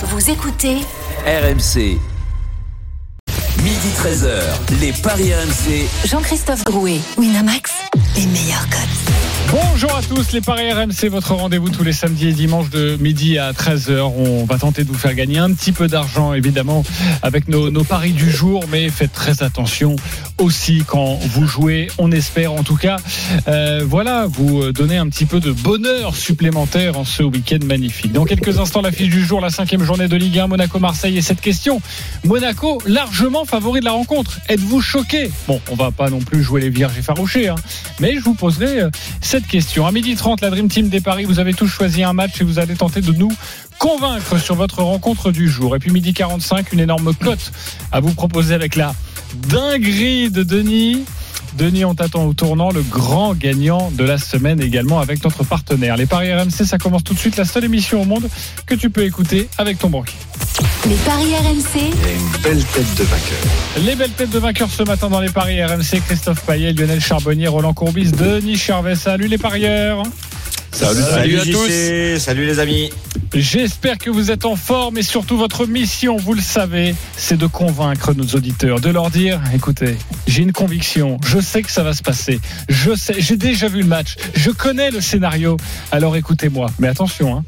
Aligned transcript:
Vous 0.00 0.30
écoutez 0.30 0.76
RMC. 1.26 1.98
Midi 3.64 3.88
13h, 3.96 4.80
les 4.80 4.92
Paris 4.92 5.34
RMC. 5.34 5.88
Jean-Christophe 6.06 6.62
Drouet, 6.62 7.00
Winamax, 7.16 7.72
les 8.14 8.26
meilleurs 8.26 8.68
codes. 8.70 9.27
Bonjour 9.50 9.96
à 9.96 10.02
tous, 10.02 10.32
les 10.32 10.42
Paris 10.42 10.70
RMC, 10.70 11.08
votre 11.08 11.32
rendez-vous 11.34 11.70
tous 11.70 11.82
les 11.82 11.94
samedis 11.94 12.28
et 12.28 12.32
dimanches 12.32 12.68
de 12.68 12.98
midi 13.00 13.38
à 13.38 13.52
13h. 13.52 14.00
On 14.00 14.44
va 14.44 14.58
tenter 14.58 14.84
de 14.84 14.88
vous 14.88 14.98
faire 14.98 15.14
gagner 15.14 15.38
un 15.38 15.50
petit 15.52 15.72
peu 15.72 15.88
d'argent, 15.88 16.34
évidemment, 16.34 16.84
avec 17.22 17.48
nos, 17.48 17.70
paris 17.84 18.12
du 18.12 18.30
jour, 18.30 18.64
mais 18.70 18.90
faites 18.90 19.12
très 19.12 19.42
attention 19.42 19.96
aussi 20.36 20.84
quand 20.86 21.14
vous 21.14 21.46
jouez, 21.46 21.88
on 21.96 22.12
espère 22.12 22.52
en 22.52 22.62
tout 22.62 22.76
cas. 22.76 22.96
Euh, 23.48 23.84
voilà, 23.86 24.26
vous 24.26 24.70
donnez 24.72 24.98
un 24.98 25.08
petit 25.08 25.24
peu 25.24 25.40
de 25.40 25.50
bonheur 25.50 26.14
supplémentaire 26.14 26.98
en 26.98 27.04
ce 27.04 27.22
week-end 27.22 27.58
magnifique. 27.64 28.12
Dans 28.12 28.24
quelques 28.24 28.58
instants, 28.58 28.82
l'affiche 28.82 29.08
du 29.08 29.24
jour, 29.24 29.40
la 29.40 29.50
cinquième 29.50 29.82
journée 29.82 30.08
de 30.08 30.16
Ligue 30.16 30.38
1, 30.38 30.48
Monaco-Marseille. 30.48 31.16
Et 31.16 31.22
cette 31.22 31.40
question, 31.40 31.80
Monaco, 32.24 32.80
largement 32.86 33.44
favori 33.46 33.80
de 33.80 33.86
la 33.86 33.92
rencontre. 33.92 34.38
Êtes-vous 34.48 34.80
choqué? 34.80 35.30
Bon, 35.46 35.60
on 35.70 35.74
va 35.74 35.90
pas 35.90 36.10
non 36.10 36.20
plus 36.20 36.42
jouer 36.42 36.60
les 36.60 36.70
vierges 36.70 36.98
effarouchés, 36.98 37.48
hein, 37.48 37.56
mais 38.00 38.14
je 38.14 38.20
vous 38.20 38.34
poserai 38.34 38.82
euh, 38.82 38.90
question. 39.46 39.86
À 39.86 39.92
midi 39.92 40.14
30, 40.14 40.40
la 40.40 40.50
Dream 40.50 40.68
Team 40.68 40.88
des 40.88 41.00
Paris, 41.00 41.24
vous 41.24 41.38
avez 41.38 41.54
tous 41.54 41.66
choisi 41.66 42.02
un 42.02 42.12
match 42.12 42.40
et 42.40 42.44
vous 42.44 42.58
allez 42.58 42.74
tenter 42.74 43.00
de 43.00 43.12
nous 43.12 43.32
convaincre 43.78 44.38
sur 44.38 44.54
votre 44.54 44.82
rencontre 44.82 45.30
du 45.30 45.48
jour. 45.48 45.76
Et 45.76 45.78
puis 45.78 45.90
midi 45.90 46.12
45, 46.12 46.72
une 46.72 46.80
énorme 46.80 47.14
cote 47.14 47.52
à 47.92 48.00
vous 48.00 48.12
proposer 48.12 48.54
avec 48.54 48.76
la 48.76 48.94
dinguerie 49.48 50.30
de 50.30 50.42
Denis. 50.42 51.04
Denis, 51.56 51.84
on 51.84 51.94
t'attend 51.94 52.24
au 52.26 52.34
tournant, 52.34 52.70
le 52.70 52.82
grand 52.82 53.34
gagnant 53.34 53.90
de 53.90 54.04
la 54.04 54.18
semaine 54.18 54.60
également 54.60 55.00
avec 55.00 55.22
notre 55.24 55.44
partenaire. 55.44 55.96
Les 55.96 56.06
Paris 56.06 56.32
RMC, 56.32 56.64
ça 56.64 56.78
commence 56.78 57.04
tout 57.04 57.14
de 57.14 57.18
suite, 57.18 57.36
la 57.36 57.44
seule 57.44 57.64
émission 57.64 58.02
au 58.02 58.04
monde 58.04 58.28
que 58.66 58.74
tu 58.74 58.90
peux 58.90 59.04
écouter 59.04 59.48
avec 59.58 59.78
ton 59.78 59.90
banquier. 59.90 60.16
Les 60.88 60.94
Paris 60.96 61.34
RMC. 61.34 61.76
Il 61.76 61.80
y 61.80 61.84
a 61.84 62.12
une 62.12 62.42
belle 62.42 62.64
tête 62.64 62.94
de 62.96 63.04
vainqueur. 63.04 63.84
Les 63.84 63.94
belles 63.96 64.10
têtes 64.10 64.30
de 64.30 64.38
vainqueurs 64.38 64.70
ce 64.70 64.82
matin 64.82 65.08
dans 65.08 65.20
les 65.20 65.30
Paris 65.30 65.62
RMC, 65.62 66.00
Christophe 66.06 66.42
Payet, 66.42 66.72
Lionel 66.72 67.00
Charbonnier, 67.00 67.48
Roland 67.48 67.74
Courbis, 67.74 68.12
Denis 68.12 68.56
Charvet. 68.56 68.94
Salut 68.94 69.28
les 69.28 69.38
parieurs. 69.38 70.02
Salut, 70.72 71.00
salut, 71.02 71.38
à 71.38 71.44
JC, 71.44 71.52
tous. 71.52 72.20
Salut 72.20 72.46
les 72.46 72.58
amis. 72.58 72.90
J'espère 73.34 73.98
que 73.98 74.10
vous 74.10 74.30
êtes 74.30 74.44
en 74.44 74.56
forme 74.56 74.98
et 74.98 75.02
surtout 75.02 75.36
votre 75.36 75.66
mission, 75.66 76.16
vous 76.16 76.34
le 76.34 76.40
savez, 76.40 76.94
c'est 77.16 77.36
de 77.36 77.46
convaincre 77.46 78.14
nos 78.14 78.24
auditeurs, 78.36 78.80
de 78.80 78.88
leur 78.88 79.10
dire, 79.10 79.40
écoutez, 79.54 79.96
j'ai 80.26 80.42
une 80.42 80.52
conviction, 80.52 81.18
je 81.26 81.38
sais 81.38 81.62
que 81.62 81.70
ça 81.70 81.82
va 81.82 81.92
se 81.92 82.02
passer, 82.02 82.40
je 82.68 82.94
sais, 82.94 83.16
j'ai 83.18 83.36
déjà 83.36 83.68
vu 83.68 83.82
le 83.82 83.86
match, 83.86 84.16
je 84.34 84.50
connais 84.50 84.90
le 84.90 85.00
scénario, 85.00 85.58
alors 85.92 86.16
écoutez-moi. 86.16 86.70
Mais 86.78 86.88
attention, 86.88 87.36
hein, 87.36 87.44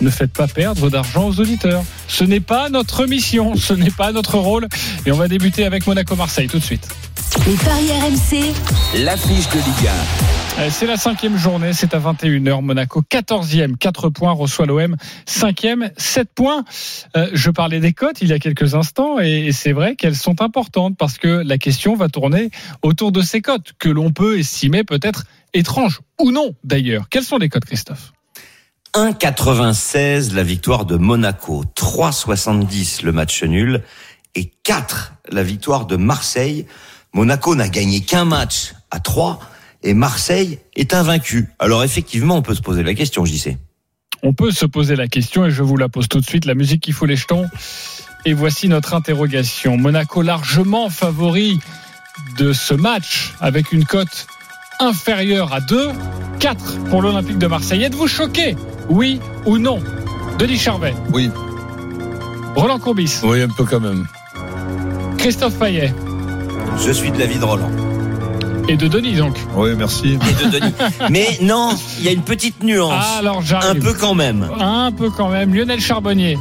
ne 0.00 0.10
faites 0.10 0.32
pas 0.32 0.46
perdre 0.46 0.90
d'argent 0.90 1.28
aux 1.28 1.40
auditeurs. 1.40 1.84
Ce 2.08 2.24
n'est 2.24 2.40
pas 2.40 2.68
notre 2.68 3.06
mission, 3.06 3.56
ce 3.56 3.74
n'est 3.74 3.90
pas 3.90 4.12
notre 4.12 4.38
rôle. 4.38 4.68
Et 5.06 5.12
on 5.12 5.16
va 5.16 5.28
débuter 5.28 5.64
avec 5.64 5.86
Monaco-Marseille 5.86 6.48
tout 6.48 6.58
de 6.58 6.64
suite. 6.64 6.88
Les 7.46 7.54
Paris 7.54 7.90
RMC. 7.90 8.54
L'affiche 9.04 9.48
de 9.48 9.56
Ligue 9.56 9.88
Euh, 9.88 10.43
C'est 10.56 10.86
la 10.86 10.96
cinquième 10.96 11.36
journée, 11.36 11.72
c'est 11.72 11.94
à 11.94 11.98
21h. 11.98 12.62
Monaco 12.62 13.02
14e, 13.02 13.76
4 13.76 14.08
points, 14.08 14.32
reçoit 14.32 14.66
l'OM 14.66 14.96
5e, 15.26 15.90
7 15.96 16.28
points. 16.32 16.64
Euh, 17.16 17.28
je 17.32 17.50
parlais 17.50 17.80
des 17.80 17.92
cotes 17.92 18.22
il 18.22 18.28
y 18.28 18.32
a 18.32 18.38
quelques 18.38 18.74
instants 18.74 19.18
et 19.18 19.50
c'est 19.52 19.72
vrai 19.72 19.96
qu'elles 19.96 20.16
sont 20.16 20.40
importantes 20.42 20.96
parce 20.96 21.18
que 21.18 21.42
la 21.44 21.58
question 21.58 21.96
va 21.96 22.08
tourner 22.08 22.50
autour 22.82 23.10
de 23.10 23.20
ces 23.20 23.40
cotes 23.40 23.72
que 23.78 23.88
l'on 23.88 24.12
peut 24.12 24.38
estimer 24.38 24.84
peut-être 24.84 25.24
étranges 25.54 26.00
ou 26.20 26.30
non 26.30 26.54
d'ailleurs. 26.62 27.08
Quelles 27.10 27.24
sont 27.24 27.38
les 27.38 27.48
cotes, 27.48 27.64
Christophe? 27.64 28.12
1,96 28.94 30.34
la 30.34 30.44
victoire 30.44 30.86
de 30.86 30.96
Monaco, 30.96 31.64
3,70 31.76 33.04
le 33.04 33.12
match 33.12 33.42
nul 33.42 33.82
et 34.36 34.52
4 34.62 35.14
la 35.30 35.42
victoire 35.42 35.86
de 35.86 35.96
Marseille. 35.96 36.66
Monaco 37.12 37.54
n'a 37.54 37.68
gagné 37.68 38.00
qu'un 38.00 38.24
match 38.24 38.74
à 38.90 39.00
3 39.00 39.40
et 39.84 39.94
Marseille 39.94 40.58
est 40.74 40.94
invaincu. 40.94 41.48
Alors 41.60 41.84
effectivement, 41.84 42.36
on 42.36 42.42
peut 42.42 42.54
se 42.54 42.62
poser 42.62 42.82
la 42.82 42.94
question, 42.94 43.24
j'y 43.24 43.38
sais. 43.38 43.58
On 44.22 44.32
peut 44.32 44.50
se 44.50 44.64
poser 44.64 44.96
la 44.96 45.06
question 45.06 45.44
et 45.44 45.50
je 45.50 45.62
vous 45.62 45.76
la 45.76 45.90
pose 45.90 46.08
tout 46.08 46.18
de 46.18 46.24
suite. 46.24 46.46
La 46.46 46.54
musique 46.54 46.82
qui 46.82 46.92
fout 46.92 47.06
les 47.06 47.16
jetons. 47.16 47.46
Et 48.24 48.32
voici 48.32 48.68
notre 48.68 48.94
interrogation. 48.94 49.76
Monaco 49.76 50.22
largement 50.22 50.88
favori 50.88 51.60
de 52.38 52.54
ce 52.54 52.72
match 52.72 53.34
avec 53.40 53.72
une 53.72 53.84
cote 53.84 54.26
inférieure 54.80 55.52
à 55.52 55.60
2, 55.60 55.90
4 56.40 56.84
pour 56.84 57.02
l'Olympique 57.02 57.38
de 57.38 57.46
Marseille. 57.46 57.84
Êtes-vous 57.84 58.08
choqué 58.08 58.56
Oui 58.88 59.20
ou 59.44 59.58
non 59.58 59.80
Denis 60.38 60.58
Charvet, 60.58 60.94
Oui, 61.12 61.30
Roland 62.56 62.78
Courbis, 62.78 63.20
oui, 63.22 63.42
un 63.42 63.48
peu 63.48 63.64
quand 63.64 63.78
même. 63.78 64.06
Christophe 65.18 65.58
Payet 65.58 65.94
Je 66.84 66.90
suis 66.90 67.12
de 67.12 67.18
l'avis 67.18 67.38
de 67.38 67.44
Roland 67.44 67.93
et 68.68 68.76
de 68.76 68.88
Denis 68.88 69.16
donc. 69.16 69.36
Oui, 69.56 69.70
merci. 69.76 70.14
et 70.14 70.44
de 70.44 70.50
Denis. 70.50 70.72
Mais 71.10 71.38
non, 71.42 71.70
il 71.98 72.04
y 72.04 72.08
a 72.08 72.12
une 72.12 72.22
petite 72.22 72.62
nuance. 72.62 72.92
Ah, 72.94 73.18
alors 73.18 73.38
un 73.38 73.42
j'arrive. 73.42 73.82
peu 73.82 73.94
quand 73.94 74.14
même. 74.14 74.48
Un 74.58 74.92
peu 74.92 75.10
quand 75.10 75.28
même. 75.28 75.54
Lionel 75.54 75.80
Charbonnier. 75.80 76.38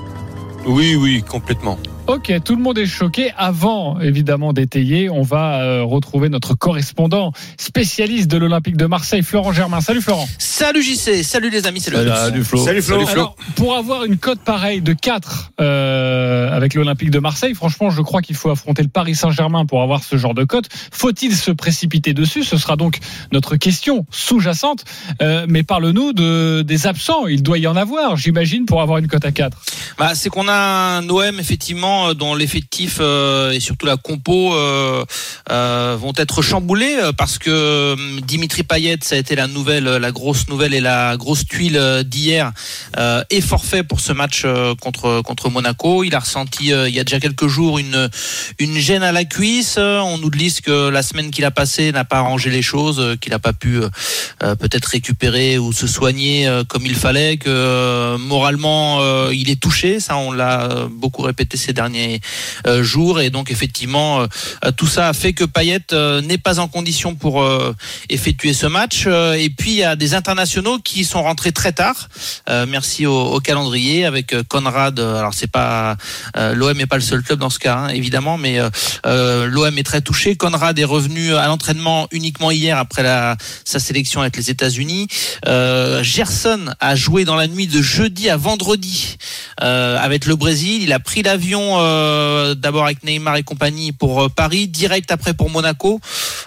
Oui, 0.66 0.96
oui, 0.96 1.24
complètement. 1.28 1.78
Ok, 2.06 2.34
tout 2.44 2.58
le 2.58 2.62
monde 2.62 2.78
est 2.78 2.86
choqué. 2.86 3.32
Avant, 3.38 3.98
évidemment, 4.02 4.52
d'étayer, 4.52 5.10
on 5.10 5.22
va 5.22 5.62
euh, 5.62 5.84
retrouver 5.84 6.28
notre 6.28 6.54
correspondant 6.54 7.32
spécialiste 7.58 8.30
de 8.30 8.38
l'Olympique 8.38 8.76
de 8.76 8.86
Marseille, 8.86 9.24
Florent 9.24 9.54
Germain. 9.54 9.80
Salut 9.80 10.02
Florent. 10.02 10.28
Salut 10.38 10.84
JC, 10.84 11.24
salut 11.24 11.50
les 11.50 11.66
amis, 11.66 11.80
c'est 11.80 11.92
le 11.92 12.06
Salut 12.06 12.44
Flo. 12.44 12.58
Salut 12.58 12.82
Flo. 12.82 13.08
Alors, 13.08 13.38
pour 13.56 13.78
avoir 13.78 14.04
une 14.04 14.18
cote 14.18 14.40
pareille 14.40 14.82
de 14.82 14.92
4 14.92 15.52
euh, 15.62 16.54
avec 16.54 16.74
l'Olympique 16.74 17.10
de 17.10 17.20
Marseille, 17.20 17.54
franchement, 17.54 17.90
je 17.90 18.02
crois 18.02 18.22
qu'il 18.22 18.36
faut 18.36 18.50
affronter 18.50 18.84
le 18.84 18.90
Paris 18.90 19.16
Saint-Germain 19.16 19.66
pour 19.66 19.82
avoir 19.82 20.04
ce 20.04 20.18
genre 20.18 20.34
de 20.34 20.44
cote. 20.44 20.68
Faut-il 20.92 21.34
se 21.34 21.52
précipiter 21.52 22.14
dessus? 22.14 22.44
Ce 22.44 22.58
sera 22.58 22.76
donc 22.76 23.00
notre 23.32 23.56
question 23.56 24.06
sous-jacente. 24.12 24.84
Euh, 25.22 25.46
mais 25.48 25.64
parle-nous 25.64 26.12
de, 26.12 26.64
des 26.64 26.86
absents. 26.86 27.28
Il 27.28 27.44
doit 27.44 27.60
y 27.60 27.68
en 27.68 27.78
avoir, 27.78 28.18
j'imagine, 28.18 28.66
pour 28.66 28.82
avoir 28.82 28.98
une 28.98 29.08
cote 29.08 29.24
à 29.24 29.32
4. 29.32 29.58
Bah, 29.98 30.16
c'est 30.16 30.30
qu'on 30.30 30.50
a 30.50 30.54
un 30.98 31.10
OM 31.10 31.40
effectivement 31.40 31.93
euh, 31.94 32.14
dont 32.14 32.36
l'effectif 32.36 32.98
euh, 33.00 33.52
et 33.52 33.60
surtout 33.60 33.86
la 33.86 33.98
compo 33.98 34.54
euh, 34.54 35.04
euh, 35.52 35.98
vont 36.00 36.14
être 36.18 36.42
chamboulés 36.42 36.98
euh, 37.02 37.12
parce 37.12 37.38
que 37.38 37.50
euh, 37.50 37.96
Dimitri 38.26 38.64
Payet, 38.64 38.98
ça 39.02 39.16
a 39.16 39.18
été 39.18 39.36
la 39.36 39.48
nouvelle, 39.48 39.86
la 39.86 40.12
grosse 40.12 40.48
nouvelle 40.48 40.74
et 40.74 40.82
la 40.82 41.18
grosse 41.18 41.46
tuile 41.46 41.78
euh, 41.78 42.04
d'hier, 42.04 42.52
euh, 42.98 43.24
est 43.30 43.42
forfait 43.42 43.84
pour 43.84 44.00
ce 44.00 44.14
match 44.14 44.44
euh, 44.46 44.76
contre 44.76 45.22
contre 45.22 45.50
Monaco. 45.50 46.04
Il 46.04 46.16
a 46.16 46.20
ressenti 46.20 46.74
euh, 46.74 46.90
il 46.90 46.96
y 46.96 47.00
a 47.00 47.04
déjà 47.04 47.20
quelques 47.20 47.48
jours 47.48 47.80
une 47.80 48.10
une 48.60 48.78
gêne 48.78 49.04
à 49.04 49.12
la 49.12 49.26
cuisse. 49.26 49.76
Euh, 49.78 50.00
On 50.00 50.18
nous 50.18 50.30
glisse 50.30 50.62
que 50.62 50.90
la 50.90 51.04
semaine 51.04 51.32
qu'il 51.32 51.46
a 51.46 51.52
passée 51.52 51.92
n'a 51.92 52.06
pas 52.06 52.18
arrangé 52.18 52.50
les 52.50 52.62
choses, 52.62 53.00
euh, 53.00 53.16
qu'il 53.16 53.32
n'a 53.32 53.40
pas 53.40 53.54
pu 53.54 53.78
euh, 53.78 53.90
euh, 54.44 54.56
peut-être 54.56 54.86
récupérer 54.86 55.58
ou 55.58 55.72
se 55.72 55.88
soigner 55.88 56.48
euh, 56.48 56.64
comme 56.64 56.86
il 56.86 56.96
fallait, 56.96 57.38
que 57.38 57.50
euh, 57.50 58.18
moralement 58.18 59.02
euh, 59.02 59.32
il 59.34 59.50
est 59.50 59.60
touché. 59.60 60.00
Ça, 60.00 60.18
on 60.18 60.32
l'a 60.32 60.64
euh, 60.64 60.88
beaucoup 60.90 61.22
répété 61.22 61.58
ces 61.58 61.74
derniers 61.74 61.83
euh, 62.68 62.84
jours, 62.84 63.20
et 63.20 63.30
donc 63.30 63.52
effectivement 63.52 64.22
euh, 64.22 64.72
tout 64.76 64.88
ça 64.88 65.10
a 65.10 65.14
fait 65.14 65.34
que 65.34 65.44
Payet 65.44 65.80
euh, 65.92 66.22
n'est 66.22 66.38
pas 66.38 66.60
en 66.60 66.68
condition 66.68 67.16
pour 67.16 67.44
effectuer 68.10 68.54
ce 68.54 68.68
match. 68.68 69.08
Et 69.08 69.50
puis 69.50 69.72
il 69.72 69.78
y 69.78 69.84
a 69.84 69.96
des 69.96 70.14
internationaux 70.14 70.80
qui 70.80 71.04
sont 71.04 71.24
rentrés 71.24 71.52
très 71.52 71.72
tard. 71.72 72.10
Merci 72.68 73.06
au, 73.06 73.40
calendrier 73.40 74.06
avec 74.06 74.36
Conrad. 74.48 75.00
Alors 75.00 75.34
c'est 75.34 75.52
pas 75.52 75.98
l'OM 76.36 76.78
n'est 76.78 76.86
pas 76.86 76.96
le 76.96 77.02
seul 77.02 77.24
club 77.24 77.40
dans 77.40 77.50
ce 77.50 77.60
cas, 77.60 77.76
hein, 77.76 77.88
évidemment, 77.90 78.38
mais 78.38 78.60
l'OM 79.06 79.78
est 79.78 79.84
très 79.84 80.02
touché. 80.02 80.36
Conrad 80.36 80.78
est 80.78 80.84
revenu 80.84 81.36
à 81.36 81.48
l'entraînement 81.48 82.08
uniquement 82.12 82.52
hier 82.52 82.78
après 82.78 83.04
sa 83.66 83.80
sélection 83.80 84.22
avec 84.22 84.38
les 84.38 84.50
États-Unis. 84.50 85.08
Gerson 86.02 86.74
a 86.80 86.96
joué 86.96 87.26
dans 87.26 87.36
la 87.36 87.48
nuit 87.48 87.68
de 87.68 87.82
jeudi 87.82 88.30
à 88.30 88.38
vendredi 88.38 89.18
avec 89.58 90.26
le 90.26 90.36
Brésil. 90.36 90.84
Il 90.84 90.94
a 90.94 91.00
pris 91.00 91.24
l'avion 91.24 91.73
euh, 91.80 92.56
d'abord 92.56 92.86
avec 92.86 93.04
Neymar 93.04 93.38
et 93.38 93.44
compagnie 93.44 93.92
pour 93.92 94.24
euh, 94.24 94.30
Paris, 94.30 94.68
direct 94.68 95.12
après 95.12 95.34
pour 95.34 95.50
Monaco. 95.50 96.00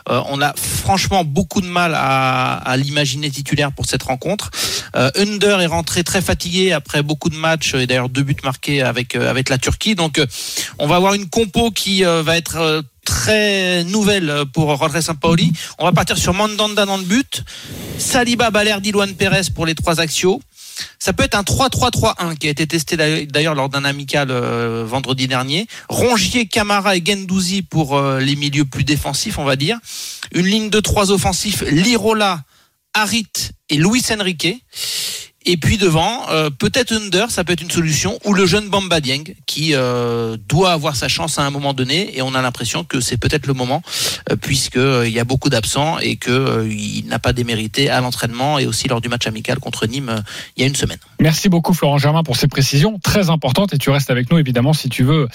Euh, 0.09 0.21
on 0.29 0.41
a 0.41 0.53
franchement 0.55 1.25
beaucoup 1.25 1.61
de 1.61 1.67
mal 1.67 1.93
à, 1.95 2.77
l'imaginer 2.77 3.31
titulaire 3.31 3.73
pour 3.73 3.87
cette 3.87 4.03
rencontre. 4.03 4.51
Under 4.95 5.61
est 5.61 5.67
rentré 5.67 6.05
très 6.05 6.21
fatigué 6.21 6.73
après 6.73 7.03
beaucoup 7.03 7.31
de 7.31 7.37
matchs 7.37 7.75
et 7.75 7.87
d'ailleurs 7.87 8.09
deux 8.09 8.23
buts 8.23 8.37
marqués 8.45 8.83
avec 8.83 9.15
la 9.15 9.59
Turquie. 9.59 9.95
Donc 9.95 10.21
on 10.79 10.87
va 10.87 10.97
avoir 10.97 11.15
une 11.15 11.29
compo 11.29 11.71
qui 11.71 12.03
va 12.03 12.37
être 12.37 12.83
très 13.05 13.85
nouvelle 13.85 14.45
pour 14.53 14.77
Rodriguez 14.77 15.03
Sampaoli. 15.03 15.53
On 15.79 15.85
va 15.85 15.93
partir 15.93 16.19
sur 16.19 16.35
Mandanda 16.35 16.85
dans 16.85 16.99
le 16.99 17.05
but, 17.05 17.43
Saliba, 17.99 18.51
Balerdi, 18.51 18.93
Luan 18.93 19.15
Perez 19.15 19.51
pour 19.55 19.65
les 19.65 19.75
trois 19.75 20.01
axiaux. 20.01 20.41
Ça 20.99 21.13
peut 21.13 21.23
être 21.23 21.37
un 21.37 21.43
3-3-3-1 21.43 22.37
qui 22.37 22.47
a 22.49 22.51
été 22.51 22.67
testé 22.67 22.97
d'ailleurs 22.97 23.55
lors 23.55 23.69
d'un 23.69 23.85
amical 23.85 24.31
euh, 24.31 24.85
vendredi 24.87 25.29
dernier. 25.29 25.67
Rongier, 25.89 26.47
Camara 26.47 26.97
et 26.97 27.03
Gendouzi 27.05 27.63
pour 27.63 27.97
euh, 27.97 28.21
les 28.21 28.37
milieux 28.37 28.65
plus 28.65 28.85
défensifs, 28.85 29.39
on 29.39 29.45
va 29.45 29.57
dire. 29.57 29.79
Une 30.33 30.47
ligne 30.47 30.71
de 30.71 30.81
trois 30.81 31.11
offensifs, 31.11 31.63
Lirola, 31.63 32.43
Harit 32.95 33.53
et 33.69 33.77
Luis 33.77 34.05
Enrique. 34.11 34.63
Et 35.49 35.57
puis 35.57 35.79
devant, 35.79 36.29
euh, 36.29 36.51
peut-être 36.51 36.93
Under, 36.93 37.31
ça 37.31 37.45
peut 37.45 37.53
être 37.53 37.63
une 37.63 37.71
solution, 37.71 38.19
ou 38.25 38.35
le 38.35 38.47
jeune 38.47 38.69
Bamba 38.69 39.01
Dieng, 39.01 39.23
qui 39.47 39.75
euh, 39.75 40.37
doit 40.49 40.73
avoir 40.73 40.97
sa 40.97 41.07
chance 41.07 41.39
à 41.39 41.45
un 41.45 41.51
moment 41.51 41.73
donné, 41.73 42.19
et 42.19 42.23
on 42.23 42.35
a 42.35 42.43
l'impression 42.43 42.83
que 42.83 42.99
c'est 42.99 43.17
peut-être 43.17 43.47
le 43.47 43.55
moment, 43.55 43.81
euh, 44.29 44.35
puisqu'il 44.35 45.09
y 45.09 45.21
a 45.21 45.25
beaucoup 45.25 45.49
d'absents 45.49 46.01
et 46.01 46.17
qu'il 46.17 47.07
n'a 47.07 47.21
pas 47.21 47.33
démérité 47.33 47.89
à 47.89 48.01
l'entraînement 48.01 48.59
et 48.59 48.67
aussi 48.67 48.89
lors 48.89 49.01
du 49.01 49.09
match 49.09 49.29
amical 49.29 49.61
contre 49.61 49.87
Nîmes 49.87 50.25
il 50.57 50.63
y 50.63 50.65
a 50.65 50.67
une 50.67 50.75
semaine. 50.75 50.99
Merci 51.21 51.49
beaucoup 51.49 51.75
Florent 51.75 51.99
Germain 51.99 52.25
pour 52.25 52.37
ces 52.37 52.49
précisions 52.49 52.99
très 52.99 53.31
importantes, 53.31 53.73
et 53.73 53.79
tu 53.79 53.91
restes 53.91 54.11
avec 54.11 54.33
nous 54.33 54.39
évidemment 54.39 54.73
si 54.73 54.89
tu 54.89 55.05
veux 55.05 55.29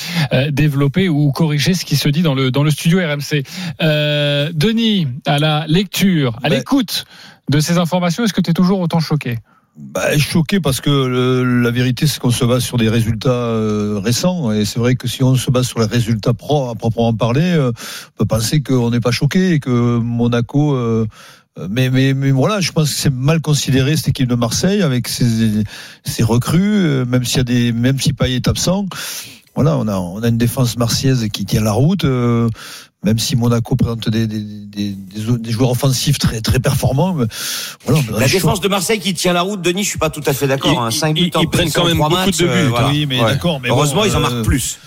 développer 0.49 1.07
ou 1.07 1.31
corriger 1.31 1.73
ce 1.73 1.85
qui 1.85 1.95
se 1.95 2.09
dit 2.09 2.21
dans 2.21 2.33
le, 2.33 2.51
dans 2.51 2.63
le 2.63 2.71
studio 2.71 2.99
RMC. 2.99 3.43
Denis, 3.79 5.07
à 5.25 5.39
la 5.39 5.65
lecture, 5.67 6.37
à 6.43 6.49
l'écoute 6.49 7.05
de 7.49 7.61
ces 7.61 7.77
informations, 7.77 8.25
est-ce 8.25 8.33
que 8.33 8.41
tu 8.41 8.51
es 8.51 8.53
toujours 8.53 8.81
autant 8.81 8.99
choqué? 8.99 9.37
Bah, 9.81 10.15
choqué 10.17 10.59
parce 10.59 10.79
que 10.79 11.41
la 11.41 11.71
vérité 11.71 12.05
c'est 12.05 12.19
qu'on 12.19 12.29
se 12.29 12.45
base 12.45 12.63
sur 12.63 12.77
des 12.77 12.87
résultats 12.87 13.29
euh, 13.29 13.99
récents 14.01 14.51
et 14.51 14.63
c'est 14.63 14.79
vrai 14.79 14.95
que 14.95 15.07
si 15.07 15.23
on 15.23 15.35
se 15.35 15.49
base 15.49 15.67
sur 15.67 15.79
les 15.79 15.85
résultats 15.85 16.33
pro, 16.33 16.69
à 16.69 16.75
proprement 16.75 17.13
parler, 17.13 17.41
euh, 17.41 17.71
on 17.71 18.17
peut 18.19 18.25
penser 18.25 18.61
qu'on 18.61 18.91
n'est 18.91 18.99
pas 18.99 19.11
choqué 19.11 19.53
et 19.53 19.59
que 19.59 19.97
Monaco. 19.97 20.75
Euh, 20.75 21.07
mais, 21.69 21.89
mais, 21.89 22.13
mais 22.13 22.31
voilà, 22.31 22.61
je 22.61 22.71
pense 22.71 22.89
que 22.89 22.95
c'est 22.95 23.13
mal 23.13 23.41
considéré 23.41 23.97
cette 23.97 24.09
équipe 24.09 24.29
de 24.29 24.35
Marseille 24.35 24.81
avec 24.81 25.09
ses, 25.09 25.63
ses 26.05 26.23
recrues, 26.23 27.05
même 27.05 27.25
s'il 27.25 27.37
y 27.37 27.41
a 27.41 27.43
des, 27.43 27.71
même 27.73 27.99
si 27.99 28.13
Payet 28.13 28.37
est 28.37 28.47
absent. 28.47 28.85
Voilà, 29.55 29.77
on 29.77 29.85
a, 29.89 29.97
on 29.97 30.23
a 30.23 30.29
une 30.29 30.37
défense 30.37 30.77
marseillaise 30.77 31.27
qui 31.33 31.43
tient 31.43 31.61
la 31.61 31.73
route 31.73 32.05
même 33.03 33.17
si 33.17 33.35
Monaco 33.35 33.75
présente 33.75 34.09
des, 34.09 34.27
des, 34.27 34.39
des, 34.39 34.91
des, 34.91 35.51
joueurs 35.51 35.71
offensifs 35.71 36.19
très, 36.19 36.41
très 36.41 36.59
performants. 36.59 37.17
Voilà, 37.85 38.01
la 38.19 38.27
défense 38.27 38.61
de 38.61 38.67
Marseille 38.67 38.99
qui 38.99 39.13
tient 39.13 39.33
la 39.33 39.41
route, 39.41 39.61
Denis, 39.61 39.83
je 39.83 39.89
suis 39.89 39.99
pas 39.99 40.11
tout 40.11 40.21
à 40.25 40.33
fait 40.33 40.47
d'accord. 40.47 40.81
Hein. 40.81 40.91
5 40.91 41.15
buts 41.15 41.31
ils, 41.33 41.41
ils 41.41 41.49
prennent 41.49 41.71
quand 41.71 41.85
même 41.85 41.97
beaucoup 41.97 42.11
matchs, 42.11 42.37
de 42.37 42.45
buts. 42.45 42.51
Euh, 42.51 42.69
voilà. 42.69 42.89
Oui, 42.89 43.05
mais 43.07 43.19
ouais. 43.19 43.33
d'accord. 43.33 43.59
Mais 43.59 43.69
Heureusement, 43.69 44.01
bon, 44.01 44.07
ils 44.07 44.15
en 44.15 44.17
euh, 44.17 44.21
marquent 44.21 44.43
plus. 44.43 44.77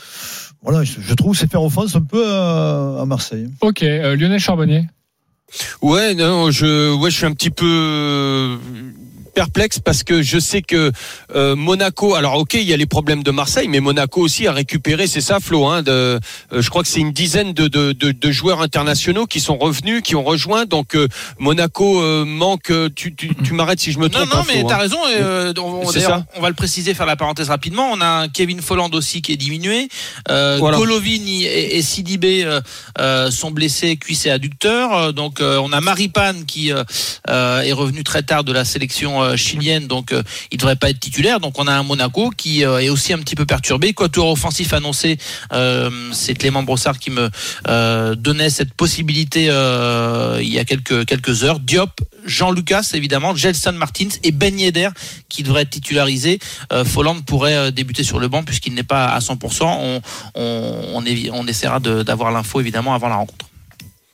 Voilà, 0.63 0.85
je, 0.85 0.93
je 1.01 1.15
trouve 1.15 1.33
que 1.33 1.39
c'est 1.39 1.51
faire 1.51 1.63
offense 1.63 1.97
un 1.97 2.03
peu 2.03 2.25
à, 2.33 3.01
à 3.01 3.05
Marseille. 3.05 3.49
Ok, 3.61 3.83
euh, 3.83 4.17
Lionel 4.17 4.39
Charbonnier. 4.39 4.87
Ouais, 5.83 6.15
non, 6.15 6.51
je, 6.51 6.95
ouais, 6.95 7.11
je 7.11 7.17
suis 7.17 7.27
un 7.27 7.33
petit 7.33 7.51
peu 7.51 8.59
perplexe 9.35 9.79
parce 9.79 10.03
que 10.03 10.23
je 10.23 10.39
sais 10.39 10.63
que 10.63 10.93
euh, 11.35 11.57
Monaco, 11.57 12.15
alors 12.15 12.35
ok, 12.37 12.55
il 12.55 12.63
y 12.63 12.73
a 12.73 12.77
les 12.77 12.87
problèmes 12.87 13.23
de 13.23 13.31
Marseille, 13.31 13.69
mais 13.69 13.81
Monaco 13.81 14.21
aussi 14.21 14.47
a 14.47 14.53
récupéré, 14.53 15.07
c'est 15.07 15.21
ça 15.21 15.41
Flo, 15.41 15.67
hein, 15.67 15.83
de, 15.83 15.91
euh, 15.91 16.19
je 16.53 16.71
crois 16.71 16.83
que 16.83 16.89
c'est 16.89 17.01
une 17.01 17.13
dizaine 17.13 17.53
de, 17.53 17.69
de, 17.69 17.93
de, 17.93 18.13
de, 18.13 18.31
joueurs 18.31 18.63
internationaux 18.63 19.27
qui 19.27 19.41
sont 19.41 19.57
revenus, 19.57 20.03
qui 20.03 20.17
ont 20.17 20.25
rejoint, 20.25 20.65
donc 20.65 20.95
euh, 20.95 21.09
Monaco 21.39 22.01
manque, 22.25 22.73
tu, 22.95 23.15
tu, 23.15 23.35
tu 23.35 23.53
m'arrêtes 23.55 23.81
si 23.81 23.93
je 23.93 23.99
me 23.99 24.09
trompe. 24.09 24.29
Non, 24.31 24.37
non, 24.37 24.43
hein, 24.43 24.45
mais 24.49 24.61
Flo, 24.61 24.69
t'as 24.69 24.75
hein. 24.77 24.79
raison. 24.79 24.99
on, 25.59 25.91
ça. 25.91 26.25
on 26.37 26.41
va 26.41 26.49
le 26.49 26.55
préciser, 26.55 26.95
faire 26.95 27.07
la 27.07 27.17
parenthèse 27.17 27.49
rapidement. 27.49 27.91
On 27.93 28.01
a 28.01 28.07
un 28.07 28.29
Kevin 28.29 28.61
Folland 28.61 28.91
aussi 28.95 29.23
qui 29.23 29.33
est 29.33 29.37
diminué. 29.37 29.89
Voilà. 30.29 30.77
Golovin 30.77 31.27
et, 31.27 31.77
et 31.77 31.83
Sidibé 31.83 32.49
sont 33.31 33.51
blessés 33.51 33.97
cuisse 33.97 34.27
et 34.27 34.31
adducteur. 34.31 34.93
Euh, 34.93 35.13
Donc 35.13 35.41
on 35.41 35.73
a 35.73 35.81
Maripane 35.81 36.45
qui 36.45 36.71
est 36.71 37.73
revenu 37.73 38.05
très 38.05 38.23
tard 38.23 38.45
de 38.45 38.53
la 38.53 38.65
sélection 38.65 39.24
euh, 39.25 39.37
chilienne, 39.37 39.87
donc 39.87 40.13
euh, 40.13 40.23
il 40.51 40.59
devrait 40.59 40.77
pas 40.77 40.91
être 40.91 41.01
titulaire. 41.01 41.41
Donc 41.41 41.59
on 41.59 41.67
a 41.67 41.73
un 41.73 41.83
Monaco 41.83 42.31
qui 42.31 42.65
euh, 42.65 42.79
est 42.79 42.89
aussi 42.89 43.13
un 43.13 43.19
petit 43.19 43.35
peu 43.35 43.47
perturbé. 43.47 43.93
Quatuor 43.93 44.31
offensif 44.31 44.73
annoncé, 44.73 45.19
c'est 46.13 46.35
Clément 46.35 46.63
Brossard 46.63 46.99
qui 46.99 47.11
me 47.11 47.31
donnait 48.15 48.51
cette 48.51 48.75
possibilité 48.75 49.45
il 49.45 50.49
y 50.49 50.59
a 50.59 50.65
quelques 50.65 51.07
quelques 51.07 51.45
heures. 51.45 51.61
Diop, 51.61 52.01
Jean 52.25 52.51
Lucas 52.51 52.91
évidemment, 52.95 53.35
Gelson 53.35 53.73
Martins 53.73 54.09
et 54.23 54.33
Ben 54.33 54.59
Yedder 54.59 54.89
qui 55.29 55.43
devraient 55.43 55.63
être 55.63 55.71
titularisés. 55.71 56.39
Euh, 56.73 56.85
Folland 56.85 57.21
pourrait 57.23 57.73
débuter 57.73 58.05
sur 58.05 58.19
le 58.19 58.29
banc 58.29 58.43
puisqu'il 58.43 58.75
n'est 58.75 58.83
pas 58.83 59.07
à 59.07 59.19
100%. 59.19 60.01
On, 60.35 61.47
essaiera 61.47 61.81
d'avoir 61.81 62.31
l'info 62.31 62.61
évidemment 62.61 62.95
avant 62.95 63.09
la 63.09 63.17
rencontre. 63.17 63.47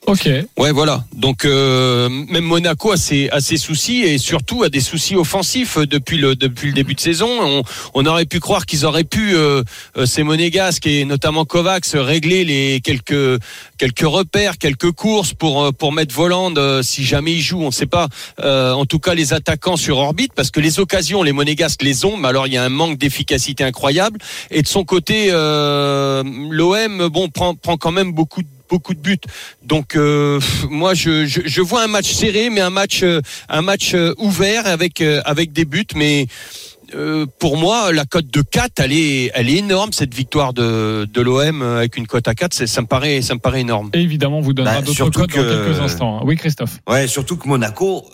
Ok. 0.07 0.27
Ouais, 0.57 0.71
voilà. 0.71 1.05
Donc 1.15 1.45
euh, 1.45 2.09
même 2.09 2.43
Monaco 2.43 2.91
a 2.91 2.97
ses, 2.97 3.29
a 3.29 3.39
ses 3.39 3.57
soucis 3.57 4.01
et 4.01 4.17
surtout 4.17 4.63
a 4.63 4.69
des 4.69 4.81
soucis 4.81 5.15
offensifs 5.15 5.77
depuis 5.77 6.17
le 6.17 6.35
depuis 6.35 6.67
le 6.67 6.73
début 6.73 6.95
de 6.95 6.99
saison. 6.99 7.29
On, 7.29 7.61
on 7.93 8.05
aurait 8.07 8.25
pu 8.25 8.39
croire 8.39 8.65
qu'ils 8.65 8.85
auraient 8.85 9.03
pu 9.03 9.35
euh, 9.35 9.61
euh, 9.97 10.07
ces 10.07 10.23
Monégasques 10.23 10.87
et 10.87 11.05
notamment 11.05 11.45
Kovacs 11.45 11.85
régler 11.93 12.43
les 12.45 12.81
quelques 12.83 13.39
quelques 13.77 13.99
repères, 13.99 14.57
quelques 14.57 14.91
courses 14.91 15.35
pour 15.35 15.63
euh, 15.63 15.71
pour 15.71 15.93
mettre 15.93 16.15
Voland 16.15 16.55
euh, 16.57 16.81
si 16.81 17.05
jamais 17.05 17.33
il 17.33 17.41
joue. 17.41 17.61
On 17.61 17.67
ne 17.67 17.71
sait 17.71 17.85
pas. 17.85 18.07
Euh, 18.39 18.73
en 18.73 18.85
tout 18.85 18.99
cas, 18.99 19.13
les 19.13 19.33
attaquants 19.33 19.77
sur 19.77 19.99
orbite 19.99 20.33
parce 20.35 20.49
que 20.49 20.59
les 20.59 20.79
occasions, 20.79 21.21
les 21.21 21.31
Monégasques 21.31 21.83
les 21.83 22.05
ont, 22.05 22.17
mais 22.17 22.27
alors 22.27 22.47
il 22.47 22.53
y 22.53 22.57
a 22.57 22.63
un 22.63 22.69
manque 22.69 22.97
d'efficacité 22.97 23.63
incroyable. 23.63 24.19
Et 24.49 24.63
de 24.63 24.67
son 24.67 24.83
côté, 24.83 25.29
l'OM 25.29 27.07
bon 27.09 27.29
prend 27.29 27.53
prend 27.53 27.77
quand 27.77 27.91
même 27.91 28.13
beaucoup 28.13 28.41
de 28.41 28.47
beaucoup 28.71 28.93
de 28.93 28.99
buts. 29.01 29.19
Donc 29.63 29.95
euh, 29.95 30.39
moi 30.69 30.93
je, 30.93 31.25
je, 31.25 31.41
je 31.45 31.61
vois 31.61 31.83
un 31.83 31.87
match 31.87 32.11
serré, 32.13 32.49
mais 32.49 32.61
un 32.61 32.69
match 32.69 33.03
euh, 33.03 33.19
un 33.49 33.61
match 33.61 33.93
euh, 33.93 34.13
ouvert 34.17 34.65
avec 34.65 35.01
avec 35.25 35.51
des 35.51 35.65
buts, 35.65 35.85
mais 35.95 36.27
euh, 36.93 37.25
pour 37.39 37.55
moi, 37.55 37.93
la 37.93 38.03
cote 38.03 38.27
de 38.27 38.41
4, 38.41 38.81
elle 38.81 38.91
est, 38.91 39.31
elle 39.33 39.49
est 39.49 39.55
énorme, 39.59 39.93
cette 39.93 40.13
victoire 40.13 40.51
de, 40.51 41.07
de 41.09 41.21
l'OM 41.21 41.61
avec 41.61 41.95
une 41.95 42.05
cote 42.05 42.27
à 42.27 42.35
4, 42.35 42.53
c'est- 42.53 42.67
ça 42.67 42.81
me 42.81 42.87
paraît, 42.87 43.21
ça 43.21 43.33
me 43.33 43.39
paraît 43.39 43.61
énorme. 43.61 43.91
Et 43.93 44.01
évidemment, 44.01 44.39
on 44.39 44.41
vous 44.41 44.51
donnera 44.51 44.75
Bah, 44.75 44.81
d'autres 44.81 44.97
surtout 44.97 45.21
codes 45.21 45.29
dans 45.29 45.35
que- 45.41 45.65
quelques 45.67 45.79
instants. 45.79 46.17
hein. 46.19 46.23
Oui, 46.25 46.35
Christophe. 46.35 46.79
Ouais, 46.89 47.07
surtout 47.07 47.37
que 47.37 47.47
Monaco, 47.47 48.05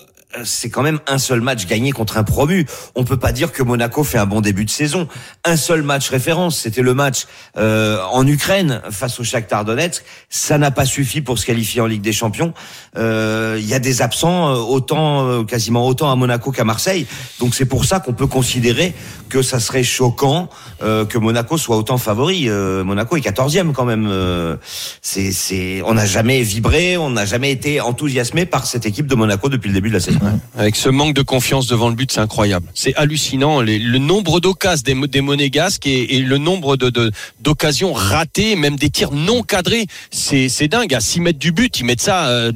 c'est 0.43 0.69
quand 0.69 0.83
même 0.83 0.99
un 1.07 1.17
seul 1.17 1.41
match 1.41 1.65
gagné 1.67 1.91
contre 1.91 2.17
un 2.17 2.23
promu. 2.23 2.65
On 2.95 3.03
peut 3.03 3.17
pas 3.17 3.31
dire 3.31 3.51
que 3.51 3.63
Monaco 3.63 4.03
fait 4.03 4.17
un 4.17 4.25
bon 4.25 4.41
début 4.41 4.65
de 4.65 4.69
saison. 4.69 5.07
Un 5.45 5.55
seul 5.55 5.83
match 5.83 6.09
référence, 6.09 6.59
c'était 6.59 6.81
le 6.81 6.93
match 6.93 7.27
euh, 7.57 7.99
en 8.11 8.27
Ukraine 8.27 8.81
face 8.91 9.19
au 9.19 9.23
Shakhtar 9.23 9.65
Donetsk. 9.65 10.03
Ça 10.29 10.57
n'a 10.57 10.71
pas 10.71 10.85
suffi 10.85 11.21
pour 11.21 11.39
se 11.39 11.45
qualifier 11.45 11.81
en 11.81 11.85
Ligue 11.87 12.01
des 12.01 12.13
Champions. 12.13 12.53
Euh, 12.97 13.57
Il 13.59 13.67
y 13.67 13.73
a 13.73 13.79
des 13.79 14.01
absents 14.01 14.49
euh, 14.49 14.57
autant, 14.57 15.27
euh, 15.27 15.43
quasiment 15.43 15.87
autant 15.87 16.11
à 16.11 16.15
Monaco 16.15 16.51
qu'à 16.51 16.63
Marseille. 16.63 17.07
Donc 17.39 17.55
c'est 17.55 17.65
pour 17.65 17.85
ça 17.85 17.99
qu'on 17.99 18.13
peut 18.13 18.27
considérer 18.27 18.93
que 19.29 19.41
ça 19.41 19.59
serait 19.59 19.83
choquant 19.83 20.49
euh, 20.83 21.05
que 21.05 21.17
Monaco 21.17 21.57
soit 21.57 21.77
autant 21.77 21.97
favori. 21.97 22.49
Euh, 22.49 22.83
Monaco 22.83 23.15
est 23.17 23.21
14e 23.21 23.71
quand 23.71 23.85
même. 23.85 24.07
Euh, 24.09 24.57
c'est, 25.01 25.31
c'est, 25.31 25.81
on 25.85 25.93
n'a 25.93 26.05
jamais 26.05 26.41
vibré, 26.41 26.97
on 26.97 27.11
n'a 27.11 27.25
jamais 27.25 27.51
été 27.51 27.81
enthousiasmé 27.81 28.45
par 28.45 28.65
cette 28.65 28.85
équipe 28.85 29.07
de 29.07 29.15
Monaco 29.15 29.49
depuis 29.49 29.69
le 29.69 29.73
début 29.73 29.89
de 29.89 29.95
la 29.95 29.99
saison. 29.99 30.16
Avec 30.55 30.75
ce 30.75 30.89
manque 30.89 31.13
de 31.13 31.21
confiance 31.21 31.67
devant 31.67 31.89
le 31.89 31.95
but, 31.95 32.11
c'est 32.11 32.19
incroyable. 32.19 32.67
C'est 32.73 32.95
hallucinant. 32.95 33.61
Les- 33.61 33.79
le 33.79 33.97
nombre 33.99 34.39
d'occasions 34.39 34.83
des, 34.85 35.07
des 35.07 35.21
Monégasques 35.21 35.85
et, 35.87 36.15
et 36.17 36.21
le 36.21 36.37
nombre 36.37 36.77
de, 36.77 36.89
de- 36.89 37.11
d'occasions 37.41 37.93
ratées, 37.93 38.55
même 38.55 38.75
des 38.75 38.89
tirs 38.89 39.11
non 39.11 39.43
cadrés, 39.43 39.85
c'est, 40.11 40.47
dingue. 40.67 40.93
À 40.93 40.99
6 40.99 41.21
mètres 41.21 41.39
du 41.39 41.51
but, 41.51 41.79
ils 41.79 41.85
mettent 41.85 42.01
ça 42.01 42.27
euh, 42.29 42.51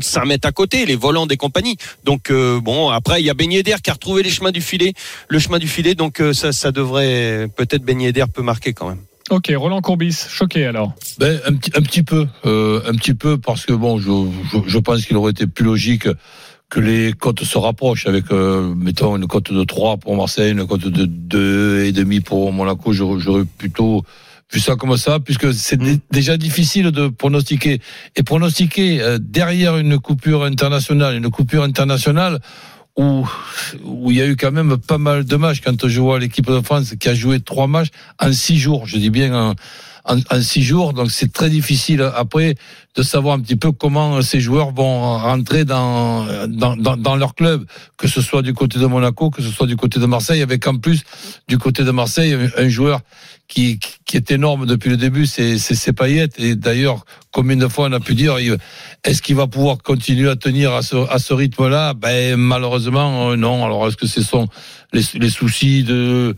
5 0.00 0.24
mètres 0.24 0.48
à 0.48 0.52
côté, 0.52 0.86
les 0.86 0.96
volants 0.96 1.26
des 1.26 1.36
compagnies. 1.36 1.76
Donc 2.04 2.30
euh, 2.30 2.60
bon, 2.60 2.88
après 2.90 3.20
il 3.20 3.26
y 3.26 3.30
a 3.30 3.34
Yedder 3.38 3.76
qui 3.82 3.90
a 3.90 3.92
retrouvé 3.92 4.22
les 4.22 4.30
chemins 4.30 4.50
du 4.52 4.60
filet, 4.62 4.94
le 5.28 5.38
chemin 5.38 5.58
du 5.58 5.68
filet. 5.68 5.94
Donc 5.94 6.20
euh, 6.20 6.32
ça, 6.32 6.52
ça 6.52 6.72
devrait 6.72 7.48
peut-être 7.56 7.82
Ben 7.82 8.00
Yedder 8.00 8.24
peut 8.32 8.42
marquer 8.42 8.72
quand 8.72 8.88
même. 8.88 9.00
Ok, 9.30 9.52
Roland 9.56 9.80
Courbis, 9.80 10.16
choqué 10.28 10.66
alors. 10.66 10.92
Ben, 11.18 11.40
un, 11.46 11.54
petit, 11.54 11.70
un 11.74 11.82
petit 11.82 12.02
peu, 12.02 12.26
euh, 12.44 12.82
un 12.86 12.94
petit 12.94 13.14
peu, 13.14 13.38
parce 13.38 13.64
que 13.66 13.72
bon, 13.72 13.98
je, 13.98 14.10
je, 14.52 14.58
je 14.66 14.78
pense 14.78 15.04
qu'il 15.06 15.16
aurait 15.16 15.30
été 15.30 15.46
plus 15.46 15.64
logique 15.64 16.08
que 16.72 16.80
les 16.80 17.12
cotes 17.12 17.44
se 17.44 17.58
rapprochent 17.58 18.06
avec, 18.06 18.30
euh, 18.32 18.74
mettons, 18.74 19.14
une 19.18 19.26
cote 19.26 19.52
de 19.52 19.62
3 19.62 19.98
pour 19.98 20.16
Marseille, 20.16 20.52
une 20.52 20.66
cote 20.66 20.88
de 20.88 21.04
2,5 21.04 22.22
pour 22.22 22.50
Monaco. 22.50 22.94
J'aurais 22.94 23.44
plutôt 23.58 24.02
vu 24.50 24.58
ça 24.58 24.74
comme 24.76 24.96
ça, 24.96 25.20
puisque 25.20 25.52
c'est 25.52 25.76
dé- 25.76 26.00
déjà 26.10 26.38
difficile 26.38 26.90
de 26.90 27.08
pronostiquer. 27.08 27.82
Et 28.16 28.22
pronostiquer 28.22 29.02
euh, 29.02 29.18
derrière 29.20 29.76
une 29.76 29.98
coupure 29.98 30.44
internationale, 30.44 31.14
une 31.16 31.28
coupure 31.30 31.62
internationale 31.62 32.38
où, 32.96 33.28
où 33.84 34.10
il 34.10 34.16
y 34.16 34.22
a 34.22 34.26
eu 34.26 34.36
quand 34.36 34.52
même 34.52 34.78
pas 34.78 34.96
mal 34.98 35.26
de 35.26 35.36
matchs 35.36 35.60
quand 35.62 35.86
je 35.86 36.00
vois 36.00 36.18
l'équipe 36.18 36.46
de 36.46 36.60
France 36.62 36.94
qui 36.98 37.08
a 37.10 37.14
joué 37.14 37.38
trois 37.40 37.66
matchs 37.66 37.88
en 38.18 38.32
six 38.32 38.56
jours. 38.58 38.86
Je 38.86 38.96
dis 38.96 39.10
bien 39.10 39.34
en, 39.34 39.54
en, 40.06 40.18
en 40.30 40.40
six 40.40 40.62
jours. 40.62 40.94
Donc 40.94 41.10
c'est 41.10 41.32
très 41.34 41.50
difficile 41.50 42.00
après 42.16 42.54
de 42.94 43.02
savoir 43.02 43.36
un 43.36 43.40
petit 43.40 43.56
peu 43.56 43.72
comment 43.72 44.20
ces 44.20 44.40
joueurs 44.40 44.72
vont 44.72 45.18
rentrer 45.18 45.64
dans, 45.64 46.26
dans, 46.46 46.76
dans, 46.76 47.16
leur 47.16 47.34
club, 47.34 47.64
que 47.96 48.06
ce 48.06 48.20
soit 48.20 48.42
du 48.42 48.52
côté 48.52 48.78
de 48.78 48.86
Monaco, 48.86 49.30
que 49.30 49.42
ce 49.42 49.48
soit 49.48 49.66
du 49.66 49.76
côté 49.76 49.98
de 49.98 50.06
Marseille, 50.06 50.42
avec 50.42 50.66
en 50.66 50.76
plus 50.76 51.02
du 51.48 51.56
côté 51.56 51.84
de 51.84 51.90
Marseille 51.90 52.36
un 52.56 52.68
joueur 52.68 53.00
qui, 53.48 53.78
qui 54.06 54.16
est 54.16 54.30
énorme 54.30 54.66
depuis 54.66 54.90
le 54.90 54.96
début, 54.96 55.26
c'est 55.26 55.58
c'est 55.58 55.92
Payet. 55.92 56.28
Et 56.38 56.54
d'ailleurs, 56.54 57.04
combien 57.32 57.56
de 57.56 57.68
fois 57.68 57.88
on 57.88 57.92
a 57.92 58.00
pu 58.00 58.14
dire, 58.14 58.36
est-ce 59.04 59.22
qu'il 59.22 59.36
va 59.36 59.46
pouvoir 59.46 59.78
continuer 59.78 60.28
à 60.28 60.36
tenir 60.36 60.72
à 60.72 60.82
ce, 60.82 60.96
à 61.10 61.18
ce 61.18 61.34
rythme-là? 61.34 61.94
Ben 61.94 62.36
malheureusement 62.36 63.30
euh, 63.30 63.36
non. 63.36 63.64
Alors 63.64 63.86
est-ce 63.88 63.96
que 63.96 64.06
ce 64.06 64.22
sont 64.22 64.48
les, 64.92 65.02
les 65.14 65.30
soucis 65.30 65.82
de 65.82 66.36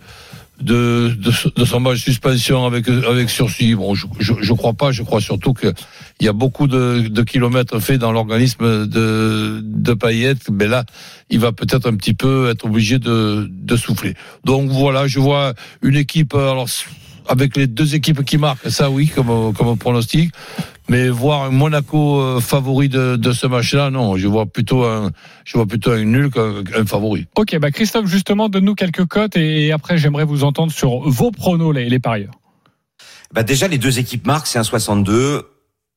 de, 0.60 1.16
de, 1.56 1.64
son 1.64 1.80
match 1.80 1.98
suspension 1.98 2.64
avec 2.64 2.88
avec 2.88 3.30
sursis? 3.30 3.74
Bon, 3.74 3.94
je, 3.94 4.06
je, 4.18 4.34
je 4.40 4.52
crois 4.52 4.74
pas. 4.74 4.92
Je 4.92 5.02
crois 5.02 5.20
surtout 5.20 5.52
que 5.52 5.72
il 6.20 6.26
y 6.26 6.28
a 6.28 6.32
beaucoup 6.32 6.43
de, 6.66 7.08
de 7.08 7.22
kilomètres 7.22 7.78
faits 7.80 7.98
dans 7.98 8.12
l'organisme 8.12 8.86
de 8.86 9.60
de 9.62 9.94
Payet. 9.94 10.34
Mais 10.52 10.66
là, 10.66 10.84
il 11.30 11.40
va 11.40 11.52
peut-être 11.52 11.88
un 11.88 11.96
petit 11.96 12.14
peu 12.14 12.50
être 12.50 12.66
obligé 12.66 12.98
de 12.98 13.48
de 13.50 13.76
souffler. 13.76 14.14
Donc 14.44 14.70
voilà, 14.70 15.06
je 15.06 15.20
vois 15.20 15.54
une 15.82 15.96
équipe. 15.96 16.34
Alors 16.34 16.68
avec 17.26 17.56
les 17.56 17.66
deux 17.66 17.94
équipes 17.94 18.22
qui 18.24 18.36
marquent, 18.38 18.70
ça 18.70 18.90
oui, 18.90 19.08
comme 19.08 19.52
comme 19.54 19.76
pronostic. 19.78 20.32
Mais 20.90 21.08
voir 21.08 21.44
un 21.44 21.50
Monaco 21.50 22.20
euh, 22.20 22.40
favori 22.40 22.90
de, 22.90 23.16
de 23.16 23.32
ce 23.32 23.46
match-là, 23.46 23.88
non, 23.88 24.18
je 24.18 24.28
vois 24.28 24.44
plutôt 24.44 24.84
un, 24.84 25.12
je 25.44 25.56
vois 25.56 25.66
plutôt 25.66 25.92
un 25.92 26.04
nul 26.04 26.30
qu'un 26.30 26.84
favori. 26.84 27.26
Ok, 27.36 27.58
bah 27.58 27.70
Christophe, 27.70 28.06
justement, 28.06 28.50
donne-nous 28.50 28.74
quelques 28.74 29.06
cotes 29.06 29.36
et 29.36 29.72
après 29.72 29.96
j'aimerais 29.96 30.24
vous 30.24 30.44
entendre 30.44 30.72
sur 30.72 31.08
vos 31.08 31.30
pronos, 31.30 31.72
les, 31.72 31.88
les 31.88 31.98
parieurs. 32.00 32.34
Bah 33.32 33.42
déjà, 33.42 33.66
les 33.66 33.78
deux 33.78 33.98
équipes 33.98 34.26
marquent, 34.26 34.46
c'est 34.46 34.58
un 34.58 34.64
62. 34.64 35.46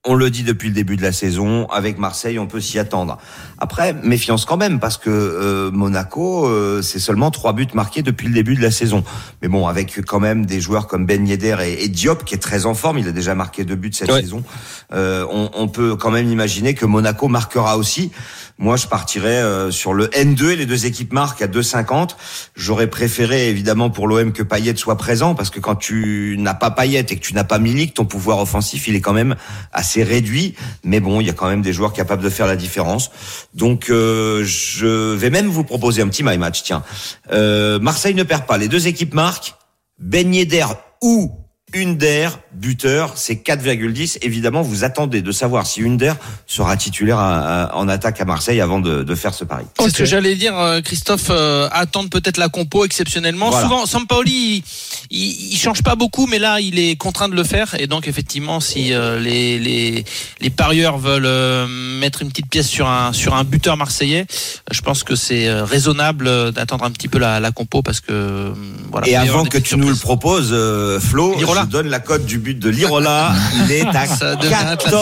On 0.06 0.13
le 0.13 0.30
dit 0.30 0.44
depuis 0.44 0.70
le 0.70 0.75
début 0.75 0.96
de 0.96 1.01
la 1.01 1.12
saison, 1.12 1.66
avec 1.68 1.98
Marseille, 1.98 2.38
on 2.39 2.46
peut 2.48 2.62
s'y 2.62 2.80
attendre. 2.80 3.18
Après, 3.58 3.94
méfiance 3.94 4.46
quand 4.46 4.56
même, 4.56 4.80
parce 4.80 4.98
que 4.98 5.10
euh, 5.10 5.72
Monaco, 5.72 6.46
euh, 6.48 6.82
c'est 6.82 7.00
seulement 7.00 7.30
trois 7.32 7.51
buts 7.51 7.68
marqués 7.74 8.04
depuis 8.04 8.27
le 8.27 8.34
début 8.34 8.56
de 8.56 8.62
la 8.62 8.72
saison. 8.72 9.04
Mais 9.42 9.48
bon, 9.50 9.68
avec 9.68 10.00
quand 10.06 10.20
même 10.22 10.46
des 10.46 10.62
joueurs 10.62 10.88
comme 10.88 11.06
Ben 11.06 11.27
Yedder 11.27 11.58
et, 11.63 11.84
et 11.84 11.89
Diop, 11.89 12.24
qui 12.24 12.36
est 12.36 12.38
très 12.38 12.66
en 12.68 12.74
forme, 12.75 13.00
il 13.00 13.08
a 13.08 13.12
déjà 13.12 13.36
marqué 13.36 13.66
deux 13.66 13.75
buts 13.75 13.92
cette 13.92 14.10
Ouais. 14.12 14.22
saison. 14.22 14.44
Euh, 14.94 15.25
on, 15.30 15.50
on 15.54 15.68
peut 15.68 15.96
quand 15.98 16.12
même 16.12 16.30
imaginer 16.32 16.74
que 16.74 16.86
Monaco 16.86 17.27
marquera 17.27 17.75
aussi. 17.77 18.12
Moi, 18.60 18.76
je 18.76 18.88
partirais 18.88 19.42
euh, 19.44 19.70
sur 19.70 19.94
le 19.94 20.08
N2 20.08 20.50
et 20.50 20.56
les 20.56 20.66
deux 20.66 20.88
équipes 20.88 21.14
marquent 21.14 21.44
à 21.44 21.48
2,50. 21.48 22.16
J'aurais 22.56 22.88
préféré 22.88 23.50
évidemment 23.50 23.92
pour 23.92 24.08
l'OM 24.08 24.34
que 24.34 24.42
Payet 24.42 24.76
soit 24.76 24.98
présent 24.98 25.36
parce 25.36 25.52
que 25.52 25.60
quand 25.60 25.76
tu 25.76 26.36
n'as 26.40 26.56
pas 26.56 26.72
Payet 26.72 27.02
et 27.02 27.16
que 27.16 27.22
tu 27.22 27.36
n'as 27.36 27.44
pas 27.44 27.60
Milik, 27.60 27.94
ton 27.94 28.06
pouvoir 28.06 28.40
offensif 28.40 28.88
il 28.88 28.96
est 28.96 29.02
quand 29.02 29.14
même 29.14 29.36
assez 29.72 30.04
réduit. 30.04 30.56
Mais 30.84 31.00
bon, 31.00 31.22
il 31.22 31.28
y 31.28 31.30
a 31.30 31.34
quand 31.34 31.50
même 31.50 31.62
des 31.62 31.74
joueurs 31.74 31.94
capables 31.94 32.24
de 32.24 32.30
faire 32.30 32.48
la 32.48 32.56
différence. 32.56 33.12
Donc, 33.54 33.92
euh, 33.92 34.44
je 34.44 35.14
vais 35.14 35.30
même 35.30 35.48
vous 35.48 35.64
proposer 35.64 36.02
un 36.02 36.08
petit 36.08 36.24
my 36.24 36.38
match. 36.38 36.64
Tiens, 36.64 36.84
Euh, 37.32 37.80
Marseille 37.80 38.16
ne 38.16 38.24
perd 38.24 38.46
pas. 38.46 38.58
Les 38.58 38.68
deux 38.68 38.88
équipes 38.88 39.14
marquent. 39.14 39.54
Ben 40.00 40.34
Yedder 40.34 40.66
ou 41.02 41.32
Under, 41.75 42.39
buteur, 42.53 43.12
c'est 43.15 43.36
4,10. 43.36 44.19
Évidemment, 44.21 44.62
vous 44.62 44.86
attendez 44.86 45.21
de 45.21 45.31
savoir 45.33 45.67
si 45.67 45.83
Under 45.83 46.15
sera 46.45 46.77
titulaire 46.77 47.19
à- 47.19 47.63
à- 47.65 47.75
en 47.75 47.89
attaque 47.89 48.21
à 48.21 48.25
Marseille 48.25 48.62
avant 48.62 48.79
de, 48.79 49.03
de 49.03 49.15
faire 49.15 49.33
ce 49.33 49.43
pari. 49.43 49.65
C'est 49.77 49.89
ce 49.89 49.97
que 49.97 50.05
j'allais 50.05 50.36
dire, 50.36 50.57
euh, 50.57 50.79
Christophe, 50.79 51.27
euh, 51.29 51.67
attendre 51.74 52.09
peut-être 52.09 52.38
la 52.38 52.47
compo 52.47 52.86
exceptionnellement. 52.86 53.50
Voilà. 53.50 53.67
Souvent, 53.67 53.86
Sampaoli, 53.86 54.63
il, 55.12 55.19
il, 55.19 55.51
il 55.53 55.57
change 55.57 55.83
pas 55.83 55.95
beaucoup, 55.95 56.25
mais 56.25 56.39
là, 56.39 56.62
il 56.62 56.79
est 56.79 56.95
contraint 56.95 57.27
de 57.27 57.36
le 57.36 57.43
faire. 57.43 57.75
Et 57.77 57.88
donc, 57.88 58.07
effectivement, 58.07 58.62
si 58.62 58.93
euh, 58.93 59.19
les, 59.19 59.59
les, 59.59 60.05
les 60.39 60.50
parieurs 60.50 60.97
veulent 60.97 61.25
euh, 61.25 61.67
mettre 62.00 62.21
une 62.21 62.29
petite 62.29 62.50
pièce 62.50 62.67
sur 62.69 62.88
un, 62.88 63.12
sur 63.12 63.36
un 63.36 63.43
buteur 63.43 63.75
marseillais, 63.75 64.25
je 64.71 64.79
pense 64.79 65.03
que 65.03 65.15
c'est 65.15 65.50
euh, 65.50 65.65
raisonnable 65.65 66.27
euh, 66.29 66.51
d'attendre 66.51 66.86
un 66.86 66.91
petit 66.91 67.09
peu 67.09 67.19
la, 67.19 67.41
la 67.41 67.51
compo 67.51 67.81
parce 67.81 68.00
que 68.00 68.13
euh, 68.13 68.53
voilà. 68.89 69.05
Et 69.09 69.17
avant 69.17 69.43
que 69.43 69.57
tu 69.57 69.75
nous 69.75 69.89
le 69.89 69.95
proposes, 69.95 70.51
euh, 70.53 70.97
Flo, 71.01 71.36
Lirola. 71.62 71.66
je 71.66 71.72
donne 71.72 71.88
la 71.90 72.00
cote 72.00 72.26
du 72.26 72.38
but 72.40 72.58
de 72.58 72.70
Lirola. 72.70 73.34
Il 73.66 73.72
est 73.72 73.86
à 73.86 74.06
Ça 74.08 74.36
devient 74.36 74.54
un 74.54 74.76
classique. 74.76 74.98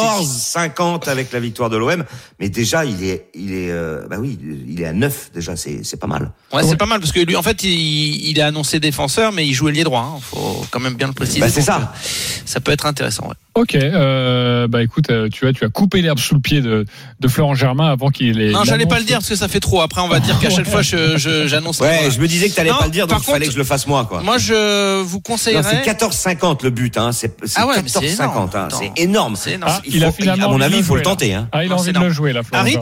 14,50 0.68 1.10
avec 1.10 1.32
la 1.32 1.40
victoire 1.40 1.70
de 1.70 1.78
l'OM. 1.78 2.04
Mais 2.40 2.50
déjà, 2.50 2.86
il 2.86 3.04
est, 3.04 3.30
il 3.34 3.54
est, 3.54 3.72
euh, 3.72 4.06
bah 4.10 4.18
oui, 4.20 4.38
il 4.68 4.82
est 4.82 4.86
à 4.86 4.94
9 4.94 5.32
déjà. 5.34 5.56
C'est, 5.56 5.84
c'est 5.84 5.98
pas 6.00 6.08
mal. 6.08 6.32
Ouais, 6.54 6.64
c'est 6.64 6.76
pas 6.78 6.86
mal 6.86 7.00
parce 7.00 7.12
que 7.12 7.20
lui, 7.20 7.36
en 7.36 7.44
fait, 7.44 7.64
il, 7.64 8.30
il 8.30 8.38
est 8.40 8.42
annoncé 8.42 8.80
défenseur, 8.80 9.32
mais 9.32 9.46
il 9.48 9.54
joue 9.54 9.70
ailier 9.70 9.84
droit. 9.84 10.14
Hein. 10.16 10.20
Faut 10.22 10.66
quand 10.72 10.80
même 10.80 10.96
bien 10.96 11.08
le 11.08 11.14
préciser. 11.14 11.40
Bah, 11.40 11.50
c'est 11.50 11.62
ça. 11.62 11.78
euh, 11.78 12.08
Ça 12.46 12.60
peut 12.60 12.72
être 12.72 12.86
intéressant. 12.86 13.28
Ouais. 13.28 13.36
Ok, 13.58 13.74
euh, 13.76 14.68
bah 14.68 14.84
écoute, 14.84 15.10
euh, 15.10 15.30
tu 15.32 15.48
as, 15.48 15.54
tu 15.54 15.64
as 15.64 15.70
coupé 15.70 16.02
l'herbe 16.02 16.20
sous 16.20 16.36
le 16.36 16.42
pied 16.42 16.60
de, 16.60 16.86
de 17.22 17.28
Florent 17.30 17.56
Germain 17.56 17.90
avant 17.90 18.10
qu'il 18.10 18.42
ait. 18.42 18.52
Non, 18.52 18.66
j'allais 18.66 18.86
pas 18.86 19.00
le 19.00 19.06
dire 19.06 19.20
parce 19.20 19.30
que 19.30 19.36
ça 19.38 19.48
fait 19.48 19.62
trop. 19.62 19.80
Après, 19.82 20.02
on 20.02 20.10
va 20.10 20.20
dire 20.20 20.38
qu'à 20.40 20.50
chaque 20.50 20.68
fois, 20.68 20.82
je, 20.82 21.16
je- 21.18 21.48
j'annonce. 21.48 21.80
Ouais, 21.80 21.88
Voilà. 21.94 22.10
je 22.10 22.20
me 22.20 22.28
disais 22.28 22.50
que 22.50 22.56
t'allais 22.56 22.72
Non, 22.72 22.80
pas 22.80 22.86
le 22.86 22.92
dire, 22.92 23.08
donc 23.08 23.20
il 23.26 23.32
fallait 23.32 23.46
que 23.46 23.54
je 23.54 23.58
le 23.58 23.64
fasse 23.64 23.88
moi, 23.88 24.04
quoi. 24.04 24.22
Moi, 24.24 24.38
je 24.40 25.02
vous 25.04 25.16
Non, 25.16 25.22
conseillerais. 25.22 25.64
c'est 25.64 25.90
14,50 25.90 26.64
le 26.64 26.70
but, 26.70 26.98
hein. 26.98 27.14
C'est, 27.14 27.34
c'est 27.46 27.58
Ah 27.58 27.66
ouais, 27.68 27.82
mais 27.82 27.88
c'est 27.88 28.00
14,50, 28.02 28.12
énorme. 28.24 28.50
hein. 28.56 28.68
C'est 28.72 29.02
énorme. 29.02 29.36
C'est 29.38 29.52
énorme. 29.54 29.72
Ah, 29.74 29.82
Il 29.86 29.96
il 29.96 30.04
a 30.04 30.08
faut- 30.12 30.18
finalement 30.18 30.48
à 30.48 30.52
mon 30.52 30.60
avis, 30.62 30.78
il 30.80 30.84
faut 30.84 30.98
le 30.98 31.02
tenter, 31.02 31.34
hein. 31.34 31.48
Ah, 31.54 31.64
il 31.64 31.68
a 31.68 31.76
Non, 31.76 31.80
envie 31.80 31.94
de 31.94 31.94
le 31.94 32.00
énorme. 32.02 32.14
jouer 32.14 32.34
là, 32.34 32.44
Florent 32.44 32.62
Harit. 32.62 32.78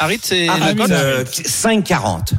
Harit, 0.00 0.18
c'est 0.20 0.48
Ah, 0.48 0.58
la 0.58 0.66
Amin, 0.66 0.82
cote 0.82 0.90
euh, 0.90 1.24
5,40. 1.24 2.32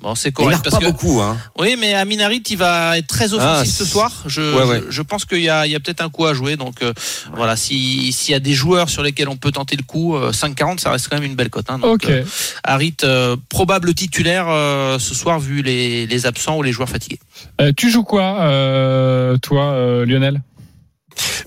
Bon, 0.00 0.14
c'est 0.14 0.28
Il 0.28 0.32
correct 0.32 0.50
marque 0.52 0.64
parce 0.64 0.76
pas 0.76 0.80
que 0.86 0.92
beaucoup, 0.92 1.20
hein. 1.20 1.36
oui, 1.58 1.74
mais 1.76 1.92
Amin 1.94 2.20
Harit, 2.20 2.42
il 2.50 2.56
va 2.56 2.98
être 2.98 3.08
très 3.08 3.32
offensif 3.32 3.72
Ah, 3.74 3.78
ce 3.78 3.84
soir. 3.84 4.12
Je, 4.26 4.54
ouais, 4.56 4.62
ouais. 4.64 4.82
je, 4.86 4.90
je 4.92 5.02
pense 5.02 5.24
qu'il 5.24 5.40
y 5.40 5.48
a, 5.48 5.66
il 5.66 5.72
y 5.72 5.74
a 5.74 5.80
peut-être 5.80 6.00
un 6.02 6.08
coup 6.08 6.24
à 6.26 6.34
jouer. 6.34 6.56
Donc 6.56 6.82
euh, 6.82 6.92
voilà, 7.34 7.56
si 7.56 8.12
s'il 8.12 8.30
y 8.32 8.34
a 8.36 8.38
des 8.40 8.54
joueurs 8.54 8.90
sur 8.90 9.02
lesquels 9.02 9.28
on 9.28 9.36
peut 9.36 9.50
tenter 9.50 9.74
le 9.76 9.82
coup, 9.82 10.14
euh, 10.14 10.30
5,40, 10.30 10.78
ça 10.78 10.92
reste 10.92 11.08
quand 11.08 11.16
même 11.16 11.24
une 11.28 11.34
belle 11.34 11.50
cote. 11.50 11.66
Hein, 11.68 11.80
donc, 11.80 12.04
Ok. 12.04 12.10
euh, 12.10 12.22
Harit, 12.62 12.94
euh, 13.02 13.36
probable 13.48 13.92
titulaire 13.92 14.46
euh, 14.48 15.00
ce 15.00 15.16
soir 15.16 15.40
vu 15.40 15.62
les, 15.62 16.06
les 16.06 16.26
absents 16.26 16.56
ou 16.58 16.62
les 16.62 16.70
joueurs 16.72 16.88
fatigués. 16.88 17.18
Euh, 17.60 17.72
tu 17.76 17.90
joues 17.90 18.04
quoi, 18.04 18.40
euh, 18.42 19.36
toi, 19.38 19.72
euh, 19.72 20.06
Lionel? 20.06 20.40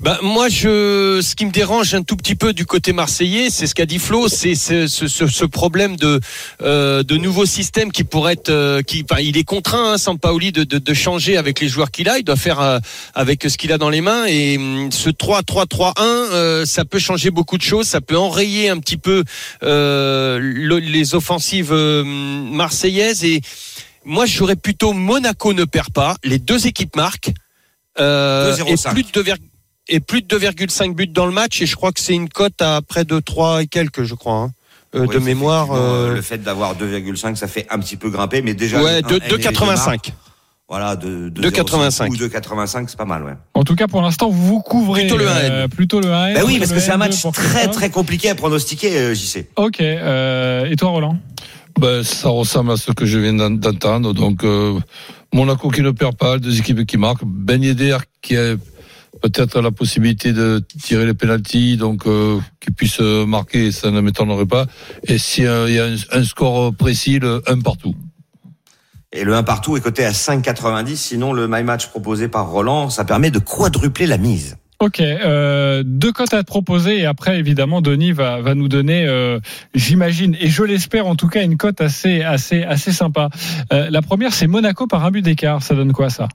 Bah, 0.01 0.17
moi, 0.21 0.49
je, 0.49 1.19
ce 1.21 1.35
qui 1.35 1.45
me 1.45 1.51
dérange 1.51 1.93
un 1.93 2.01
tout 2.03 2.15
petit 2.15 2.35
peu 2.35 2.53
du 2.53 2.65
côté 2.65 2.91
marseillais, 2.93 3.49
c'est 3.49 3.67
ce 3.67 3.75
qu'a 3.75 3.85
dit 3.85 3.99
Flo, 3.99 4.27
c'est 4.27 4.55
ce, 4.55 4.87
ce, 4.87 5.07
ce- 5.07 5.45
problème 5.45 5.95
de, 5.95 6.19
euh, 6.61 7.03
de 7.03 7.17
nouveau 7.17 7.45
système 7.45 7.91
qui 7.91 8.03
pourrait 8.03 8.33
être, 8.33 8.49
euh, 8.49 8.81
qui, 8.81 9.03
il 9.21 9.37
est 9.37 9.43
contraint, 9.43 9.93
hein, 9.93 9.97
Sampaoli, 9.97 10.51
de, 10.51 10.63
de, 10.63 10.77
de 10.79 10.93
changer 10.93 11.37
avec 11.37 11.59
les 11.59 11.67
joueurs 11.67 11.91
qu'il 11.91 12.09
a. 12.09 12.17
Il 12.17 12.23
doit 12.23 12.35
faire 12.35 12.59
euh, 12.61 12.79
avec 13.13 13.43
ce 13.43 13.57
qu'il 13.57 13.71
a 13.73 13.77
dans 13.77 13.89
les 13.89 14.01
mains. 14.01 14.25
Et 14.27 14.57
hum, 14.57 14.91
ce 14.91 15.09
3-3-3-1, 15.09 15.93
euh, 15.99 16.65
ça 16.65 16.85
peut 16.85 16.99
changer 16.99 17.29
beaucoup 17.31 17.57
de 17.57 17.63
choses. 17.63 17.87
Ça 17.87 18.01
peut 18.01 18.17
enrayer 18.17 18.69
un 18.69 18.79
petit 18.79 18.97
peu 18.97 19.23
euh, 19.63 20.39
le- 20.41 20.79
les 20.79 21.13
offensives 21.15 21.71
euh, 21.73 22.03
marseillaises. 22.05 23.23
Et 23.23 23.41
moi, 24.05 24.25
j'aurais 24.25 24.55
plutôt 24.55 24.93
Monaco 24.93 25.53
ne 25.53 25.65
perd 25.65 25.91
pas. 25.91 26.15
Les 26.23 26.39
deux 26.39 26.65
équipes 26.67 26.95
marquent. 26.95 27.31
Euh, 27.99 28.55
et 28.55 28.75
2,05. 28.75 28.93
plus 28.93 29.03
de 29.03 29.11
2, 29.11 29.23
et 29.87 29.99
plus 29.99 30.21
de 30.21 30.37
2,5 30.37 30.93
buts 30.95 31.07
dans 31.07 31.25
le 31.25 31.31
match 31.31 31.61
et 31.61 31.65
je 31.65 31.75
crois 31.75 31.91
que 31.91 31.99
c'est 31.99 32.13
une 32.13 32.29
cote 32.29 32.61
à 32.61 32.81
près 32.81 33.03
de 33.05 33.19
3 33.19 33.63
et 33.63 33.67
quelques 33.67 34.03
je 34.03 34.13
crois 34.15 34.35
hein, 34.35 34.51
euh, 34.95 35.05
Oui, 35.07 35.15
de 35.15 35.19
mémoire 35.19 35.65
effectivement, 35.65 35.93
euh, 35.93 36.13
Le 36.15 36.21
fait 36.21 36.37
d'avoir 36.37 36.75
2,5, 36.75 37.35
ça 37.35 37.47
fait 37.47 37.65
un 37.69 37.79
petit 37.79 37.97
peu 37.97 38.09
grimper, 38.09 38.41
mais 38.41 38.53
déjà. 38.53 38.81
ouais 38.81 38.97
un- 38.97 39.01
de, 39.01 39.13
un 39.15 39.17
et 39.17 39.19
les 39.19 39.37
deux 39.37 39.49
marques, 39.65 40.07
2,85 40.07 40.13
Voilà, 40.69 40.95
de, 40.95 41.29
de 41.29 41.41
2,85. 41.49 42.09
0,5 42.09 42.09
ou 42.11 42.15
2,85, 42.15 42.85
c'est 42.87 42.97
pas 42.97 43.05
mal, 43.05 43.23
ouais. 43.23 43.33
En 43.53 43.63
tout 43.63 43.75
cas, 43.75 43.87
pour 43.87 44.01
l'instant, 44.01 44.29
vous 44.29 44.45
vous 44.47 44.61
couvrez. 44.61 45.01
Plutôt 45.01 45.17
le 45.17 45.25
1N. 45.25 45.51
euh, 45.51 45.67
plutôt 45.67 45.99
le 45.99 46.07
1N. 46.07 46.33
Bah 46.35 46.41
oui, 46.45 46.59
parce 46.59 46.71
que 46.71 46.79
c'est 46.79 46.91
un 46.91 46.95
N2 46.95 46.99
match 46.99 47.21
très 47.33 47.67
très 47.69 47.89
compliqué 47.89 48.29
à 48.29 48.35
pronostiquer, 48.35 48.97
euh, 48.97 49.13
JC. 49.13 49.47
Ok. 49.57 49.81
euh, 49.81 50.65
et 50.69 50.75
toi, 50.77 50.89
Roland? 50.91 51.17
Ben, 51.79 52.03
ça 52.03 52.29
ressemble 52.29 52.71
à 52.71 52.77
ce 52.77 52.91
que 52.91 53.05
je 53.05 53.17
viens 53.17 53.33
d'en- 53.33 53.49
d'entendre. 53.49 54.13
Donc, 54.13 54.43
euh, 54.43 54.77
Monaco 55.33 55.69
qui 55.69 55.81
ne 55.81 55.91
perd 55.91 56.15
pas, 56.17 56.37
deux 56.37 56.57
équipes 56.59 56.85
qui 56.85 56.97
marquent. 56.97 57.23
Ben 57.25 57.63
Yedder 57.63 57.97
qui 58.21 58.35
a 58.37 58.55
peut-être 59.21 59.61
la 59.61 59.71
possibilité 59.71 60.33
de 60.33 60.63
tirer 60.81 61.05
les 61.05 61.13
pénalties, 61.13 61.77
donc 61.77 62.07
euh, 62.07 62.39
qui 62.59 62.71
puisse 62.71 62.99
euh, 63.01 63.25
marquer, 63.25 63.71
ça 63.71 63.91
ne 63.91 64.01
m'étonnerait 64.01 64.45
pas. 64.45 64.65
Et 65.03 65.17
si 65.17 65.45
euh, 65.45 65.69
y 65.69 65.79
a 65.79 65.85
un, 65.85 66.19
un 66.19 66.23
score 66.23 66.73
précis, 66.73 67.19
le 67.19 67.41
1 67.47 67.59
partout. 67.59 67.95
Et 69.13 69.23
le 69.23 69.35
1 69.35 69.43
partout 69.43 69.75
est 69.75 69.81
coté 69.81 70.05
à 70.05 70.11
5,90. 70.11 70.95
Sinon, 70.95 71.33
le 71.33 71.47
my 71.47 71.63
match 71.63 71.87
proposé 71.87 72.29
par 72.29 72.49
Roland, 72.49 72.89
ça 72.89 73.03
permet 73.03 73.29
de 73.29 73.39
quadrupler 73.39 74.07
la 74.07 74.17
mise. 74.17 74.55
Ok, 74.81 74.99
euh, 74.99 75.83
deux 75.85 76.11
cotes 76.11 76.33
à 76.33 76.41
te 76.41 76.47
proposer 76.47 77.01
et 77.01 77.05
après 77.05 77.37
évidemment 77.37 77.81
Denis 77.81 78.13
va, 78.13 78.41
va 78.41 78.55
nous 78.55 78.67
donner, 78.67 79.05
euh, 79.05 79.39
j'imagine 79.75 80.35
et 80.39 80.49
je 80.49 80.63
l'espère 80.63 81.05
en 81.05 81.15
tout 81.15 81.27
cas 81.27 81.43
une 81.43 81.55
cote 81.55 81.81
assez 81.81 82.23
assez 82.23 82.63
assez 82.63 82.91
sympa. 82.91 83.29
Euh, 83.71 83.91
la 83.91 84.01
première 84.01 84.33
c'est 84.33 84.47
Monaco 84.47 84.87
par 84.87 85.05
un 85.05 85.11
but 85.11 85.21
d'écart, 85.21 85.61
ça 85.61 85.75
donne 85.75 85.93
quoi 85.93 86.09
ça? 86.09 86.29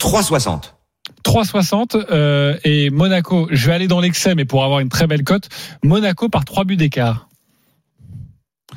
3,60. 0.00 0.72
3,60 1.22 2.04
euh, 2.10 2.56
et 2.64 2.90
Monaco, 2.90 3.48
je 3.50 3.66
vais 3.66 3.74
aller 3.74 3.88
dans 3.88 4.00
l'excès 4.00 4.34
mais 4.34 4.44
pour 4.44 4.64
avoir 4.64 4.80
une 4.80 4.88
très 4.88 5.06
belle 5.06 5.24
cote, 5.24 5.48
Monaco 5.82 6.28
par 6.28 6.44
trois 6.44 6.64
buts 6.64 6.76
d'écart. 6.76 7.28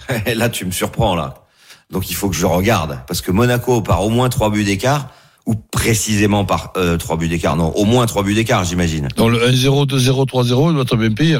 là, 0.36 0.50
tu 0.50 0.66
me 0.66 0.72
surprends, 0.72 1.16
là. 1.16 1.46
Donc, 1.92 2.10
il 2.10 2.16
faut 2.16 2.30
que 2.30 2.36
je 2.36 2.46
regarde. 2.46 3.00
Parce 3.08 3.22
que 3.22 3.32
Monaco 3.32 3.82
par 3.82 4.04
au 4.04 4.10
moins 4.10 4.30
3 4.30 4.50
buts 4.50 4.64
d'écart, 4.64 5.10
ou 5.46 5.56
précisément 5.56 6.46
par 6.46 6.74
euh, 6.78 6.98
3 6.98 7.18
buts 7.18 7.28
d'écart. 7.28 7.56
Non, 7.56 7.70
au 7.76 7.86
moins 7.86 8.06
3 8.06 8.24
buts 8.24 8.34
d'écart, 8.34 8.64
j'imagine. 8.64 9.08
Donc 9.16 9.32
le 9.32 9.40
1-0, 9.40 9.88
2-0, 9.88 10.28
3-0, 10.28 10.70
il 10.70 10.74
doit 10.74 10.82
être 10.82 10.98
bien 10.98 11.12
payé. 11.12 11.38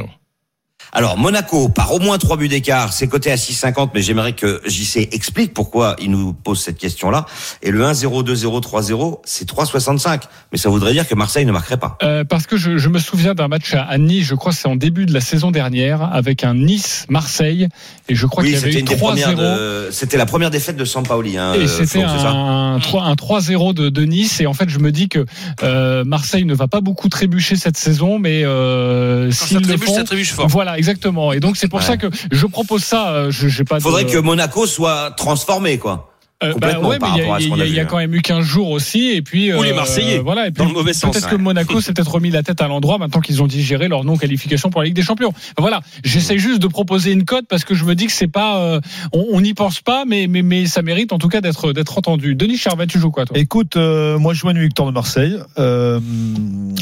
Alors. 0.96 1.18
Monaco 1.18 1.70
par 1.70 1.94
au 1.94 2.00
moins 2.00 2.18
trois 2.18 2.38
buts 2.38 2.48
d'écart, 2.48 2.92
c'est 2.94 3.08
coté 3.08 3.32
à 3.32 3.36
6,50, 3.36 3.92
mais 3.94 4.02
j'aimerais 4.02 4.34
que 4.34 4.62
JC 4.66 5.08
explique 5.12 5.54
pourquoi 5.54 5.96
il 6.02 6.12
nous 6.12 6.34
pose 6.34 6.60
cette 6.62 6.78
question-là. 6.78 7.26
Et 7.64 7.72
le 7.72 7.84
1-0, 7.84 8.24
2-0, 8.24 8.62
3-0, 8.62 9.20
c'est 9.26 9.48
3,65. 9.50 10.22
Mais 10.52 10.58
ça 10.58 10.70
voudrait 10.70 10.92
dire 10.94 11.08
que 11.08 11.16
Marseille 11.16 11.46
ne 11.46 11.52
marquerait 11.52 11.78
pas. 11.78 11.98
Euh, 12.04 12.24
parce 12.24 12.48
que 12.48 12.58
je, 12.58 12.78
je 12.78 12.90
me 12.90 13.00
souviens 13.00 13.34
d'un 13.34 13.48
match 13.48 13.74
à, 13.74 13.98
Nice, 13.98 14.26
je 14.26 14.36
crois 14.36 14.52
que 14.52 14.58
c'est 14.58 14.68
en 14.68 14.76
début 14.76 15.06
de 15.06 15.14
la 15.14 15.22
saison 15.22 15.52
dernière, 15.52 16.02
avec 16.02 16.44
un 16.44 16.54
Nice-Marseille, 16.54 17.68
et 18.10 18.16
je 18.16 18.26
crois 18.26 18.44
Oui, 18.44 18.50
qu'il 18.50 18.56
y 18.60 18.62
avait 18.62 18.68
c'était 18.72 18.78
eu 18.78 18.82
une 18.82 18.88
des 18.88 18.96
premières 18.96 19.32
3-0. 19.32 19.36
de- 19.38 19.90
c'était 19.92 20.18
la 20.18 20.26
première 20.26 20.50
défaite 20.52 20.78
de 20.78 20.86
Sampaoli. 20.86 21.38
Hein, 21.38 21.54
Et 21.56 21.60
euh, 21.62 21.68
c'était 21.68 22.04
un, 22.04 22.80
3 22.82 23.04
un 23.04 23.14
3-0 23.14 23.74
de, 23.74 23.90
de 23.90 24.04
Nice. 24.04 24.40
Et 24.42 24.48
en 24.48 24.54
fait, 24.54 24.70
je 24.70 24.80
me 24.80 24.92
dis 24.92 25.10
que 25.10 25.26
euh, 25.64 26.04
Marseille 26.06 26.46
ne 26.46 26.54
va 26.54 26.68
pas 26.68 26.82
beaucoup 26.82 27.10
trébucher 27.10 27.56
cette 27.56 27.78
saison, 27.78 28.20
mais 28.20 28.44
euh, 28.44 29.32
s'ils 29.32 29.58
le 29.58 29.64
trébuche, 29.64 29.86
font, 29.88 29.96
ça 29.96 30.04
trébuche 30.04 30.32
fort. 30.34 30.48
voilà, 30.48 30.78
exactement. 30.90 31.34
Et 31.34 31.40
donc 31.40 31.58
c'est 31.58 31.68
pour 31.68 31.80
Ouais. 31.80 31.86
ça 31.86 31.98
que 31.98 32.08
je 32.32 32.46
propose 32.46 32.84
ça. 32.84 33.10
euh, 33.10 33.32
Je 33.32 33.48
j'ai 33.48 33.64
pas. 33.64 33.80
Faudrait 33.80 34.06
de, 34.06 34.12
que 34.12 34.18
Monaco 34.18 34.66
soit 34.68 35.12
transformé, 35.18 35.78
quoi. 35.80 36.12
Euh, 36.44 36.52
complètement 36.52 36.90
ouais, 36.90 37.00
par 37.00 37.16
mais 37.16 37.16
il 37.16 37.20
y 37.20 37.22
a- 37.22 37.32
rapport 37.32 37.36
à 37.36 37.40
ce 37.40 37.44
il 37.44 37.48
y, 37.48 37.50
qu'on 37.52 37.60
a 37.60 37.64
a- 37.64 37.66
il 37.66 37.74
y 37.74 37.80
a 37.80 37.84
vu, 37.84 37.88
quand 37.90 37.98
même 37.98 38.14
eu 38.14 38.22
15 38.22 38.44
jours 38.46 38.70
aussi, 38.72 39.12
et 39.12 39.22
puis 39.22 39.54
Ou 39.54 39.64
les 39.64 39.72
euh, 39.72 39.76
Marseillais, 39.76 40.20
voilà, 40.20 40.48
et 40.48 40.52
puis 40.52 40.64
dans 40.64 40.68
le 40.70 40.74
mauvais 40.76 40.92
sens, 40.94 41.12
Peut-être 41.14 41.32
ouais. 41.32 41.38
que 41.38 41.42
Monaco 41.42 41.80
s'est 41.80 41.94
peut-être 41.94 42.12
remis 42.12 42.30
la 42.30 42.44
tête 42.44 42.60
à 42.62 42.68
l'endroit 42.68 42.98
maintenant 42.98 43.22
qu'ils 43.22 43.42
ont 43.42 43.48
digéré 43.48 43.88
leur 43.88 44.04
non 44.04 44.18
qualification 44.18 44.70
pour 44.70 44.82
la 44.82 44.88
Ligue 44.88 44.96
des 44.96 45.02
Champions. 45.02 45.34
Voilà, 45.58 45.80
j'essaie 46.04 46.38
juste 46.38 46.62
de 46.62 46.68
proposer 46.68 47.14
une 47.14 47.24
cote 47.24 47.46
parce 47.48 47.64
que 47.64 47.74
je 47.74 47.86
me 47.86 47.96
dis 47.96 48.06
que 48.08 48.12
c'est 48.12 48.28
pas, 48.28 48.58
euh, 48.60 48.82
on 49.14 49.40
n'y 49.40 49.54
pense 49.54 49.80
pas, 49.80 50.04
mais 50.06 50.28
mais 50.28 50.42
mais 50.42 50.66
ça 50.66 50.82
mérite 50.82 51.14
en 51.14 51.20
tout 51.20 51.30
cas 51.30 51.40
d'être 51.40 51.72
d'être 51.72 51.98
entendu. 51.98 52.36
Denis 52.36 52.58
Charvet, 52.58 52.88
tu 52.88 53.00
joues 53.00 53.12
quoi 53.12 53.26
toi? 53.26 53.38
Écoute, 53.40 53.78
euh, 53.78 54.20
moi 54.20 54.34
je 54.34 54.40
joue 54.42 54.50
une 54.50 54.60
victoire 54.60 54.90
de 54.90 54.94
Marseille. 54.94 55.38
Euh, 55.58 56.02